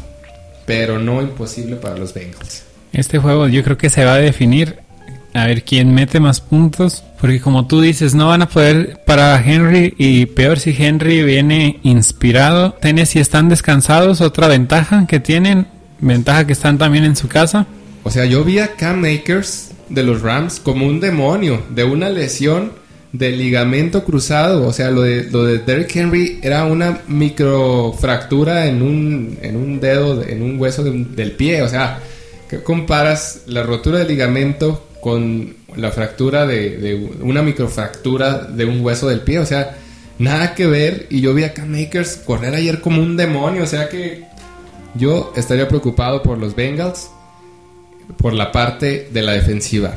pero 0.67 0.99
no 0.99 1.23
imposible 1.23 1.77
para 1.77 1.97
los 1.97 2.13
Bengals. 2.13 2.65
Este 2.93 3.21
juego 3.21 3.47
yo 3.47 3.63
creo 3.63 3.79
que 3.79 3.89
se 3.89 4.05
va 4.05 4.15
a 4.15 4.19
definir 4.19 4.81
a 5.35 5.47
ver 5.47 5.65
quién 5.65 5.95
mete 5.95 6.21
más 6.21 6.41
puntos. 6.41 7.05
Porque 7.21 7.41
como 7.41 7.67
tú 7.67 7.81
dices, 7.81 8.15
no 8.15 8.29
van 8.29 8.43
a 8.43 8.49
poder 8.49 9.03
para 9.07 9.43
Henry 9.45 9.95
y 9.99 10.27
peor 10.27 10.59
si 10.59 10.75
Henry 10.77 11.23
viene 11.23 11.79
inspirado. 11.83 12.77
si 13.05 13.19
están 13.19 13.49
descansados, 13.49 14.21
otra 14.21 14.49
ventaja 14.49 15.07
que 15.07 15.21
tienen, 15.21 15.67
ventaja 16.01 16.47
que 16.47 16.53
están 16.53 16.79
también 16.79 17.05
en 17.05 17.17
su 17.17 17.29
casa. 17.29 17.67
O 18.03 18.11
sea, 18.11 18.25
yo 18.25 18.45
vi 18.45 18.59
a 18.59 18.75
Cam 18.75 19.01
Makers 19.01 19.73
de 19.89 20.03
los 20.03 20.23
Rams 20.23 20.61
como 20.61 20.87
un 20.87 21.01
demonio, 21.01 21.63
de 21.71 21.85
una 21.85 22.09
lesión 22.09 22.73
de 23.13 23.33
ligamento 23.33 24.05
cruzado. 24.05 24.67
O 24.67 24.73
sea, 24.73 24.91
lo 24.91 25.03
de, 25.03 25.25
lo 25.31 25.45
de 25.45 25.59
Derrick 25.59 25.95
Henry 25.95 26.39
era 26.43 26.65
una 26.65 27.01
microfractura 27.07 28.67
en 28.67 28.83
un, 28.83 29.39
en 29.43 29.57
un 29.57 29.81
dedo, 29.81 30.23
en 30.25 30.43
un 30.43 30.59
hueso 30.59 30.83
del 30.83 31.33
pie. 31.33 31.63
O 31.63 31.69
sea, 31.69 31.99
¿qué 32.49 32.63
comparas 32.63 33.43
la 33.47 33.63
rotura 33.63 33.99
de 33.99 34.07
ligamento 34.07 34.87
con 35.01 35.57
la 35.77 35.91
fractura 35.91 36.47
de, 36.47 36.77
de, 36.77 36.95
una 37.23 37.43
microfractura 37.43 38.45
de 38.45 38.65
un 38.65 38.85
hueso 38.85 39.09
del 39.09 39.21
pie? 39.21 39.39
O 39.39 39.47
sea, 39.47 39.77
nada 40.19 40.55
que 40.55 40.67
ver. 40.67 41.07
Y 41.11 41.21
yo 41.21 41.35
vi 41.35 41.45
a 41.45 41.55
Cam 41.55 41.69
Makers 41.69 42.17
correr 42.25 42.55
ayer 42.55 42.81
como 42.81 43.03
un 43.03 43.17
demonio. 43.17 43.63
O 43.63 43.67
sea 43.67 43.89
que 43.89 44.25
yo 44.95 45.33
estaría 45.37 45.69
preocupado 45.69 46.23
por 46.23 46.39
los 46.39 46.55
Bengals, 46.55 47.11
por 48.17 48.33
la 48.33 48.53
parte 48.53 49.09
de 49.13 49.23
la 49.23 49.33
defensiva. 49.33 49.97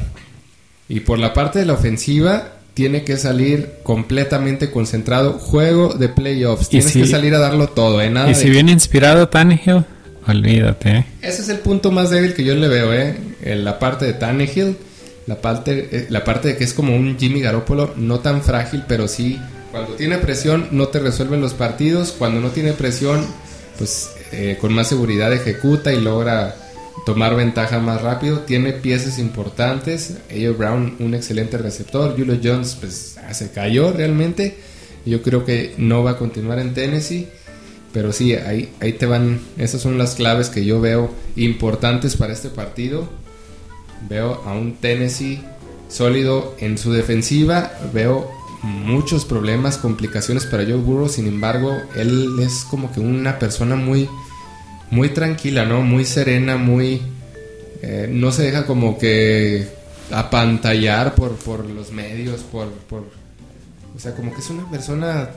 Y 0.90 1.02
por 1.02 1.20
la 1.20 1.34
parte 1.34 1.60
de 1.60 1.66
la 1.66 1.74
ofensiva, 1.74 2.54
tiene 2.74 3.04
que 3.04 3.18
salir 3.18 3.74
completamente 3.84 4.72
concentrado. 4.72 5.34
Juego 5.34 5.94
de 5.94 6.10
playoffs. 6.10 6.70
Tienes 6.70 6.94
que 6.94 7.06
salir 7.06 7.34
a 7.36 7.40
darlo 7.40 7.68
todo, 7.68 8.02
¿eh? 8.02 8.12
y 8.30 8.36
si 8.36 8.50
viene 8.50 8.72
inspirado 8.72 9.30
Tannehill, 9.30 9.86
olvídate. 10.28 10.90
¿eh? 10.90 11.06
Ese 11.22 11.44
es 11.44 11.50
el 11.50 11.60
punto 11.60 11.92
más 11.92 12.10
débil 12.10 12.34
que 12.34 12.44
yo 12.44 12.56
le 12.56 12.68
veo, 12.68 12.94
¿eh? 12.94 13.16
En 13.44 13.64
la 13.64 13.80
parte 13.80 14.06
de 14.06 14.14
Tannehill, 14.14 14.76
la 15.26 15.42
parte, 15.42 15.90
eh, 15.92 16.08
la 16.10 16.24
parte 16.24 16.50
de 16.50 16.58
que 16.58 16.64
es 16.64 16.74
como 16.74 16.96
un 16.96 17.18
Jimmy 17.18 17.42
Garoppolo, 17.42 17.94
no 17.96 18.20
tan 18.20 18.42
frágil, 18.42 18.84
pero 18.88 19.08
sí, 19.08 19.40
cuando 19.74 19.96
tiene 19.96 20.20
presión 20.20 20.68
no 20.70 20.90
te 20.90 21.00
resuelven 21.00 21.42
los 21.42 21.56
partidos. 21.56 22.12
Cuando 22.12 22.40
no 22.40 22.50
tiene 22.50 22.74
presión, 22.74 23.26
pues 23.80 24.12
eh, 24.32 24.56
con 24.62 24.72
más 24.72 24.88
seguridad 24.88 25.34
ejecuta 25.34 25.92
y 25.92 26.00
logra 26.00 26.56
tomar 27.08 27.36
ventaja 27.36 27.80
más 27.80 28.04
rápido. 28.04 28.42
Tiene 28.42 28.74
piezas 28.74 29.18
importantes. 29.18 30.18
ellos 30.30 30.60
Brown, 30.60 30.98
un 31.00 31.16
excelente 31.16 31.58
receptor. 31.58 32.16
Julio 32.16 32.40
Jones, 32.42 32.78
pues 32.80 33.18
ah, 33.28 33.34
se 33.34 33.50
cayó 33.50 33.92
realmente. 33.92 34.58
Yo 35.08 35.24
creo 35.24 35.44
que 35.44 35.74
no 35.80 36.04
va 36.04 36.12
a 36.12 36.18
continuar 36.18 36.60
en 36.60 36.76
Tennessee. 36.76 37.28
Pero 37.94 38.14
sí, 38.14 38.36
ahí, 38.36 38.72
ahí 38.80 38.94
te 38.94 39.08
van. 39.08 39.40
Esas 39.58 39.82
son 39.82 39.98
las 39.98 40.14
claves 40.14 40.50
que 40.50 40.66
yo 40.66 40.82
veo 40.82 41.12
importantes 41.36 42.16
para 42.16 42.32
este 42.32 42.50
partido. 42.50 43.10
Veo 44.10 44.42
a 44.46 44.54
un 44.54 44.76
Tennessee 44.76 45.44
sólido 45.90 46.56
en 46.60 46.78
su 46.78 46.92
defensiva. 46.92 47.72
Veo 47.94 48.30
muchos 48.64 49.26
problemas, 49.26 49.78
complicaciones 49.78 50.46
para 50.46 50.64
Joe 50.64 50.76
Burrow. 50.76 51.10
Sin 51.10 51.28
embargo, 51.28 51.76
él 51.96 52.30
es 52.42 52.66
como 52.70 52.92
que 52.92 53.00
una 53.00 53.40
persona 53.40 53.76
muy 53.76 54.10
muy 54.94 55.10
tranquila, 55.10 55.66
¿no? 55.66 55.82
Muy 55.82 56.06
serena, 56.06 56.58
muy... 56.58 57.02
Eh, 57.82 58.08
no 58.10 58.32
se 58.32 58.44
deja 58.44 58.66
como 58.66 58.98
que 58.98 59.68
apantallar 60.12 61.16
por, 61.16 61.36
por 61.36 61.66
los 61.66 61.92
medios, 61.92 62.42
por, 62.42 62.70
por... 62.70 63.04
O 63.96 64.00
sea, 64.00 64.16
como 64.16 64.34
que 64.34 64.40
es 64.40 64.50
una 64.50 64.70
persona 64.70 65.30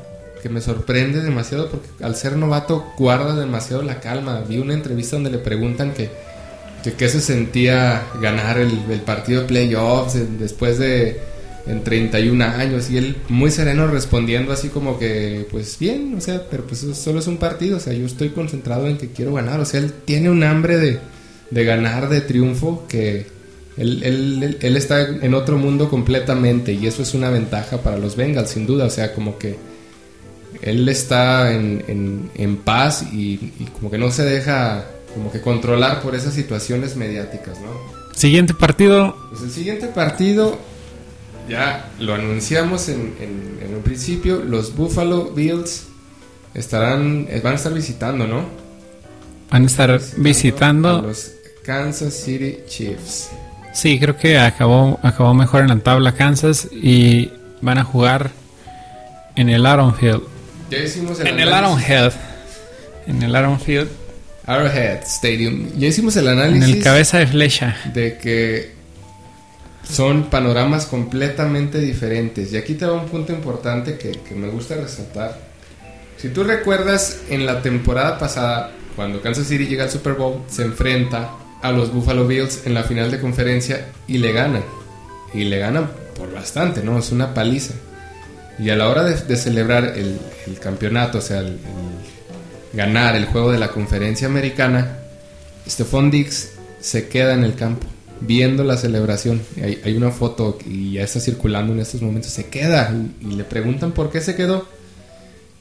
que 0.42 0.48
me 0.50 0.60
sorprende 0.60 1.22
demasiado 1.22 1.70
porque 1.70 1.88
al 2.04 2.16
ser 2.16 2.36
novato 2.36 2.92
guarda 2.98 3.34
demasiado 3.34 3.82
la 3.82 4.00
calma. 4.00 4.44
Vi 4.46 4.58
una 4.58 4.74
entrevista 4.74 5.16
donde 5.16 5.30
le 5.30 5.38
preguntan 5.38 5.92
que, 5.92 6.10
que 6.87 6.93
qué 6.93 7.09
se 7.09 7.20
sentía 7.20 8.07
ganar 8.22 8.59
el, 8.59 8.70
partido 9.01 9.41
de 9.41 9.49
playoffs 9.49 10.16
después 10.39 10.78
de 10.78 11.20
en 11.66 11.82
31 11.82 12.45
años 12.45 12.91
y 12.91 12.97
él 12.97 13.16
muy 13.28 13.51
sereno 13.51 13.89
respondiendo 13.89 14.53
así 14.53 14.68
como 14.68 14.97
que 14.97 15.49
pues 15.51 15.80
bien, 15.80 16.14
o 16.16 16.20
sea, 16.20 16.45
pero 16.49 16.64
pues 16.64 16.87
solo 16.95 17.18
es 17.18 17.26
un 17.26 17.39
partido, 17.39 17.78
o 17.78 17.80
sea, 17.80 17.93
yo 17.93 18.07
estoy 18.07 18.28
concentrado 18.28 18.87
en 18.87 18.99
que 18.99 19.09
quiero 19.09 19.34
ganar, 19.34 19.59
o 19.59 19.64
sea, 19.64 19.80
él 19.80 19.93
tiene 20.05 20.30
un 20.30 20.45
hambre 20.45 20.76
de, 20.76 21.01
de 21.51 21.64
ganar, 21.64 22.09
de 22.09 22.20
triunfo, 22.20 22.87
que 22.89 23.26
él, 23.76 24.05
él, 24.05 24.59
él, 24.61 24.76
está 24.76 25.09
en 25.09 25.34
otro 25.34 25.59
mundo 25.59 25.91
completamente 25.91 26.72
y 26.72 26.87
eso 26.87 27.03
es 27.03 27.14
una 27.14 27.30
ventaja 27.30 27.82
para 27.82 27.99
los 27.99 28.14
Bengals, 28.14 28.51
sin 28.51 28.64
duda, 28.64 28.84
o 28.84 28.91
sea, 28.91 29.12
como 29.12 29.37
que 29.37 29.57
él 30.62 30.89
está 30.89 31.53
en, 31.53 32.30
en, 32.37 32.57
paz 32.59 33.05
y 33.12 33.39
como 33.74 33.91
que 33.91 33.99
no 33.99 34.12
se 34.12 34.24
deja 34.24 34.87
como 35.16 35.32
que 35.32 35.40
controlar 35.40 36.02
por 36.02 36.14
esas 36.14 36.34
situaciones 36.34 36.94
mediáticas, 36.94 37.58
¿no? 37.60 37.70
Siguiente 38.14 38.52
partido. 38.52 39.16
Pues 39.30 39.44
el 39.44 39.50
siguiente 39.50 39.86
partido 39.86 40.58
ya 41.48 41.88
lo 41.98 42.12
anunciamos 42.12 42.90
en, 42.90 43.14
un 43.74 43.82
principio, 43.82 44.42
los 44.44 44.76
Buffalo 44.76 45.30
Bills 45.30 45.86
estarán, 46.52 47.26
eh, 47.30 47.40
van 47.42 47.54
a 47.54 47.56
estar 47.56 47.72
visitando, 47.72 48.26
¿no? 48.26 48.44
Van 49.50 49.62
a 49.62 49.66
estar 49.66 49.98
visitando, 50.18 51.00
los 51.00 51.32
Kansas 51.64 52.12
City 52.12 52.58
Chiefs. 52.68 53.30
Sí, 53.72 53.98
creo 53.98 54.18
que 54.18 54.38
acabó, 54.38 55.00
acabó 55.02 55.32
mejor 55.32 55.62
en 55.62 55.68
la 55.68 55.78
tabla 55.78 56.12
Kansas 56.12 56.68
y 56.70 57.32
van 57.62 57.78
a 57.78 57.84
jugar 57.84 58.32
en 59.34 59.48
el 59.48 59.64
Arrowhead. 59.64 60.20
Ya 60.70 60.78
hicimos 60.78 61.20
el 61.20 61.28
en 61.28 61.40
el 61.40 61.52
Arrowhead. 61.54 62.12
En 63.06 63.22
el 63.22 63.34
Arrowhead. 63.34 63.86
Arrowhead 64.47 65.03
Stadium. 65.05 65.68
Ya 65.76 65.88
hicimos 65.88 66.16
el 66.16 66.28
análisis. 66.28 66.68
En 66.68 66.76
el 66.76 66.82
cabeza 66.82 67.18
de 67.18 67.26
flecha. 67.26 67.76
De 67.92 68.16
que 68.18 68.76
son 69.88 70.24
panoramas 70.24 70.86
completamente 70.86 71.78
diferentes. 71.78 72.53
Y 72.53 72.57
aquí 72.57 72.74
te 72.74 72.86
va 72.86 72.94
un 72.94 73.09
punto 73.09 73.32
importante 73.32 73.99
que, 73.99 74.34
me 74.34 74.49
gusta 74.49 74.76
resaltar. 74.76 75.38
Si 76.16 76.28
tú 76.28 76.44
recuerdas 76.44 77.20
en 77.28 77.44
la 77.44 77.61
temporada 77.62 78.18
pasada, 78.18 78.72
cuando 78.94 79.20
Kansas 79.20 79.47
City 79.47 79.66
llega 79.66 79.84
al 79.84 79.90
Super 79.90 80.14
Bowl, 80.14 80.42
se 80.49 80.62
enfrenta 80.62 81.30
a 81.62 81.72
los 81.72 81.92
Buffalo 81.92 82.26
Bills 82.26 82.66
en 82.66 82.74
la 82.74 82.84
final 82.84 83.11
de 83.11 83.20
conferencia 83.20 83.88
y 84.07 84.18
le 84.18 84.32
ganan. 84.32 84.64
Y 85.34 85.44
le 85.44 85.59
ganan 85.59 85.90
por 86.16 86.32
bastante, 86.32 86.82
¿no? 86.82 86.99
Es 86.99 87.12
una 87.12 87.34
paliza. 87.34 87.74
Y 88.59 88.70
a 88.70 88.76
la 88.76 88.88
hora 88.88 89.05
de, 89.05 89.36
celebrar 89.36 89.94
el, 89.97 90.18
campeonato, 90.61 91.18
o 91.18 91.20
sea, 91.20 91.40
el, 91.40 91.59
ganar 92.72 93.16
el 93.16 93.26
juego 93.26 93.52
de 93.52 93.58
la 93.58 93.68
conferencia 93.68 94.26
americana, 94.26 94.98
Stephon 95.68 96.10
Diggs 96.10 96.52
se 96.80 97.08
queda 97.08 97.34
en 97.34 97.44
el 97.44 97.54
campo 97.54 97.86
viendo 98.20 98.64
la 98.64 98.76
celebración. 98.76 99.42
Hay, 99.62 99.80
hay, 99.84 99.96
una 99.96 100.10
foto 100.10 100.58
y 100.66 100.92
ya 100.92 101.02
está 101.02 101.20
circulando 101.20 101.72
en 101.72 101.80
estos 101.80 102.02
momentos. 102.02 102.32
Se 102.32 102.46
queda 102.46 102.94
y, 103.20 103.34
le 103.34 103.44
preguntan 103.44 103.92
por 103.92 104.10
qué 104.10 104.20
se 104.20 104.34
quedó. 104.34 104.66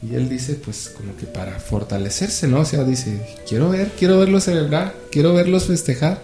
Y 0.02 0.16
él 0.16 0.30
dice, 0.30 0.56
pues 0.56 0.94
como 0.96 1.16
que 1.16 1.26
para 1.26 1.60
fortalecerse, 1.60 2.48
¿no? 2.48 2.60
O 2.60 2.66
sea, 2.66 2.84
dice, 2.84 3.20
quiero 3.48 3.70
ver, 3.70 3.92
quiero 3.98 4.20
verlos 4.20 4.44
celebrar, 4.44 4.94
quiero 5.12 5.34
verlos 5.34 5.66
festejar, 5.66 6.22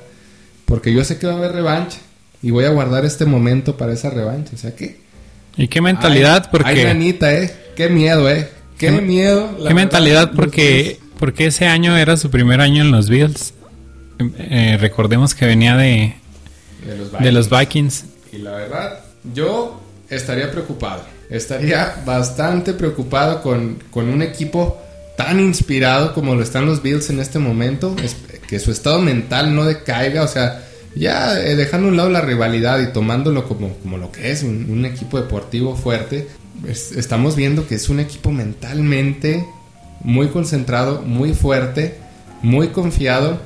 porque 0.66 0.94
yo 0.94 1.04
sé 1.04 1.18
que 1.18 1.26
va 1.26 1.34
a 1.34 1.38
haber 1.38 1.54
revancha 1.54 1.98
y 2.44 2.52
voy 2.52 2.66
a 2.66 2.70
guardar 2.70 3.06
este 3.06 3.26
momento 3.26 3.78
para 3.78 3.94
esa 3.94 4.10
revancha. 4.10 4.52
O 4.54 4.58
sea 4.58 4.76
que... 4.76 5.00
¿Y 5.58 5.68
qué 5.68 5.82
mentalidad? 5.82 6.50
porque... 6.52 6.70
Ay, 6.70 6.84
nanita, 6.84 7.34
¿eh? 7.34 7.54
Qué 7.76 7.90
miedo, 7.90 8.30
¿eh? 8.30 8.50
Qué, 8.82 9.02
miedo. 9.02 9.58
¿Qué 9.68 9.74
mentalidad? 9.74 10.32
Porque, 10.36 11.00
porque 11.20 11.46
ese 11.46 11.68
año 11.68 11.96
era 11.96 12.18
su 12.18 12.32
primer 12.32 12.62
año 12.62 12.82
en 12.82 12.92
los 12.92 13.10
Bills. 13.10 13.54
Eh, 14.38 14.78
recordemos 14.80 15.36
que 15.36 15.46
venía 15.46 15.78
de, 15.78 16.16
de 17.20 17.32
los, 17.32 17.50
Vikings. 17.50 18.06
Y 18.32 18.38
la 18.38 18.52
verdad, 18.54 19.00
yo 19.34 19.80
estaría 20.10 20.52
preocupado. 20.52 21.04
Estaría 21.30 22.02
bastante 22.06 22.74
preocupado 22.74 23.42
con, 23.42 23.78
un 23.94 24.22
equipo 24.22 24.82
tan 25.16 25.40
inspirado 25.40 26.14
como 26.14 26.36
lo 26.36 26.42
están 26.42 26.66
los 26.66 26.82
Bills 26.82 27.10
en 27.12 27.20
este 27.20 27.38
momento. 27.38 27.96
que 28.48 28.60
su 28.60 28.72
estado 28.72 29.00
mental 29.00 29.56
no 29.56 29.64
decaiga. 29.64 30.24
O 30.24 30.28
sea, 30.28 30.64
ya 30.96 31.40
eh, 31.40 31.56
dejando 31.56 31.88
a 31.88 31.92
un 31.92 31.98
lado 31.98 32.10
la 32.10 32.22
rivalidad 32.22 32.80
y 32.80 32.92
tomándolo 32.92 33.48
como, 33.48 33.74
como 33.78 33.98
lo 33.98 34.12
que 34.12 34.32
es, 34.32 34.44
un, 34.44 34.86
equipo 34.86 35.20
deportivo 35.20 35.76
fuerte. 35.76 36.28
Estamos 36.68 37.36
viendo 37.36 37.68
que 37.68 37.76
es 37.76 37.90
un 37.90 38.00
equipo 38.00 38.32
mentalmente 38.32 39.46
muy 40.04 40.28
concentrado, 40.28 41.02
muy 41.02 41.34
fuerte, 41.34 41.98
muy 42.42 42.70
confiado. 42.70 43.40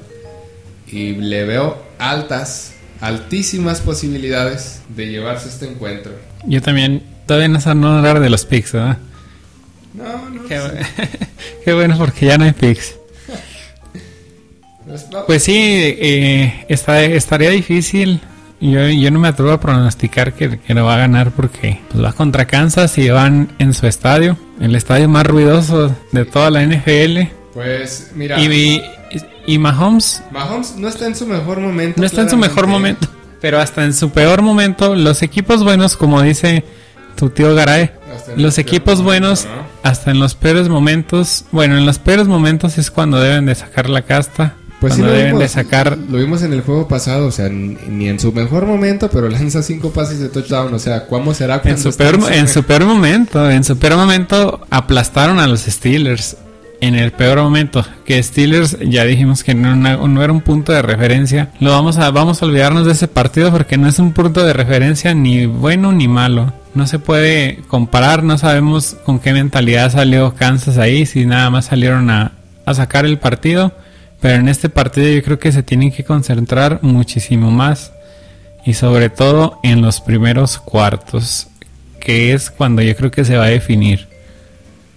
Y 0.88 1.14
le 1.14 1.46
veo 1.46 1.82
altas 1.98 2.74
altísimas 3.02 3.82
posibilidades 3.82 4.82
de 4.96 5.08
llevarse 5.08 5.50
este 5.50 5.68
encuentro. 5.68 6.14
Yo 6.46 6.62
también, 6.62 7.04
todavía 7.26 7.48
no 7.48 7.60
saben 7.60 7.84
hablar 7.84 8.20
de 8.20 8.30
los 8.30 8.46
picks, 8.46 8.74
¿verdad? 8.74 8.98
No, 9.94 10.30
no. 10.30 10.44
Qué, 11.64 11.74
bueno 11.74 11.98
porque 11.98 12.28
ya 12.28 12.38
no 12.38 12.46
hay 12.46 12.52
picks. 12.52 12.96
Pues, 15.26 15.42
sí, 15.42 15.56
eh, 15.58 16.66
estaría 16.70 17.50
difícil. 17.50 18.22
Yo, 18.62 18.88
yo 18.88 19.12
no 19.12 19.20
me 19.20 19.28
atrevo 19.28 19.52
a 19.52 19.60
pronosticar 19.60 20.34
que, 20.34 20.60
que 20.60 20.74
no 20.74 20.86
va 20.86 20.96
a 20.96 20.98
ganar 20.98 21.32
porque 21.32 21.82
pues, 21.92 22.04
va 22.04 22.14
contra 22.14 22.46
Kansas 22.46 22.98
y 22.98 23.10
van 23.10 23.50
en 23.60 23.74
su 23.74 23.86
estadio, 23.86 24.38
el 24.60 24.76
estadio 24.76 25.10
más 25.10 25.26
ruidoso 25.28 25.96
de 26.12 26.26
toda 26.26 26.50
la 26.50 26.66
NFL. 26.66 27.22
Pues 27.54 28.12
mira. 28.16 28.40
Y, 28.40 28.82
y 29.46 29.58
Mahomes. 29.58 30.24
Mahomes 30.32 30.76
no 30.78 30.88
está 30.88 31.06
en 31.06 31.16
su 31.16 31.28
mejor 31.28 31.60
momento. 31.60 32.00
No 32.00 32.06
está 32.06 32.22
en 32.22 32.30
su 32.30 32.38
mejor 32.38 32.68
momento. 32.68 33.08
Pero 33.42 33.60
hasta 33.60 33.84
en 33.84 33.94
su 33.94 34.10
peor 34.10 34.42
momento, 34.42 34.96
los 34.96 35.22
equipos 35.22 35.64
buenos, 35.64 35.98
como 35.98 36.22
dice 36.22 36.64
tu 37.16 37.30
tío 37.30 37.54
Garay, 37.54 37.92
los 38.38 38.58
equipos 38.58 39.02
buenos, 39.02 39.48
hasta 39.84 40.12
en 40.12 40.20
los 40.20 40.36
peores 40.36 40.70
momentos, 40.70 41.46
bueno, 41.52 41.78
en 41.78 41.86
los 41.86 42.00
peores 42.00 42.28
momentos 42.28 42.78
es 42.78 42.90
cuando 42.90 43.20
deben 43.20 43.46
de 43.46 43.56
sacar 43.56 43.90
la 43.90 44.02
casta 44.02 44.56
Pues 44.80 44.94
sí, 44.94 45.00
cuando 45.00 45.14
lo 45.14 45.18
deben 45.18 45.34
de 45.34 45.38
vimos, 45.38 45.52
sacar 45.52 45.98
Lo 46.10 46.18
vimos 46.18 46.44
en 46.44 46.54
el 46.54 46.62
juego 46.62 46.88
pasado, 46.88 47.28
o 47.28 47.32
sea, 47.32 47.50
ni 47.50 48.08
en 48.08 48.20
su 48.20 48.32
mejor 48.32 48.66
momento, 48.66 49.10
pero 49.10 49.30
lanza 49.30 49.64
cinco 49.64 49.92
pases 49.92 50.20
de 50.20 50.30
touchdown. 50.30 50.74
O 50.74 50.80
sea, 50.80 51.08
¿cómo 51.08 51.34
será 51.34 51.62
en 51.64 51.78
su 51.78 51.94
peor 51.96 52.22
su 52.22 52.28
en 52.28 52.48
su 52.48 52.64
peor 52.64 52.86
momento, 52.86 53.50
en 53.50 53.64
su 53.64 53.78
peor 53.78 53.96
momento 53.96 54.62
aplastaron 54.70 55.40
a 55.40 55.48
los 55.48 55.62
Steelers 55.62 56.38
en 56.82 56.96
el 56.96 57.12
peor 57.12 57.40
momento, 57.40 57.86
que 58.06 58.22
Steelers 58.22 58.78
ya 58.80 59.06
dijimos 59.06 59.44
que 59.44 59.56
no, 59.56 59.76
no 59.76 60.24
era 60.24 60.32
un 60.32 60.42
punto 60.42 60.72
de 60.72 60.82
referencia. 60.82 61.52
Lo 61.60 61.72
vamos 61.72 61.98
a 61.98 62.12
vamos 62.12 62.42
a 62.42 62.46
olvidarnos 62.46 62.86
de 62.86 62.92
ese 62.92 63.08
partido 63.08 63.52
porque 63.52 63.78
no 63.78 63.88
es 63.88 64.00
un 64.00 64.14
punto 64.14 64.44
de 64.46 64.54
referencia 64.54 65.14
ni 65.14 65.46
bueno 65.46 65.92
ni 65.92 66.08
malo. 66.08 66.54
No 66.74 66.88
se 66.88 67.00
puede 67.00 67.62
comparar, 67.68 68.24
no 68.24 68.38
sabemos 68.38 68.98
con 69.06 69.20
qué 69.20 69.34
mentalidad 69.34 69.92
salió 69.92 70.36
Kansas 70.36 70.78
ahí, 70.78 71.06
si 71.06 71.26
nada 71.26 71.50
más 71.50 71.66
salieron 71.66 72.10
a, 72.10 72.34
a 72.66 72.74
sacar 72.74 73.06
el 73.06 73.18
partido. 73.18 73.72
Pero 74.26 74.40
en 74.40 74.48
este 74.48 74.70
partido 74.70 75.08
yo 75.08 75.22
creo 75.22 75.38
que 75.38 75.52
se 75.52 75.62
tienen 75.62 75.92
que 75.92 76.04
concentrar 76.04 76.80
muchísimo 76.82 77.52
más 77.52 77.92
y 78.66 78.74
sobre 78.74 79.12
todo 79.12 79.60
en 79.62 79.84
los 79.84 80.02
primeros 80.02 80.58
cuartos, 80.58 81.46
que 82.00 82.34
es 82.34 82.50
cuando 82.50 82.82
yo 82.82 82.96
creo 82.96 83.12
que 83.12 83.24
se 83.24 83.38
va 83.38 83.46
a 83.46 83.50
definir. 83.50 84.08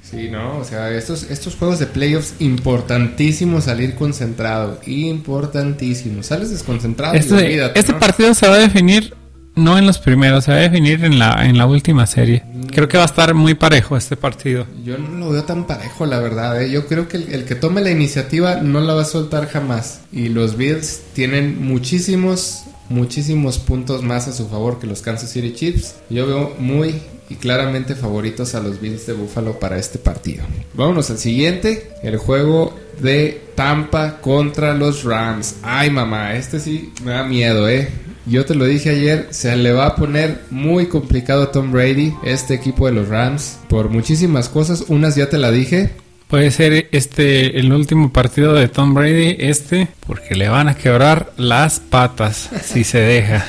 Sí, 0.02 0.30
no, 0.30 0.56
o 0.56 0.64
sea, 0.64 0.90
estos, 0.92 1.24
estos 1.24 1.56
juegos 1.56 1.78
de 1.78 1.84
playoffs, 1.84 2.36
importantísimo 2.38 3.60
salir 3.60 3.96
concentrado, 3.96 4.80
importantísimo. 4.86 6.22
Sales 6.22 6.50
desconcentrado 6.50 7.14
y 7.14 7.18
Este, 7.18 7.34
olvídate, 7.34 7.78
este 7.78 7.92
¿no? 7.92 7.98
partido 7.98 8.32
se 8.32 8.48
va 8.48 8.54
a 8.54 8.60
definir 8.60 9.14
no 9.58 9.78
en 9.78 9.86
los 9.86 9.98
primeros, 9.98 10.44
se 10.44 10.52
va 10.52 10.58
a 10.58 10.60
definir 10.60 11.04
en 11.04 11.18
la, 11.18 11.46
en 11.46 11.58
la 11.58 11.66
última 11.66 12.06
serie. 12.06 12.42
Creo 12.72 12.88
que 12.88 12.96
va 12.96 13.04
a 13.04 13.06
estar 13.06 13.34
muy 13.34 13.54
parejo 13.54 13.96
este 13.96 14.16
partido. 14.16 14.66
Yo 14.84 14.98
no 14.98 15.18
lo 15.18 15.30
veo 15.30 15.44
tan 15.44 15.66
parejo, 15.66 16.06
la 16.06 16.18
verdad. 16.18 16.62
¿eh? 16.62 16.70
Yo 16.70 16.86
creo 16.86 17.08
que 17.08 17.16
el, 17.16 17.32
el 17.32 17.44
que 17.44 17.54
tome 17.54 17.80
la 17.80 17.90
iniciativa 17.90 18.56
no 18.56 18.80
la 18.80 18.94
va 18.94 19.02
a 19.02 19.06
soltar 19.06 19.48
jamás. 19.48 20.00
Y 20.12 20.28
los 20.28 20.56
Bills 20.56 21.00
tienen 21.14 21.62
muchísimos, 21.64 22.64
muchísimos 22.88 23.58
puntos 23.58 24.02
más 24.02 24.28
a 24.28 24.32
su 24.32 24.48
favor 24.48 24.78
que 24.78 24.86
los 24.86 25.02
Kansas 25.02 25.30
City 25.30 25.52
Chiefs. 25.52 25.96
Yo 26.10 26.26
veo 26.26 26.54
muy 26.58 27.00
y 27.30 27.34
claramente 27.34 27.94
favoritos 27.94 28.54
a 28.54 28.60
los 28.60 28.80
Bills 28.80 29.06
de 29.06 29.12
Buffalo 29.12 29.58
para 29.58 29.78
este 29.78 29.98
partido. 29.98 30.44
Vámonos 30.74 31.10
al 31.10 31.18
siguiente, 31.18 31.92
el 32.02 32.16
juego 32.16 32.74
de 33.00 33.48
Tampa 33.54 34.20
contra 34.20 34.74
los 34.74 35.04
Rams. 35.04 35.56
Ay, 35.62 35.90
mamá, 35.90 36.34
este 36.34 36.58
sí 36.60 36.92
me 37.04 37.12
da 37.12 37.24
miedo, 37.24 37.68
¿eh? 37.68 37.88
Yo 38.28 38.44
te 38.44 38.54
lo 38.54 38.66
dije 38.66 38.90
ayer, 38.90 39.28
se 39.30 39.56
le 39.56 39.72
va 39.72 39.86
a 39.86 39.96
poner 39.96 40.42
muy 40.50 40.86
complicado 40.86 41.44
a 41.44 41.50
Tom 41.50 41.72
Brady, 41.72 42.12
este 42.24 42.52
equipo 42.52 42.84
de 42.84 42.92
los 42.92 43.08
Rams, 43.08 43.58
por 43.70 43.88
muchísimas 43.88 44.50
cosas. 44.50 44.84
Unas 44.88 45.16
ya 45.16 45.30
te 45.30 45.38
la 45.38 45.50
dije. 45.50 45.92
Puede 46.28 46.50
ser 46.50 46.88
este 46.92 47.58
el 47.58 47.72
último 47.72 48.12
partido 48.12 48.52
de 48.52 48.68
Tom 48.68 48.92
Brady, 48.92 49.36
este, 49.38 49.88
porque 50.06 50.34
le 50.34 50.50
van 50.50 50.68
a 50.68 50.74
quebrar 50.74 51.32
las 51.38 51.80
patas 51.80 52.50
si 52.62 52.84
se 52.84 52.98
deja. 52.98 53.46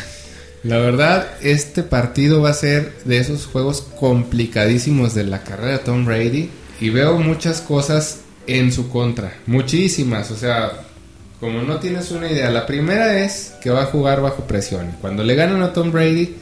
La 0.64 0.78
verdad, 0.78 1.28
este 1.42 1.84
partido 1.84 2.42
va 2.42 2.52
a 2.52 2.54
ser 2.54 2.94
de 3.04 3.18
esos 3.18 3.48
juegos 3.48 3.82
complicadísimos 4.00 5.14
de 5.14 5.26
la 5.26 5.44
carrera 5.44 5.74
de 5.74 5.80
Tom 5.80 6.06
Brady. 6.06 6.50
Y 6.80 6.90
veo 6.90 7.18
muchas 7.18 7.60
cosas 7.60 8.22
en 8.48 8.72
su 8.72 8.88
contra. 8.88 9.34
Muchísimas. 9.46 10.32
O 10.32 10.38
sea, 10.38 10.72
como 11.40 11.62
no 11.62 11.80
tienes 11.80 12.12
una 12.12 12.30
idea. 12.30 12.50
La 12.52 12.66
primera 12.66 13.24
es 13.24 13.54
que 13.62 13.70
va 13.70 13.84
a 13.84 13.88
jugar 13.88 14.22
bajo 14.22 14.44
presión. 14.44 14.92
Cuando 15.02 15.24
le 15.24 15.36
ganan 15.36 15.62
a 15.62 15.74
Tom 15.74 15.92
Brady 15.92 16.36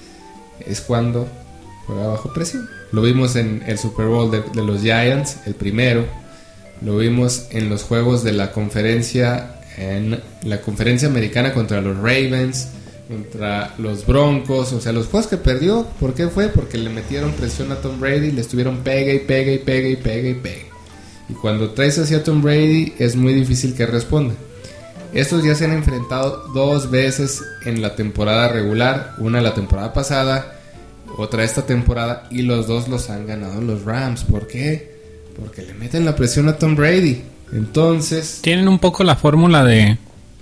es 0.65 0.81
cuando 0.81 1.27
juega 1.85 2.07
bajo 2.07 2.33
presión. 2.33 2.67
Lo 2.91 3.01
vimos 3.01 3.35
en 3.35 3.63
el 3.67 3.77
Super 3.77 4.07
Bowl 4.07 4.31
de, 4.31 4.43
los 4.61 4.81
Giants, 4.81 5.37
el 5.45 5.53
primero. 5.53 6.05
Lo 6.81 6.97
vimos 6.97 7.47
en 7.51 7.69
los 7.69 7.83
juegos 7.83 8.23
de 8.23 8.33
la 8.33 8.51
conferencia, 8.51 9.61
en 9.77 10.21
la 10.43 10.61
conferencia 10.61 11.07
americana 11.07 11.53
contra 11.53 11.81
los 11.81 11.97
Ravens, 11.97 12.69
contra 13.07 13.75
los 13.77 14.05
Broncos. 14.05 14.73
O 14.73 14.81
sea, 14.81 14.93
los 14.93 15.07
juegos 15.07 15.27
que 15.27 15.37
perdió, 15.37 15.85
¿por 15.99 16.13
qué 16.13 16.27
fue? 16.27 16.47
Porque 16.47 16.77
le 16.77 16.89
metieron 16.89 17.31
presión 17.33 17.71
a 17.71 17.75
Tom 17.75 17.99
Brady, 17.99 18.31
le 18.31 18.41
estuvieron 18.41 18.77
pegue 18.77 19.15
y 19.15 19.19
pegue 19.19 19.55
y 19.55 19.59
pegue 19.59 19.89
y 19.91 19.95
pegue 19.95 20.29
y 20.31 20.35
pegue. 20.35 20.65
Y 21.29 21.33
cuando 21.33 21.71
traes 21.71 21.99
hacia 21.99 22.23
Tom 22.23 22.41
Brady 22.41 22.93
es 22.97 23.15
muy 23.15 23.33
difícil 23.33 23.75
que 23.75 23.85
responda. 23.85 24.33
Estos 25.13 25.43
ya 25.43 25.55
se 25.55 25.65
han 25.65 25.71
enfrentado 25.73 26.47
dos 26.53 26.91
veces 26.91 27.41
en 27.65 27.81
la 27.81 27.95
temporada 27.95 28.49
regular, 28.49 29.13
una 29.19 29.41
la 29.41 29.53
temporada 29.53 29.93
pasada, 29.93 30.53
otra 31.17 31.43
esta 31.43 31.65
temporada, 31.65 32.27
y 32.29 32.41
los 32.43 32.67
dos 32.67 32.87
los 32.87 33.09
han 33.09 33.25
ganado 33.25 33.61
los 33.61 33.83
Rams. 33.83 34.23
¿Por 34.23 34.47
qué? 34.47 34.95
Porque 35.39 35.61
le 35.61 35.73
meten 35.73 36.05
la 36.05 36.15
presión 36.15 36.49
a 36.49 36.57
Tom 36.57 36.75
Brady. 36.75 37.23
Entonces, 37.53 38.39
Tienen 38.41 38.67
un 38.67 38.79
poco 38.79 39.03
la 39.03 39.15
fórmula 39.15 39.63
de, 39.63 39.97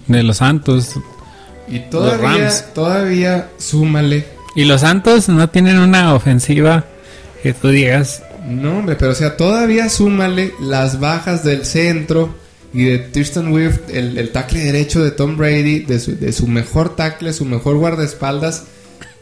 de 0.07 0.23
los 0.23 0.37
Santos. 0.37 0.93
y 1.67 1.79
todavía, 1.79 2.27
Rams. 2.45 2.65
todavía 2.73 3.49
súmale. 3.57 4.25
Y 4.55 4.65
los 4.65 4.81
Santos 4.81 5.29
no 5.29 5.49
tienen 5.49 5.77
una 5.79 6.13
ofensiva 6.15 6.85
que 7.43 7.53
tú 7.53 7.69
digas, 7.69 8.23
No, 8.47 8.79
hombre, 8.79 8.95
pero 8.95 9.11
o 9.11 9.15
sea, 9.15 9.37
todavía 9.37 9.89
súmale 9.89 10.53
las 10.59 10.99
bajas 10.99 11.43
del 11.43 11.65
centro 11.65 12.33
y 12.75 12.83
de 12.83 12.99
Tristan 12.99 13.51
Wirth, 13.53 13.89
el, 13.89 14.17
el 14.17 14.29
tackle 14.31 14.59
derecho 14.59 15.03
de 15.03 15.11
Tom 15.11 15.37
Brady, 15.37 15.79
de 15.79 15.99
su, 15.99 16.15
de 16.17 16.31
su 16.33 16.45
mejor 16.47 16.95
tackle, 16.95 17.31
su 17.33 17.45
mejor 17.45 17.77
guardaespaldas, 17.77 18.65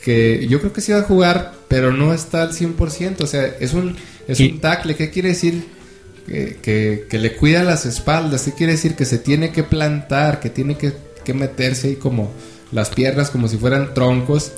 que 0.04 0.47
yo 0.49 0.60
creo 0.60 0.74
que 0.74 0.82
sí 0.82 0.91
va 0.91 0.99
a 0.99 1.04
jugar, 1.04 1.54
pero 1.68 1.91
no 1.93 2.14
está 2.14 2.41
al 2.41 2.51
100%. 2.54 3.22
O 3.22 3.28
sea, 3.28 3.45
es 3.60 3.74
un, 3.74 3.95
es 4.28 4.39
Y- 4.39 4.51
un 4.54 4.60
tackle. 4.60 4.95
¿Qué 4.95 5.10
quiere 5.12 5.30
decir? 5.30 5.66
Que, 6.28 6.58
que- 6.62 7.06
que 7.10 7.20
le 7.20 7.36
cuida 7.36 7.64
las 7.64 7.86
espaldas. 7.86 8.41
¿Qué 8.43 8.54
quiere 8.54 8.74
decir? 8.74 8.95
Que 8.95 9.06
se 9.06 9.18
tiene 9.20 9.51
que 9.51 9.64
plantar, 9.64 10.39
que 10.39 10.49
tiene 10.49 10.76
que, 10.78 10.93
que 11.24 11.34
meterse 11.34 11.89
ahí 11.89 11.95
como 11.95 12.32
las 12.72 12.89
piernas, 12.89 13.30
como 13.30 13.47
si 13.47 13.58
fueran 13.58 13.93
troncos, 13.93 14.51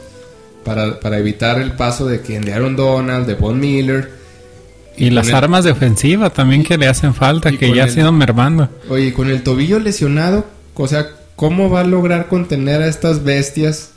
para, 0.64 1.00
para 1.00 1.18
evitar 1.20 1.60
el 1.62 1.74
paso 1.74 2.08
de 2.08 2.22
quien 2.22 2.44
de 2.46 2.54
Aaron 2.54 2.76
Donald, 2.76 3.28
de 3.28 3.34
Von 3.36 3.60
Miller. 3.60 4.10
Y, 4.98 5.10
las 5.10 5.28
el- 5.30 5.36
armas 5.36 5.64
de 5.64 5.72
ofensiva 5.72 6.30
también 6.30 6.64
que 6.64 6.78
le 6.78 6.88
hacen 6.88 7.14
falta, 7.14 7.52
que 7.52 7.74
ya 7.76 7.84
el- 7.86 7.90
han 7.92 8.00
ido 8.00 8.12
mermando. 8.12 8.70
Oye, 8.90 9.14
con 9.14 9.30
el 9.30 9.44
tobillo 9.44 9.80
lesionado, 9.80 10.46
o 10.76 10.88
sea, 10.88 11.08
¿cómo 11.36 11.70
va 11.70 11.82
a 11.82 11.84
lograr 11.86 12.28
contener 12.28 12.82
a 12.82 12.88
estas 12.88 13.24
bestias 13.24 13.90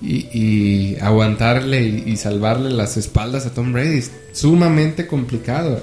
y, 0.00 0.26
y 0.36 0.96
aguantarle 1.00 1.82
y, 1.82 2.02
y 2.06 2.16
salvarle 2.16 2.70
las 2.70 2.96
espaldas 2.96 3.46
a 3.46 3.54
Tom 3.54 3.72
Brady? 3.72 3.98
Es 3.98 4.10
sumamente 4.32 5.06
complicado. 5.06 5.82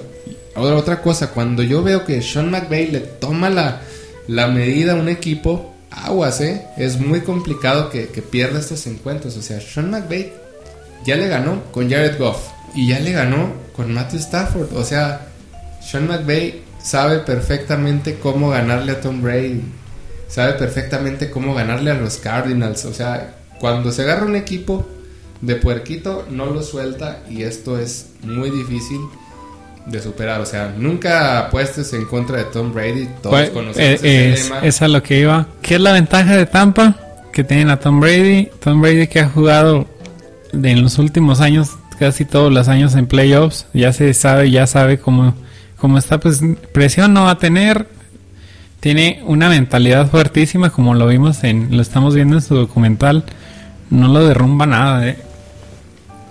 Ahora, 0.54 0.76
otra 0.76 1.00
cosa, 1.00 1.30
cuando 1.30 1.62
yo 1.62 1.82
veo 1.82 2.04
que 2.04 2.20
Sean 2.22 2.50
McVay 2.50 2.90
le 2.90 3.00
toma 3.00 3.48
la, 3.50 3.82
la 4.26 4.48
medida 4.48 4.92
a 4.92 4.96
un 4.96 5.08
equipo, 5.08 5.74
aguas, 5.90 6.40
¿eh? 6.40 6.62
Es 6.76 7.00
muy 7.00 7.20
complicado 7.20 7.88
que, 7.88 8.08
que 8.08 8.20
pierda 8.20 8.58
estos 8.58 8.86
encuentros. 8.86 9.36
O 9.36 9.42
sea, 9.42 9.60
Sean 9.60 9.90
McVay 9.90 10.32
ya 11.06 11.16
le 11.16 11.28
ganó 11.28 11.62
con 11.72 11.88
Jared 11.88 12.18
Goff 12.18 12.48
y 12.74 12.88
ya 12.88 12.98
le 13.00 13.12
ganó 13.12 13.52
con 13.80 13.94
Matthew 13.94 14.20
Stafford. 14.20 14.76
O 14.76 14.84
sea, 14.84 15.26
Sean 15.82 16.06
McVay 16.06 16.62
sabe 16.82 17.20
perfectamente 17.20 18.18
cómo 18.22 18.50
ganarle 18.50 18.92
a 18.92 19.00
Tom 19.00 19.22
Brady. 19.22 19.62
Sabe 20.28 20.52
perfectamente 20.52 21.30
cómo 21.30 21.54
ganarle 21.54 21.90
a 21.90 21.94
los 21.94 22.18
Cardinals. 22.18 22.84
O 22.84 22.92
sea, 22.92 23.36
cuando 23.58 23.90
se 23.90 24.02
agarra 24.02 24.26
un 24.26 24.36
equipo 24.36 24.86
de 25.40 25.56
puerquito, 25.56 26.26
no 26.30 26.46
lo 26.46 26.62
suelta 26.62 27.20
y 27.30 27.42
esto 27.42 27.78
es 27.78 28.10
muy 28.22 28.50
difícil 28.50 29.00
de 29.86 30.00
superar. 30.02 30.40
O 30.42 30.46
sea, 30.46 30.74
nunca 30.76 31.38
apuestes 31.38 31.92
en 31.94 32.04
contra 32.04 32.36
de 32.36 32.44
Tom 32.44 32.72
Brady. 32.74 33.06
Todos 33.22 33.34
Pues, 33.34 33.50
conocemos 33.50 34.02
eh, 34.04 34.32
ese 34.32 34.32
es, 34.34 34.52
es 34.62 34.82
a 34.82 34.88
lo 34.88 35.02
que 35.02 35.20
iba. 35.20 35.48
¿Qué 35.62 35.76
es 35.76 35.80
la 35.80 35.92
ventaja 35.92 36.36
de 36.36 36.44
Tampa? 36.46 36.96
Que 37.32 37.42
tienen 37.44 37.70
a 37.70 37.80
Tom 37.80 37.98
Brady. 38.00 38.50
Tom 38.62 38.80
Brady 38.82 39.06
que 39.08 39.20
ha 39.20 39.28
jugado 39.28 39.86
de- 40.52 40.70
en 40.70 40.82
los 40.82 40.98
últimos 40.98 41.40
años, 41.40 41.70
casi 42.00 42.24
todos 42.24 42.50
los 42.52 42.66
años 42.68 42.94
en 42.96 43.06
playoffs. 43.06 43.66
Ya 43.74 43.92
se 43.92 44.12
sabe, 44.14 44.50
ya 44.50 44.66
sabe 44.66 44.98
cómo, 44.98 45.34
cómo 45.76 45.98
está. 45.98 46.18
Pues 46.18 46.40
presión 46.72 47.12
no 47.12 47.24
va 47.24 47.32
a 47.32 47.38
tener. 47.38 47.86
Tiene 48.80 49.22
una 49.26 49.50
mentalidad 49.50 50.10
fuertísima, 50.10 50.70
como 50.70 50.94
lo 50.94 51.06
vimos 51.06 51.44
en, 51.44 51.76
lo 51.76 51.82
estamos 51.82 52.14
viendo 52.14 52.36
en 52.36 52.42
su 52.42 52.56
documental. 52.56 53.24
No 53.90 54.08
lo 54.08 54.26
derrumba 54.26 54.64
nada, 54.66 55.06
eh. 55.06 55.18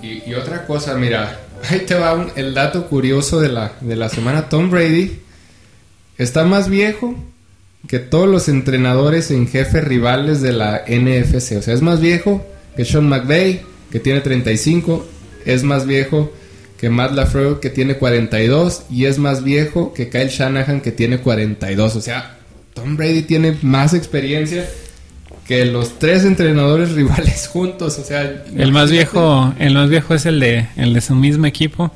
Y, 0.01 0.33
otra 0.33 0.65
cosa, 0.65 0.95
mira, 0.95 1.39
ahí 1.69 1.81
te 1.85 1.93
va 1.93 2.15
un- 2.15 2.31
el 2.35 2.53
dato 2.55 2.87
curioso 2.87 3.39
de 3.39 3.49
la, 3.49 3.73
de 3.81 3.95
la 3.95 4.09
semana. 4.09 4.49
Tom 4.49 4.71
Brady 4.71 5.19
está 6.17 6.43
más 6.43 6.67
viejo 6.69 7.15
que 7.87 7.99
todos 7.99 8.27
los 8.27 8.49
entrenadores 8.49 9.29
en 9.31 9.47
jefe 9.47 9.81
rivales 9.81 10.41
de 10.41 10.53
la 10.53 10.81
NFC. 10.87 11.57
O 11.57 11.61
sea, 11.61 11.73
es 11.75 11.81
más 11.83 11.99
viejo 12.01 12.43
que 12.75 12.83
Sean 12.85 13.07
McVay, 13.07 13.61
que 13.91 13.99
tiene 13.99 14.21
35. 14.21 15.05
Es 15.53 15.63
más 15.63 15.85
viejo 15.85 16.31
que 16.79 16.89
Matt 16.89 17.13
LaFleur, 17.13 17.59
que 17.59 17.69
tiene 17.69 17.95
42. 17.95 18.83
Y 18.89 19.05
es 19.05 19.17
más 19.17 19.43
viejo 19.43 19.93
que 19.93 20.09
Kyle 20.09 20.29
Shanahan, 20.29 20.81
que 20.81 20.91
tiene 20.91 21.19
42. 21.19 21.95
O 21.95 22.01
sea, 22.01 22.37
Tom 22.73 22.95
Brady 22.97 23.23
tiene 23.23 23.57
más 23.61 23.93
experiencia 23.93 24.65
que 25.47 25.65
los 25.65 25.99
tres 25.99 26.23
entrenadores 26.25 26.91
rivales 26.93 27.47
juntos. 27.47 27.97
O 27.99 28.03
sea, 28.03 28.43
El 28.55 28.71
más 28.71 28.91
viejo, 28.91 29.53
el 29.59 29.73
más 29.73 29.89
viejo 29.89 30.13
es 30.15 30.25
el 30.25 30.39
de, 30.39 30.67
el 30.77 30.93
de 30.93 31.01
su 31.01 31.15
mismo 31.15 31.45
equipo. 31.45 31.91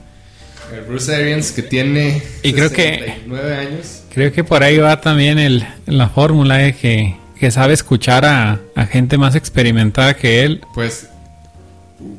El 0.75 0.81
Bruce 0.85 1.15
Arians 1.15 1.51
que 1.51 1.61
tiene 1.61 2.21
Y 2.41 2.51
creo 2.53 2.69
que- 2.71 2.95
69 2.99 3.55
años. 3.55 3.99
Creo 4.13 4.31
que 4.31 4.43
por 4.43 4.63
ahí 4.63 4.77
va 4.77 4.99
también 5.01 5.39
el, 5.39 5.65
la 5.87 6.07
fórmula 6.09 6.57
de 6.57 6.73
que, 6.75 7.15
que 7.39 7.49
sabe 7.51 7.73
escuchar 7.73 8.25
a, 8.25 8.59
a 8.75 8.85
gente 8.85 9.17
más 9.17 9.35
experimentada 9.35 10.15
que 10.15 10.43
él. 10.43 10.61
Pues, 10.75 11.07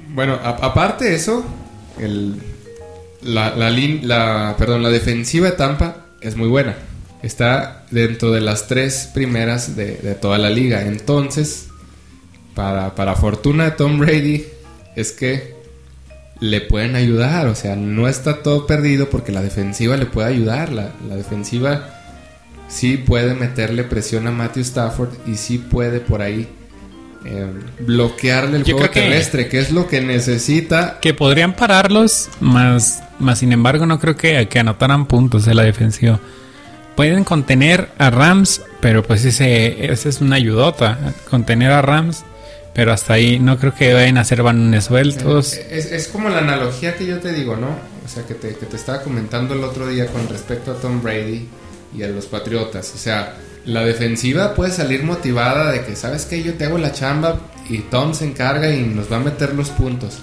bueno, 0.08 0.38
aparte 0.42 1.06
de 1.06 1.14
eso, 1.16 1.44
el, 1.98 2.40
la, 3.22 3.54
la, 3.56 4.90
defensiva 4.90 5.50
de 5.50 5.56
Tampa 5.56 6.06
es 6.20 6.36
muy 6.36 6.48
buena. 6.48 6.76
Está 7.22 7.84
dentro 7.90 8.32
de 8.32 8.40
las 8.40 8.68
tres 8.68 9.10
primeras 9.12 9.76
de, 9.76 9.94
toda 10.20 10.38
la 10.38 10.50
liga. 10.50 10.82
Entonces, 10.82 11.68
para, 12.54 12.94
para 12.94 13.16
fortuna 13.16 13.64
de 13.64 13.70
Tom 13.72 13.98
Brady, 13.98 14.44
es 14.94 15.12
que 15.12 15.54
le 16.40 16.60
pueden 16.60 16.96
ayudar. 16.96 17.46
O 17.46 17.54
sea, 17.54 17.76
no 17.76 18.08
está 18.08 18.42
todo 18.42 18.66
perdido 18.66 19.08
porque 19.08 19.32
la 19.32 19.42
defensiva 19.42 19.96
le 19.96 20.06
puede 20.06 20.28
ayudar. 20.28 20.70
La 20.70 21.16
defensiva 21.16 21.88
sí 22.68 22.96
puede 22.98 23.34
meterle 23.34 23.84
presión 23.84 24.26
a 24.26 24.30
Matthew 24.30 24.62
Stafford 24.62 25.10
y 25.26 25.36
sí 25.36 25.58
puede 25.58 26.00
por 26.00 26.22
ahí 26.22 26.48
eh, 27.24 27.46
bloquearle 27.80 28.58
el 28.58 28.64
Yo 28.64 28.76
juego 28.76 28.92
que- 28.92 29.00
terrestre, 29.00 29.48
que 29.48 29.58
es 29.58 29.70
lo 29.70 29.86
que 29.88 30.00
necesita. 30.00 30.98
Que 31.00 31.14
podrían 31.14 31.54
pararlos, 31.54 32.28
más, 32.40 33.02
más 33.18 33.38
sin 33.38 33.52
embargo 33.52 33.86
no 33.86 33.98
creo 34.00 34.16
que, 34.16 34.46
que 34.48 34.58
anotaran 34.58 35.06
puntos 35.06 35.44
de 35.44 35.54
la 35.54 35.62
defensiva. 35.62 36.20
Pueden 36.96 37.24
contener 37.24 37.88
a 37.98 38.10
Rams, 38.10 38.62
pero 38.80 39.02
pues 39.02 39.24
ese, 39.24 39.90
ese 39.92 40.08
es 40.08 40.20
una 40.20 40.36
ayudota. 40.36 41.14
Contener 41.28 41.72
a 41.72 41.82
Rams, 41.82 42.24
pero 42.72 42.92
hasta 42.92 43.14
ahí 43.14 43.40
no 43.40 43.58
creo 43.58 43.74
que 43.74 43.92
vayan 43.94 44.16
a 44.18 44.20
hacer 44.20 44.42
balones 44.42 44.84
sueltos. 44.84 45.54
Es, 45.54 45.86
es 45.90 46.06
como 46.08 46.28
la 46.28 46.38
analogía 46.38 46.94
que 46.96 47.04
yo 47.06 47.18
te 47.18 47.32
digo, 47.32 47.56
¿no? 47.56 47.68
O 48.04 48.08
sea, 48.08 48.24
que 48.26 48.34
te, 48.34 48.54
que 48.54 48.66
te 48.66 48.76
estaba 48.76 49.02
comentando 49.02 49.54
el 49.54 49.64
otro 49.64 49.88
día 49.88 50.06
con 50.06 50.28
respecto 50.28 50.70
a 50.70 50.74
Tom 50.76 51.02
Brady 51.02 51.48
y 51.96 52.02
a 52.04 52.08
los 52.08 52.26
Patriotas. 52.26 52.92
O 52.94 52.98
sea, 52.98 53.34
la 53.64 53.84
defensiva 53.84 54.54
puede 54.54 54.72
salir 54.72 55.04
motivada 55.04 55.72
de 55.72 55.84
que, 55.84 55.96
¿sabes 55.96 56.26
qué? 56.26 56.42
Yo 56.42 56.54
te 56.54 56.66
hago 56.66 56.78
la 56.78 56.92
chamba 56.92 57.40
y 57.68 57.78
Tom 57.78 58.14
se 58.14 58.26
encarga 58.26 58.74
y 58.74 58.82
nos 58.82 59.10
va 59.10 59.16
a 59.16 59.20
meter 59.20 59.54
los 59.54 59.70
puntos. 59.70 60.18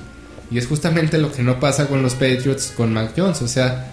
Y 0.51 0.57
es 0.57 0.67
justamente 0.67 1.17
lo 1.17 1.31
que 1.31 1.43
no 1.43 1.59
pasa 1.59 1.87
con 1.87 2.01
los 2.01 2.13
Patriots 2.13 2.73
con 2.75 2.93
Mac 2.93 3.13
Jones. 3.15 3.41
O 3.41 3.47
sea, 3.47 3.87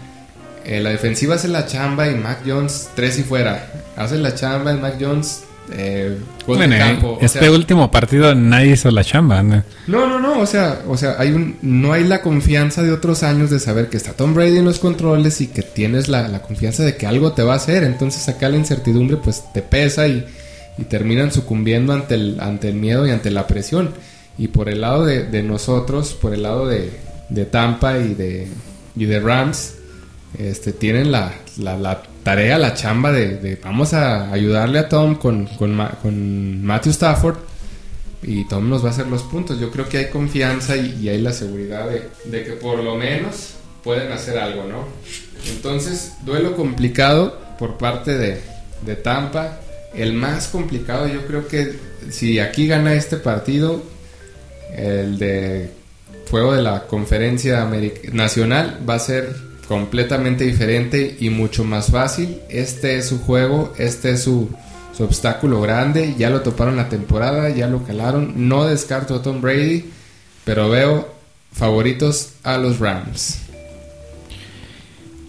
eh, 0.65 0.81
la 0.81 0.91
defensiva 0.91 1.37
hace 1.37 1.49
la 1.49 1.67
chamba 1.67 2.09
y 2.09 2.15
Mac 2.15 2.41
Jones 2.47 2.91
tres 2.95 3.19
y 3.19 3.23
fuera. 3.23 3.73
Hace 3.97 4.19
la 4.19 4.35
chamba 4.35 4.73
y 4.73 4.79
Mac 4.79 4.97
Jones 5.01 5.45
eh, 5.73 6.17
Bueno, 6.47 6.77
campo. 6.77 7.19
O 7.21 7.21
este 7.21 7.41
sea, 7.41 7.51
último 7.51 7.91
partido 7.91 8.35
nadie 8.35 8.73
hizo 8.73 8.91
la 8.91 9.05
chamba. 9.05 9.43
¿no? 9.43 9.63
no, 9.87 10.07
no, 10.09 10.19
no, 10.19 10.41
o 10.41 10.47
sea, 10.47 10.81
o 10.89 10.97
sea, 10.97 11.17
hay 11.19 11.33
un, 11.33 11.57
no 11.63 11.93
hay 11.93 12.05
la 12.05 12.23
confianza 12.23 12.83
de 12.83 12.93
otros 12.93 13.23
años 13.23 13.51
de 13.51 13.59
saber 13.59 13.89
que 13.89 13.97
está 13.97 14.13
Tom 14.13 14.35
Brady 14.35 14.59
en 14.59 14.65
los 14.65 14.79
controles 14.79 15.41
y 15.41 15.49
que 15.49 15.63
tienes 15.63 16.09
la, 16.09 16.29
la 16.29 16.43
confianza 16.43 16.83
de 16.83 16.97
que 16.97 17.07
algo 17.07 17.33
te 17.33 17.43
va 17.43 17.55
a 17.55 17.57
hacer. 17.57 17.85
Entonces 17.85 18.29
acá 18.29 18.49
la 18.49 18.57
incertidumbre 18.57 19.17
pues 19.17 19.45
te 19.53 19.63
pesa 19.63 20.09
y, 20.09 20.27
y 20.79 20.85
terminan 20.85 21.33
sucumbiendo 21.33 21.93
ante 21.93 22.15
el, 22.15 22.39
ante 22.41 22.69
el 22.69 22.75
miedo 22.75 23.07
y 23.07 23.11
ante 23.11 23.31
la 23.31 23.47
presión. 23.47 23.91
Y 24.39 24.49
por 24.49 24.69
el 24.69 24.81
lado 24.83 25.05
de, 25.05 25.25
de 25.25 25.43
nosotros, 25.43 26.15
por 26.15 26.33
el 26.33 26.43
lado 26.45 26.67
de, 26.69 26.91
de 27.29 27.45
Tampa 27.45 27.99
y 27.99 28.15
de, 28.15 28.47
y 28.97 29.05
de 29.05 29.21
Rams, 29.21 29.75
este, 30.39 30.73
tienen 30.73 31.11
la, 31.11 31.35
la, 31.59 32.03
tarea, 32.23 32.59
la 32.59 32.75
chamba 32.75 33.11
de, 33.13 33.59
vamos 33.63 33.93
a 33.95 34.33
ayudarle 34.33 34.79
a 34.79 34.89
Tom 34.89 35.17
con, 35.17 35.47
con, 35.47 35.75
Ma- 35.75 35.99
con 36.03 36.63
Matthew 36.65 36.93
Stafford 36.93 37.37
y 38.23 38.47
Tom 38.49 38.69
nos 38.69 38.85
va 38.85 38.89
a 38.89 38.93
hacer 38.93 39.07
los 39.07 39.23
puntos. 39.23 39.59
Yo 39.61 39.71
creo 39.71 39.89
que 39.89 39.99
hay 39.99 40.07
confianza 40.09 40.77
y, 40.77 41.09
hay 41.09 41.21
la 41.21 41.33
seguridad 41.33 41.89
de, 42.25 42.45
que 42.45 42.53
por 42.53 42.83
lo 42.83 42.97
menos 42.97 43.55
pueden 43.83 44.13
hacer 44.13 44.39
algo, 44.39 44.65
¿no? 44.65 44.87
Entonces, 45.51 46.13
duelo 46.25 46.55
complicado 46.57 47.39
por 47.59 47.79
parte 47.79 48.17
de, 48.17 48.41
Tampa. 49.03 49.61
El 49.95 50.13
más 50.13 50.49
complicado, 50.49 51.09
yo 51.09 51.27
creo 51.27 51.49
que 51.49 51.73
si 52.11 52.39
aquí 52.39 52.67
gana 52.67 52.95
este 52.95 53.17
partido, 53.17 53.83
el 54.77 55.19
de 55.19 55.71
juego 56.31 56.53
de 56.55 56.63
la 56.63 56.87
conferencia 56.87 57.67
nacional 58.13 58.79
va 58.89 58.95
a 58.95 58.99
ser 58.99 59.48
completamente 59.69 60.45
diferente 60.45 61.17
y 61.21 61.29
mucho 61.29 61.63
más 61.63 61.91
fácil. 61.91 62.39
Este 62.49 62.97
es 62.97 63.07
su 63.07 63.19
juego, 63.21 63.75
este 63.79 64.13
es 64.13 64.23
su, 64.23 64.49
su 64.97 65.05
obstáculo 65.05 65.61
grande. 65.61 66.15
Ya 66.19 66.31
lo 66.31 66.41
toparon 66.41 66.77
la 66.77 66.89
temporada, 66.89 67.51
ya 67.51 67.69
lo 67.69 67.85
calaron. 67.85 68.49
No 68.49 68.65
descarto 68.65 69.15
a 69.17 69.23
Tom 69.23 69.43
Brady, 69.43 69.85
pero 70.45 70.71
veo 70.71 71.15
favoritos 71.53 72.31
a 72.43 72.57
los 72.57 72.79
Rams. 72.79 73.41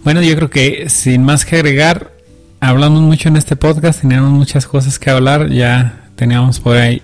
Bueno, 0.02 0.22
yo 0.22 0.34
creo 0.34 0.48
que 0.48 0.88
sin 0.88 1.22
más 1.22 1.44
que 1.44 1.56
agregar, 1.56 2.10
hablamos 2.60 3.02
mucho 3.02 3.28
en 3.28 3.36
este 3.36 3.56
podcast, 3.56 4.00
teníamos 4.00 4.30
muchas 4.30 4.66
cosas 4.66 4.98
que 4.98 5.10
hablar, 5.10 5.50
ya 5.50 6.08
teníamos 6.16 6.58
por 6.58 6.78
ahí 6.78 7.02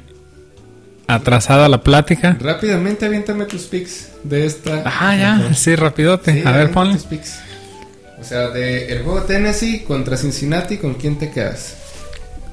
atrasada 1.07 1.69
la 1.69 1.83
plática. 1.83 2.37
Rápidamente 2.41 3.07
aviéntame 3.07 3.45
tus 3.47 3.63
picks 3.63 4.09
de 4.25 4.47
esta. 4.47 4.83
Ah, 4.85 5.17
ya, 5.17 5.55
sí, 5.55 5.77
rapidote. 5.77 6.33
Sí, 6.35 6.43
A 6.47 6.53
ver, 6.53 6.71
ponle. 6.71 6.95
tus 6.95 7.05
picks. 7.05 7.39
O 8.21 8.25
sea, 8.25 8.49
de 8.49 8.93
el 8.93 9.03
juego 9.03 9.23
Tennessee 9.23 9.85
contra 9.87 10.17
Cincinnati, 10.17 10.79
¿con 10.79 10.95
quién 10.95 11.19
te 11.19 11.31
quedas? 11.31 11.77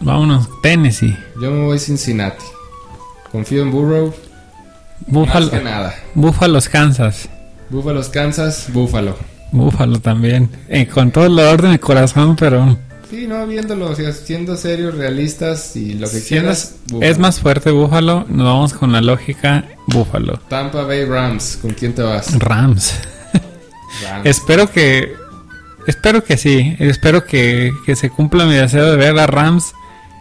Vámonos, 0.01 0.49
Tennessee. 0.61 1.17
Yo 1.41 1.49
me 1.51 1.65
voy 1.65 1.79
Cincinnati. 1.79 2.43
Confío 3.31 3.61
en 3.63 3.71
Burrow. 3.71 4.13
Búfalo, 5.07 5.47
Más 5.47 5.55
que 5.59 5.63
nada. 5.63 5.95
Búfalos, 6.13 6.69
Kansas. 6.69 7.29
Búfalos, 7.69 8.09
Kansas, 8.09 8.65
Búfalo. 8.71 9.17
Búfalo 9.51 9.99
también. 9.99 10.49
Eh, 10.67 10.87
con 10.87 11.11
todo 11.11 11.25
el 11.27 11.35
dolor 11.35 11.61
de 11.61 11.79
corazón, 11.79 12.35
pero 12.35 12.77
Sí, 13.13 13.27
no, 13.27 13.45
viéndolo, 13.45 13.91
o 13.91 13.95
sea, 13.95 14.11
siendo 14.11 14.57
serios, 14.57 14.95
realistas 14.95 15.75
y 15.75 15.93
lo 15.93 16.09
que 16.09 16.19
quieras. 16.19 16.77
Es 16.99 17.19
más 17.19 17.39
fuerte 17.39 17.69
Búfalo. 17.69 18.25
Nos 18.27 18.43
vamos 18.43 18.73
con 18.73 18.91
la 18.91 19.01
lógica 19.01 19.65
Búfalo. 19.85 20.39
Tampa 20.49 20.81
Bay 20.81 21.05
Rams, 21.05 21.59
¿con 21.61 21.75
quién 21.75 21.93
te 21.93 22.01
vas? 22.01 22.33
Rams. 22.39 22.95
Rams. 24.03 24.25
Espero 24.25 24.67
que. 24.67 25.13
Espero 25.85 26.23
que 26.23 26.37
sí. 26.37 26.75
Espero 26.79 27.23
que, 27.23 27.71
que 27.85 27.95
se 27.95 28.09
cumpla 28.09 28.45
mi 28.45 28.55
deseo 28.55 28.89
de 28.89 28.97
ver 28.97 29.19
a 29.19 29.27
Rams 29.27 29.73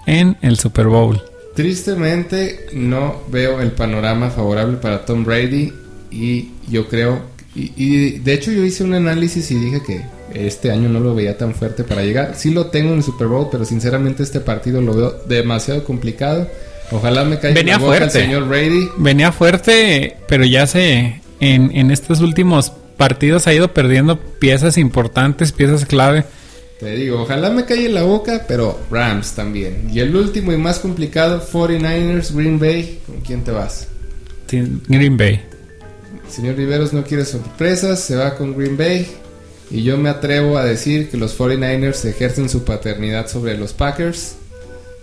en 0.05 0.37
el 0.43 0.59
Super 0.59 0.89
Bowl. 0.89 1.23
Tristemente 1.55 2.67
no 2.75 3.23
veo 3.29 3.63
el 3.63 3.73
panorama 3.73 4.29
favorable 4.29 4.77
para 4.77 5.07
Tom 5.07 5.25
Brady 5.25 5.73
y 6.11 6.51
yo 6.69 6.87
creo, 6.89 7.23
y, 7.55 7.73
y 7.77 8.19
de 8.19 8.33
hecho 8.35 8.51
yo 8.51 8.65
hice 8.65 8.85
un 8.85 8.95
análisis 8.95 9.51
y 9.51 9.57
dije 9.57 9.83
que 9.87 10.03
este 10.35 10.71
año 10.71 10.89
no 10.89 11.01
lo 11.01 11.15
veía 11.15 11.37
tan 11.37 11.55
fuerte 11.55 11.85
para 11.85 12.03
llegar. 12.03 12.35
Sí 12.37 12.51
lo 12.51 12.67
tengo 12.67 12.91
en 12.93 12.99
el 12.99 13.03
Super 13.03 13.27
Bowl, 13.27 13.49
pero 13.51 13.65
sinceramente 13.65 14.23
este 14.23 14.41
partido 14.41 14.81
lo 14.81 14.95
veo 14.95 15.11
demasiado 15.29 15.85
complicado. 15.85 16.49
Ojalá 16.91 17.25
me 17.25 17.39
caiga 17.39 17.55
Venía 17.55 17.75
en 17.75 17.81
la 17.81 17.87
boca 17.87 17.99
fuerte. 17.99 18.19
el 18.19 18.25
señor 18.25 18.49
Brady. 18.49 18.89
Venía 18.99 19.33
fuerte, 19.33 20.17
pero 20.29 20.45
ya 20.45 20.67
se. 20.67 21.21
En, 21.41 21.77
en 21.77 21.91
estos 21.91 22.21
últimos 22.21 22.73
partidos 22.97 23.47
ha 23.47 23.55
ido 23.55 23.73
perdiendo 23.75 24.19
piezas 24.19 24.79
importantes, 24.79 25.53
piezas 25.53 25.85
clave. 25.87 26.25
Te 26.79 26.95
digo, 26.97 27.23
ojalá 27.23 27.51
me 27.51 27.65
caiga 27.65 27.87
en 27.87 27.95
la 27.95 28.03
boca, 28.03 28.45
pero 28.47 28.79
Rams 28.91 29.33
también. 29.33 29.89
Y 29.93 30.01
el 30.01 30.15
último 30.17 30.53
y 30.53 30.57
más 30.57 30.79
complicado, 30.79 31.45
49ers, 31.53 32.35
Green 32.35 32.59
Bay. 32.59 33.01
¿Con 33.07 33.21
quién 33.21 33.43
te 33.45 33.51
vas? 33.53 33.89
Green 34.51 35.17
Bay. 35.17 35.41
Señor 36.33 36.57
Riveros 36.57 36.95
no 36.95 37.05
quiere 37.05 37.27
sorpresas, 37.27 38.01
se 38.01 38.17
va 38.17 38.37
con 38.37 38.57
Green 38.57 38.79
Bay. 38.79 39.07
Y 39.71 39.83
yo 39.83 39.99
me 39.99 40.09
atrevo 40.09 40.57
a 40.57 40.65
decir 40.65 41.11
que 41.11 41.19
los 41.19 41.39
49ers 41.39 42.07
ejercen 42.07 42.49
su 42.49 42.65
paternidad 42.65 43.29
sobre 43.29 43.57
los 43.59 43.75
Packers. 43.75 44.37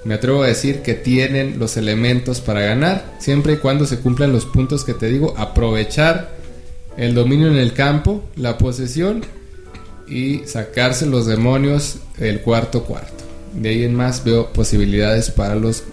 Me 0.05 0.15
atrevo 0.15 0.41
a 0.41 0.47
decir 0.47 0.81
que 0.81 0.95
tienen 0.95 1.59
los 1.59 1.77
elementos 1.77 2.41
para 2.41 2.61
ganar, 2.61 3.15
siempre 3.19 3.53
y 3.53 3.57
cuando 3.57 3.85
se 3.85 3.99
cumplan 3.99 4.31
los 4.31 4.45
puntos 4.45 4.83
que 4.83 4.93
te 4.93 5.07
digo, 5.07 5.35
aprovechar 5.37 6.31
el 6.97 7.13
dominio 7.13 7.47
en 7.47 7.57
el 7.57 7.73
campo, 7.73 8.23
la 8.35 8.57
posesión 8.57 9.23
y 10.07 10.39
sacarse 10.45 11.05
los 11.05 11.27
demonios 11.27 11.97
el 12.17 12.41
cuarto 12.41 12.85
cuarto. 12.85 13.23
De 13.53 13.69
ahí 13.69 13.83
en 13.83 13.93
más 13.93 14.23
veo 14.23 14.51
posibilidades 14.51 15.29
para 15.29 15.55
los 15.55 15.83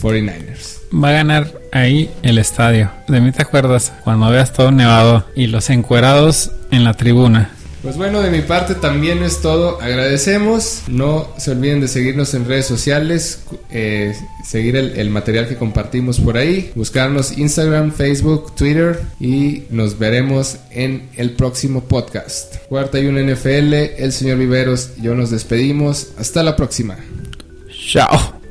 49ers. 0.00 0.81
Va 0.92 1.08
a 1.08 1.12
ganar 1.12 1.52
ahí 1.72 2.10
el 2.22 2.38
estadio. 2.38 2.90
De 3.08 3.20
mí 3.20 3.32
te 3.32 3.42
acuerdas 3.42 3.92
cuando 4.04 4.30
veas 4.30 4.52
todo 4.52 4.70
nevado 4.70 5.26
y 5.34 5.46
los 5.46 5.70
encuerados 5.70 6.50
en 6.70 6.84
la 6.84 6.94
tribuna. 6.94 7.50
Pues 7.82 7.96
bueno, 7.96 8.20
de 8.22 8.30
mi 8.30 8.42
parte 8.42 8.76
también 8.76 9.24
es 9.24 9.40
todo. 9.40 9.80
Agradecemos. 9.82 10.82
No 10.86 11.28
se 11.36 11.50
olviden 11.50 11.80
de 11.80 11.88
seguirnos 11.88 12.32
en 12.34 12.46
redes 12.46 12.66
sociales, 12.66 13.42
eh, 13.70 14.14
seguir 14.44 14.76
el, 14.76 14.96
el 14.96 15.10
material 15.10 15.48
que 15.48 15.56
compartimos 15.56 16.20
por 16.20 16.36
ahí, 16.36 16.70
buscarnos 16.76 17.36
Instagram, 17.36 17.90
Facebook, 17.90 18.54
Twitter 18.54 19.02
y 19.18 19.64
nos 19.70 19.98
veremos 19.98 20.58
en 20.70 21.08
el 21.16 21.32
próximo 21.32 21.82
podcast. 21.82 22.56
Cuarta 22.68 23.00
y 23.00 23.06
un 23.06 23.16
NFL, 23.16 23.74
el 23.74 24.12
señor 24.12 24.38
Viveros 24.38 24.90
y 24.98 25.02
yo 25.02 25.16
nos 25.16 25.30
despedimos. 25.30 26.12
Hasta 26.16 26.44
la 26.44 26.54
próxima. 26.54 26.98
Chao. 27.88 28.41